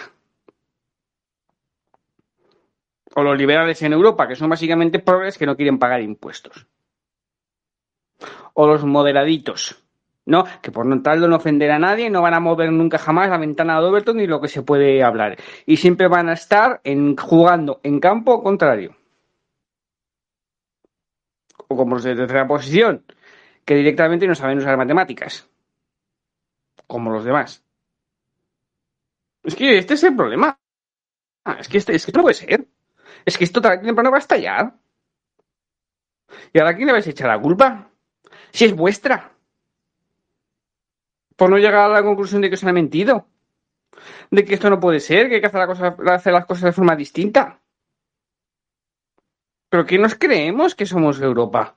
O 3.19 3.23
los 3.23 3.37
liberales 3.37 3.81
en 3.81 3.91
Europa, 3.91 4.29
que 4.29 4.35
son 4.37 4.49
básicamente 4.49 4.99
pobres 4.99 5.37
que 5.37 5.45
no 5.45 5.57
quieren 5.57 5.77
pagar 5.77 5.99
impuestos. 5.99 6.65
O 8.53 8.65
los 8.65 8.85
moderaditos, 8.85 9.83
¿no? 10.25 10.45
Que 10.61 10.71
por 10.71 10.85
no 10.85 11.01
tal 11.01 11.29
no 11.29 11.35
ofender 11.35 11.69
a 11.71 11.79
nadie, 11.79 12.09
no 12.09 12.21
van 12.21 12.33
a 12.33 12.39
mover 12.39 12.71
nunca 12.71 12.97
jamás 12.97 13.29
la 13.29 13.37
ventana 13.37 13.77
de 13.81 13.87
Overton 13.87 14.15
ni 14.15 14.25
lo 14.25 14.39
que 14.39 14.47
se 14.47 14.61
puede 14.61 15.03
hablar. 15.03 15.37
Y 15.65 15.75
siempre 15.75 16.07
van 16.07 16.29
a 16.29 16.33
estar 16.33 16.79
en, 16.85 17.17
jugando 17.17 17.81
en 17.83 17.99
campo 17.99 18.41
contrario. 18.41 18.95
O 21.67 21.75
como 21.75 21.95
los 21.95 22.05
de 22.05 22.15
tercera 22.15 22.47
posición, 22.47 23.03
que 23.65 23.75
directamente 23.75 24.27
no 24.27 24.33
saben 24.33 24.59
usar 24.59 24.77
matemáticas. 24.77 25.49
Como 26.87 27.11
los 27.11 27.25
demás. 27.25 27.65
Es 29.43 29.55
que 29.55 29.77
este 29.77 29.95
es 29.95 30.03
el 30.05 30.15
problema. 30.15 30.57
Es 31.59 31.67
que, 31.67 31.79
este, 31.79 31.95
es 31.95 32.05
que 32.05 32.13
no 32.13 32.21
puede 32.21 32.35
ser. 32.35 32.65
Es 33.25 33.37
que 33.37 33.43
esto 33.43 33.61
tarde 33.61 33.83
o 33.83 33.85
temprano 33.85 34.11
va 34.11 34.17
a 34.17 34.19
estallar. 34.19 34.73
¿Y 36.53 36.59
ahora 36.59 36.75
quién 36.75 36.87
le 36.87 36.93
vais 36.93 37.07
a 37.07 37.09
echar 37.09 37.27
la 37.27 37.41
culpa? 37.41 37.89
Si 38.51 38.65
es 38.65 38.75
vuestra. 38.75 39.31
Por 41.35 41.49
no 41.49 41.57
llegar 41.57 41.89
a 41.89 41.93
la 41.93 42.03
conclusión 42.03 42.41
de 42.41 42.49
que 42.49 42.55
os 42.55 42.63
han 42.63 42.73
mentido. 42.73 43.27
De 44.31 44.45
que 44.45 44.53
esto 44.55 44.69
no 44.69 44.79
puede 44.79 44.99
ser, 44.99 45.29
que 45.29 45.35
hay 45.35 45.41
que 45.41 45.47
hacer, 45.47 46.33
las 46.33 46.45
cosas 46.45 46.63
de 46.63 46.71
forma 46.71 46.95
distinta. 46.95 47.59
¿Pero 49.69 49.85
qué 49.85 49.97
nos 49.97 50.15
creemos 50.15 50.75
que 50.75 50.85
somos 50.85 51.21
Europa? 51.21 51.75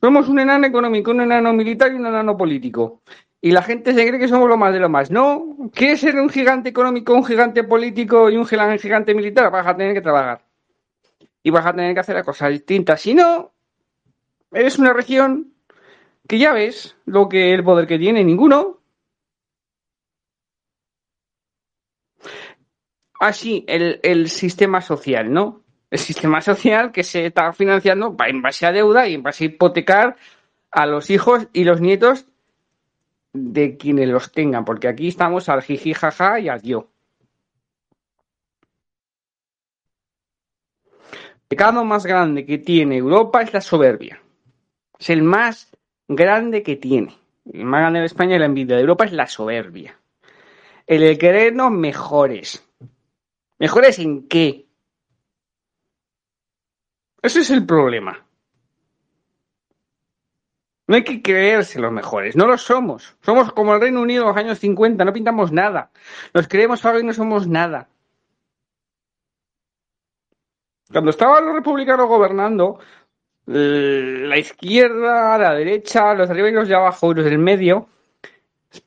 Somos 0.00 0.28
un 0.28 0.38
enano 0.38 0.66
económico, 0.66 1.10
un 1.10 1.22
enano 1.22 1.52
militar 1.52 1.90
y 1.92 1.96
un 1.96 2.06
enano 2.06 2.36
político. 2.36 3.02
Y 3.44 3.50
la 3.50 3.60
gente 3.60 3.92
se 3.92 4.08
cree 4.08 4.18
que 4.18 4.26
somos 4.26 4.48
lo 4.48 4.56
más 4.56 4.72
de 4.72 4.80
lo 4.80 4.88
más. 4.88 5.10
No, 5.10 5.70
¿quieres 5.74 6.00
ser 6.00 6.16
un 6.16 6.30
gigante 6.30 6.70
económico, 6.70 7.12
un 7.12 7.26
gigante 7.26 7.62
político 7.62 8.30
y 8.30 8.38
un 8.38 8.46
gigante 8.46 9.14
militar? 9.14 9.50
Vas 9.50 9.66
a 9.66 9.76
tener 9.76 9.92
que 9.92 10.00
trabajar. 10.00 10.46
Y 11.42 11.50
vas 11.50 11.66
a 11.66 11.74
tener 11.74 11.92
que 11.92 12.00
hacer 12.00 12.24
cosas 12.24 12.52
distintas. 12.52 13.02
Si 13.02 13.12
no, 13.12 13.52
eres 14.50 14.78
una 14.78 14.94
región 14.94 15.52
que 16.26 16.38
ya 16.38 16.54
ves 16.54 16.96
lo 17.04 17.28
que 17.28 17.52
el 17.52 17.62
poder 17.62 17.86
que 17.86 17.98
tiene, 17.98 18.24
ninguno. 18.24 18.78
Así, 23.20 23.66
el, 23.68 24.00
el 24.02 24.30
sistema 24.30 24.80
social, 24.80 25.30
¿no? 25.30 25.60
El 25.90 25.98
sistema 25.98 26.40
social 26.40 26.92
que 26.92 27.04
se 27.04 27.26
está 27.26 27.52
financiando 27.52 28.16
en 28.26 28.40
base 28.40 28.64
a 28.64 28.72
deuda 28.72 29.06
y 29.06 29.12
en 29.12 29.22
base 29.22 29.44
a 29.44 29.46
hipotecar 29.48 30.16
a 30.70 30.86
los 30.86 31.10
hijos 31.10 31.46
y 31.52 31.64
los 31.64 31.82
nietos 31.82 32.24
de 33.34 33.76
quienes 33.76 34.08
los 34.08 34.32
tengan, 34.32 34.64
porque 34.64 34.88
aquí 34.88 35.08
estamos 35.08 35.48
al 35.48 35.60
jiji 35.60 35.92
jaja 35.92 36.38
y 36.38 36.48
adiós. 36.48 36.84
El 40.86 41.48
pecado 41.48 41.84
más 41.84 42.06
grande 42.06 42.46
que 42.46 42.58
tiene 42.58 42.96
Europa 42.96 43.42
es 43.42 43.52
la 43.52 43.60
soberbia. 43.60 44.20
Es 44.98 45.10
el 45.10 45.22
más 45.22 45.70
grande 46.08 46.62
que 46.62 46.76
tiene. 46.76 47.16
El 47.52 47.64
más 47.64 47.80
grande 47.80 48.00
de 48.00 48.06
España 48.06 48.36
y 48.36 48.38
la 48.38 48.46
envidia 48.46 48.76
de 48.76 48.82
Europa 48.82 49.04
es 49.04 49.12
la 49.12 49.26
soberbia. 49.26 49.98
El 50.86 51.18
querernos 51.18 51.70
mejores. 51.72 52.66
¿Mejores 53.58 53.98
en 53.98 54.28
qué? 54.28 54.66
Ese 57.20 57.40
es 57.40 57.50
el 57.50 57.66
problema. 57.66 58.23
No 60.86 60.96
hay 60.96 61.04
que 61.04 61.22
creerse 61.22 61.80
los 61.80 61.92
mejores, 61.92 62.36
no 62.36 62.46
lo 62.46 62.58
somos. 62.58 63.16
Somos 63.22 63.52
como 63.52 63.74
el 63.74 63.80
Reino 63.80 64.02
Unido 64.02 64.22
en 64.22 64.28
los 64.28 64.36
años 64.36 64.58
50, 64.58 65.04
no 65.04 65.12
pintamos 65.12 65.50
nada. 65.50 65.90
Nos 66.34 66.46
creemos 66.46 66.84
algo 66.84 67.00
y 67.00 67.04
no 67.04 67.14
somos 67.14 67.46
nada. 67.48 67.88
Cuando 70.92 71.10
estaban 71.10 71.46
los 71.46 71.54
republicanos 71.54 72.06
gobernando, 72.06 72.78
la 73.46 74.38
izquierda, 74.38 75.38
la 75.38 75.54
derecha, 75.54 76.14
los 76.14 76.28
de 76.28 76.32
arriba 76.34 76.48
y 76.50 76.52
los 76.52 76.68
de 76.68 76.74
abajo 76.74 77.14
los 77.14 77.24
del 77.24 77.38
medio, 77.38 77.88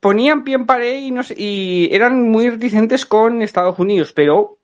ponían 0.00 0.44
pie 0.44 0.54
en 0.54 0.66
pared 0.66 0.98
y, 1.00 1.12
y 1.36 1.94
eran 1.94 2.22
muy 2.30 2.50
reticentes 2.50 3.06
con 3.06 3.42
Estados 3.42 3.78
Unidos, 3.78 4.12
pero 4.12 4.58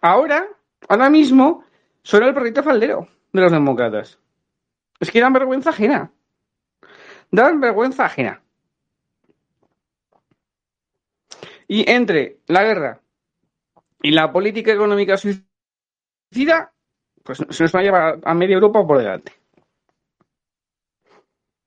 ahora, 0.00 0.46
ahora 0.88 1.10
mismo, 1.10 1.64
son 2.02 2.22
el 2.22 2.34
perrito 2.34 2.62
faldero 2.62 3.08
de 3.32 3.40
los 3.40 3.52
demócratas. 3.52 4.18
Es 5.00 5.10
que 5.10 5.20
dan 5.20 5.32
vergüenza 5.32 5.70
ajena. 5.70 6.12
Dan 7.30 7.60
vergüenza 7.60 8.06
ajena. 8.06 8.42
Y 11.68 11.90
entre 11.90 12.38
la 12.46 12.62
guerra 12.62 13.00
y 14.02 14.12
la 14.12 14.32
política 14.32 14.72
económica 14.72 15.16
suicida, 15.16 16.72
pues 17.22 17.38
se 17.50 17.62
nos 17.64 17.74
va 17.74 17.80
a 17.80 17.82
llevar 17.82 18.20
a 18.22 18.34
media 18.34 18.54
Europa 18.54 18.86
por 18.86 18.98
delante. 18.98 19.32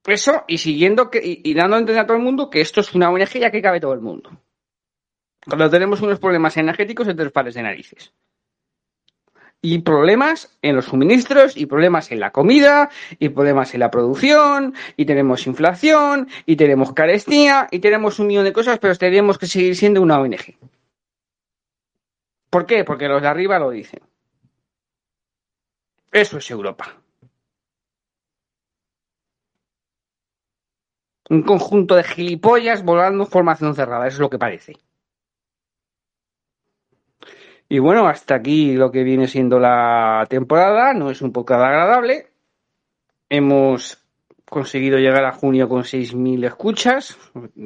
Eso, 0.06 0.46
y 0.48 0.58
siguiendo 0.58 1.12
que, 1.12 1.22
y, 1.24 1.54
dando 1.54 1.76
a 1.76 1.80
entender 1.80 2.02
a 2.02 2.08
todo 2.08 2.18
el 2.18 2.24
mundo 2.24 2.50
que 2.50 2.62
esto 2.62 2.80
es 2.80 2.96
una 2.96 3.12
ONG 3.12 3.40
ya 3.40 3.52
que 3.52 3.62
cabe 3.62 3.80
todo 3.80 3.94
el 3.94 4.02
mundo. 4.02 4.32
Cuando 5.46 5.70
tenemos 5.70 6.02
unos 6.02 6.20
problemas 6.20 6.56
energéticos 6.58 7.08
entre 7.08 7.30
pares 7.30 7.54
de 7.54 7.64
narices 7.64 8.14
y 9.62 9.80
problemas 9.80 10.58
en 10.62 10.76
los 10.76 10.86
suministros 10.86 11.58
y 11.58 11.66
problemas 11.66 12.12
en 12.12 12.20
la 12.20 12.32
comida 12.32 12.90
y 13.20 13.30
problemas 13.30 13.74
en 13.74 13.82
la 13.82 13.92
producción 13.92 14.74
y 14.96 15.06
tenemos 15.06 15.48
inflación 15.48 16.30
y 16.46 16.56
tenemos 16.56 16.94
carestía 16.94 17.68
y 17.72 17.80
tenemos 17.80 18.20
un 18.20 18.28
millón 18.28 18.46
de 18.46 18.54
cosas, 18.54 18.80
pero 18.80 18.96
tenemos 18.96 19.38
que 19.38 19.48
seguir 19.48 19.76
siendo 19.76 20.02
una 20.02 20.20
ONG. 20.20 20.56
¿Por 22.50 22.66
qué? 22.66 22.84
Porque 22.84 23.08
los 23.08 23.22
de 23.22 23.28
arriba 23.28 23.60
lo 23.60 23.70
dicen. 23.70 24.02
Eso 26.12 26.38
es 26.38 26.50
Europa. 26.50 26.96
Un 31.30 31.44
conjunto 31.44 31.96
de 31.96 32.04
gilipollas 32.04 32.84
volando 32.84 33.26
formación 33.28 33.76
cerrada, 33.76 34.08
eso 34.08 34.16
es 34.16 34.22
lo 34.22 34.30
que 34.32 34.40
parece. 34.40 34.74
Y 37.72 37.78
bueno, 37.78 38.08
hasta 38.08 38.34
aquí 38.34 38.74
lo 38.74 38.92
que 38.92 39.04
viene 39.04 39.28
siendo 39.28 39.60
la 39.60 40.26
temporada. 40.28 40.94
No 40.94 41.12
es 41.12 41.22
un 41.22 41.32
poco 41.32 41.54
agradable. 41.54 42.32
Hemos 43.30 44.04
conseguido 44.50 44.98
llegar 44.98 45.24
a 45.24 45.34
junio 45.34 45.70
con 45.70 45.84
6.000 45.84 46.46
escuchas. 46.48 47.16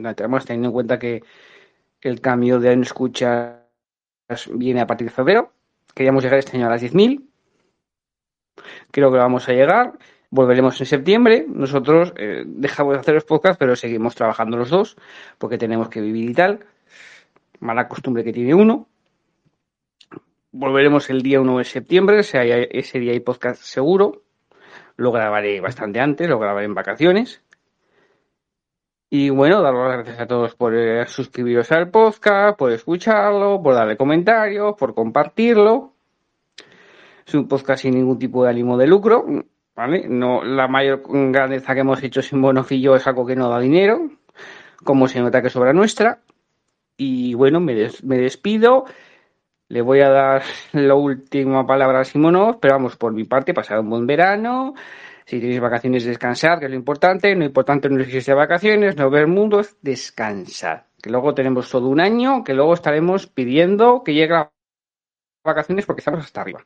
Además, 0.04 0.46
teniendo 0.46 0.68
en 0.68 0.74
cuenta 0.74 1.00
que 1.00 1.24
el 2.02 2.20
cambio 2.20 2.60
de 2.60 2.74
escuchas 2.82 3.56
viene 4.52 4.82
a 4.82 4.88
partir 4.88 5.08
de 5.08 5.14
febrero. 5.14 5.54
Queríamos 5.96 6.22
llegar 6.22 6.40
este 6.40 6.58
año 6.58 6.68
a 6.68 6.72
las 6.72 6.84
10.000. 6.84 7.24
Creo 8.92 9.10
que 9.10 9.18
vamos 9.18 9.48
a 9.48 9.54
llegar. 9.54 9.94
Volveremos 10.30 10.82
en 10.82 10.86
septiembre. 10.86 11.46
Nosotros 11.48 12.14
eh, 12.18 12.44
dejamos 12.46 12.96
de 12.96 13.00
hacer 13.00 13.14
los 13.14 13.24
podcasts, 13.24 13.58
pero 13.58 13.78
seguimos 13.78 14.16
trabajando 14.16 14.58
los 14.58 14.70
dos 14.70 14.98
porque 15.38 15.58
tenemos 15.58 15.88
que 15.88 16.02
vivir 16.02 16.30
y 16.30 16.34
tal. 16.34 16.66
Mala 17.62 17.88
costumbre 17.88 18.26
que 18.26 18.34
tiene 18.34 18.54
uno. 18.54 18.90
Volveremos 20.56 21.10
el 21.10 21.24
día 21.24 21.42
1 21.42 21.58
de 21.58 21.64
septiembre, 21.64 22.20
ese 22.20 23.00
día 23.00 23.12
hay 23.12 23.20
podcast 23.22 23.64
seguro. 23.64 24.22
Lo 24.98 25.12
grabaré 25.12 25.60
bastante 25.62 26.00
antes, 26.00 26.30
lo 26.30 26.38
grabaré 26.38 26.68
en 26.68 26.76
vacaciones. 26.76 27.42
Y 29.10 29.32
bueno, 29.32 29.64
dar 29.64 29.74
las 29.74 29.94
gracias 29.94 30.20
a 30.20 30.28
todos 30.28 30.54
por 30.54 30.76
eh, 30.76 31.08
suscribiros 31.08 31.72
al 31.72 31.90
podcast, 31.90 32.56
por 32.56 32.72
escucharlo, 32.72 33.64
por 33.64 33.74
darle 33.74 33.98
comentarios, 33.98 34.76
por 34.78 34.94
compartirlo. 34.94 35.94
Es 37.26 37.34
un 37.34 37.48
podcast 37.48 37.82
sin 37.82 37.96
ningún 37.96 38.20
tipo 38.20 38.44
de 38.44 38.52
ánimo 38.52 38.78
de 38.78 38.86
lucro, 38.86 39.26
¿vale? 39.76 40.08
No, 40.08 40.44
la 40.44 40.68
mayor 40.68 41.02
grandeza 41.32 41.74
que 41.74 41.80
hemos 41.80 42.04
hecho 42.04 42.22
sin 42.22 42.40
Bonofillo 42.40 42.96
es 42.96 43.08
algo 43.08 43.26
que 43.26 43.36
no 43.36 43.50
da 43.50 43.60
dinero, 43.60 44.08
como 44.84 45.08
se 45.08 45.20
nota 45.20 45.42
que 45.42 45.50
sobra 45.50 45.74
nuestra. 45.74 46.22
Y 46.96 47.34
bueno, 47.34 47.60
me, 47.60 47.90
me 48.04 48.20
despido. 48.20 48.86
Le 49.74 49.82
voy 49.82 50.02
a 50.02 50.10
dar 50.10 50.44
la 50.74 50.94
última 50.94 51.66
palabra 51.66 52.02
a 52.02 52.04
Simonov, 52.06 52.60
pero 52.60 52.76
vamos, 52.76 52.96
por 52.96 53.12
mi 53.12 53.24
parte, 53.24 53.56
pasar 53.56 53.80
un 53.80 53.90
buen 53.90 54.06
verano. 54.06 54.76
Si 55.26 55.40
tenéis 55.40 55.60
vacaciones, 55.60 56.04
descansar, 56.04 56.60
que 56.60 56.66
es 56.66 56.72
lo 56.72 56.78
importante. 56.78 57.34
Lo 57.36 57.44
importante 57.44 57.90
no 57.90 58.00
es 58.00 58.26
de 58.26 58.34
vacaciones, 58.36 58.96
no 58.98 59.10
ver 59.10 59.26
mundo, 59.26 59.62
es 59.62 59.76
descansar. 59.82 60.86
Que 61.02 61.10
luego 61.10 61.34
tenemos 61.34 61.72
todo 61.72 61.88
un 61.88 62.00
año, 62.00 62.44
que 62.44 62.54
luego 62.54 62.76
estaremos 62.76 63.26
pidiendo 63.26 64.04
que 64.04 64.14
llegue 64.14 64.36
a 64.36 64.52
vacaciones 65.44 65.88
porque 65.88 66.02
estamos 66.02 66.24
hasta 66.24 66.42
arriba. 66.42 66.64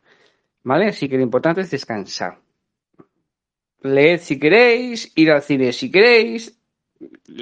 ¿Vale? 0.64 0.88
Así 0.88 1.08
que 1.08 1.16
lo 1.16 1.24
importante 1.24 1.62
es 1.62 1.72
descansar. 1.72 2.40
leed 3.84 4.20
si 4.20 4.38
queréis, 4.38 5.14
ir 5.16 5.32
al 5.32 5.44
cine 5.44 5.72
si 5.72 5.90
queréis, 5.90 6.60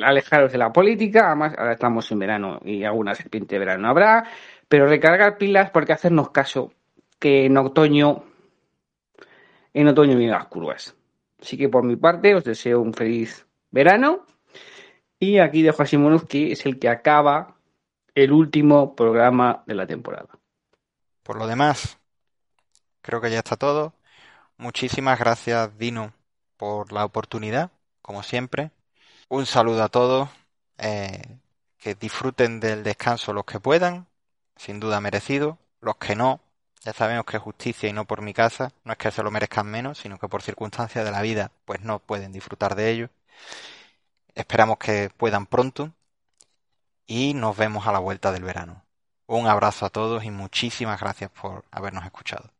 alejaros 0.04 0.52
de 0.52 0.58
la 0.58 0.72
política, 0.72 1.28
además 1.28 1.54
ahora 1.58 1.74
estamos 1.74 2.12
en 2.12 2.20
verano 2.20 2.60
y 2.64 2.84
alguna 2.84 3.16
serpiente 3.16 3.56
de 3.56 3.60
verano 3.60 3.88
habrá, 3.88 4.26
pero 4.68 4.88
recargar 4.88 5.38
pilas 5.38 5.70
porque 5.72 5.94
hacernos 5.94 6.32
caso 6.32 6.74
que 7.20 7.46
en 7.46 7.58
otoño 7.58 8.24
en 9.74 9.88
otoño 9.88 10.16
vienen 10.16 10.36
las 10.36 10.48
curvas. 10.48 10.96
Así 11.42 11.58
que 11.58 11.70
por 11.70 11.84
mi 11.84 11.96
parte 11.96 12.34
os 12.34 12.44
deseo 12.44 12.82
un 12.82 12.94
feliz 12.94 13.46
verano 13.72 14.26
y 15.20 15.40
aquí 15.40 15.62
dejo 15.62 15.84
a 15.84 15.86
Simonov 15.86 16.28
que 16.28 16.52
es 16.52 16.66
el 16.66 16.80
que 16.80 16.90
acaba 16.90 17.58
el 18.14 18.32
último 18.32 18.96
programa 18.96 19.64
de 19.68 19.76
la 19.76 19.86
temporada. 19.86 20.30
Por 21.24 21.38
lo 21.38 21.48
demás, 21.48 21.98
creo 23.02 23.20
que 23.20 23.32
ya 23.32 23.40
está 23.40 23.58
todo. 23.58 23.94
Muchísimas 24.58 25.20
gracias, 25.20 25.78
Dino, 25.78 26.14
por 26.56 26.94
la 26.94 27.04
oportunidad, 27.04 27.72
como 28.02 28.24
siempre. 28.24 28.72
Un 29.28 29.46
saludo 29.46 29.84
a 29.84 29.90
todos. 29.90 30.30
Eh, 30.78 31.40
que 31.86 31.94
disfruten 31.94 32.60
del 32.60 32.84
descanso 32.84 33.32
los 33.32 33.46
que 33.46 33.60
puedan, 33.60 34.08
sin 34.58 34.80
duda 34.80 35.02
merecido. 35.02 35.58
Los 35.82 35.98
que 35.98 36.16
no, 36.16 36.42
ya 36.84 36.94
sabemos 36.94 37.26
que 37.26 37.38
justicia 37.38 37.90
y 37.90 37.94
no 37.94 38.06
por 38.06 38.22
mi 38.22 38.34
casa. 38.34 38.72
No 38.84 38.94
es 38.94 38.98
que 38.98 39.12
se 39.12 39.24
lo 39.24 39.32
merezcan 39.32 39.68
menos, 39.68 40.00
sino 40.00 40.18
que 40.20 40.28
por 40.28 40.42
circunstancias 40.42 41.06
de 41.06 41.12
la 41.12 41.22
vida, 41.22 41.52
pues 41.66 41.82
no 41.82 42.00
pueden 42.00 42.32
disfrutar 42.32 42.76
de 42.76 42.92
ello. 42.92 43.10
Esperamos 44.36 44.78
que 44.78 45.10
puedan 45.18 45.46
pronto 45.48 45.92
y 47.08 47.34
nos 47.34 47.58
vemos 47.58 47.88
a 47.88 47.92
la 47.92 48.00
vuelta 48.00 48.32
del 48.32 48.44
verano. 48.44 48.84
Un 49.28 49.48
abrazo 49.48 49.86
a 49.86 49.90
todos 49.90 50.24
y 50.24 50.32
muchísimas 50.32 51.00
gracias 51.00 51.32
por 51.32 51.66
habernos 51.72 52.06
escuchado. 52.06 52.52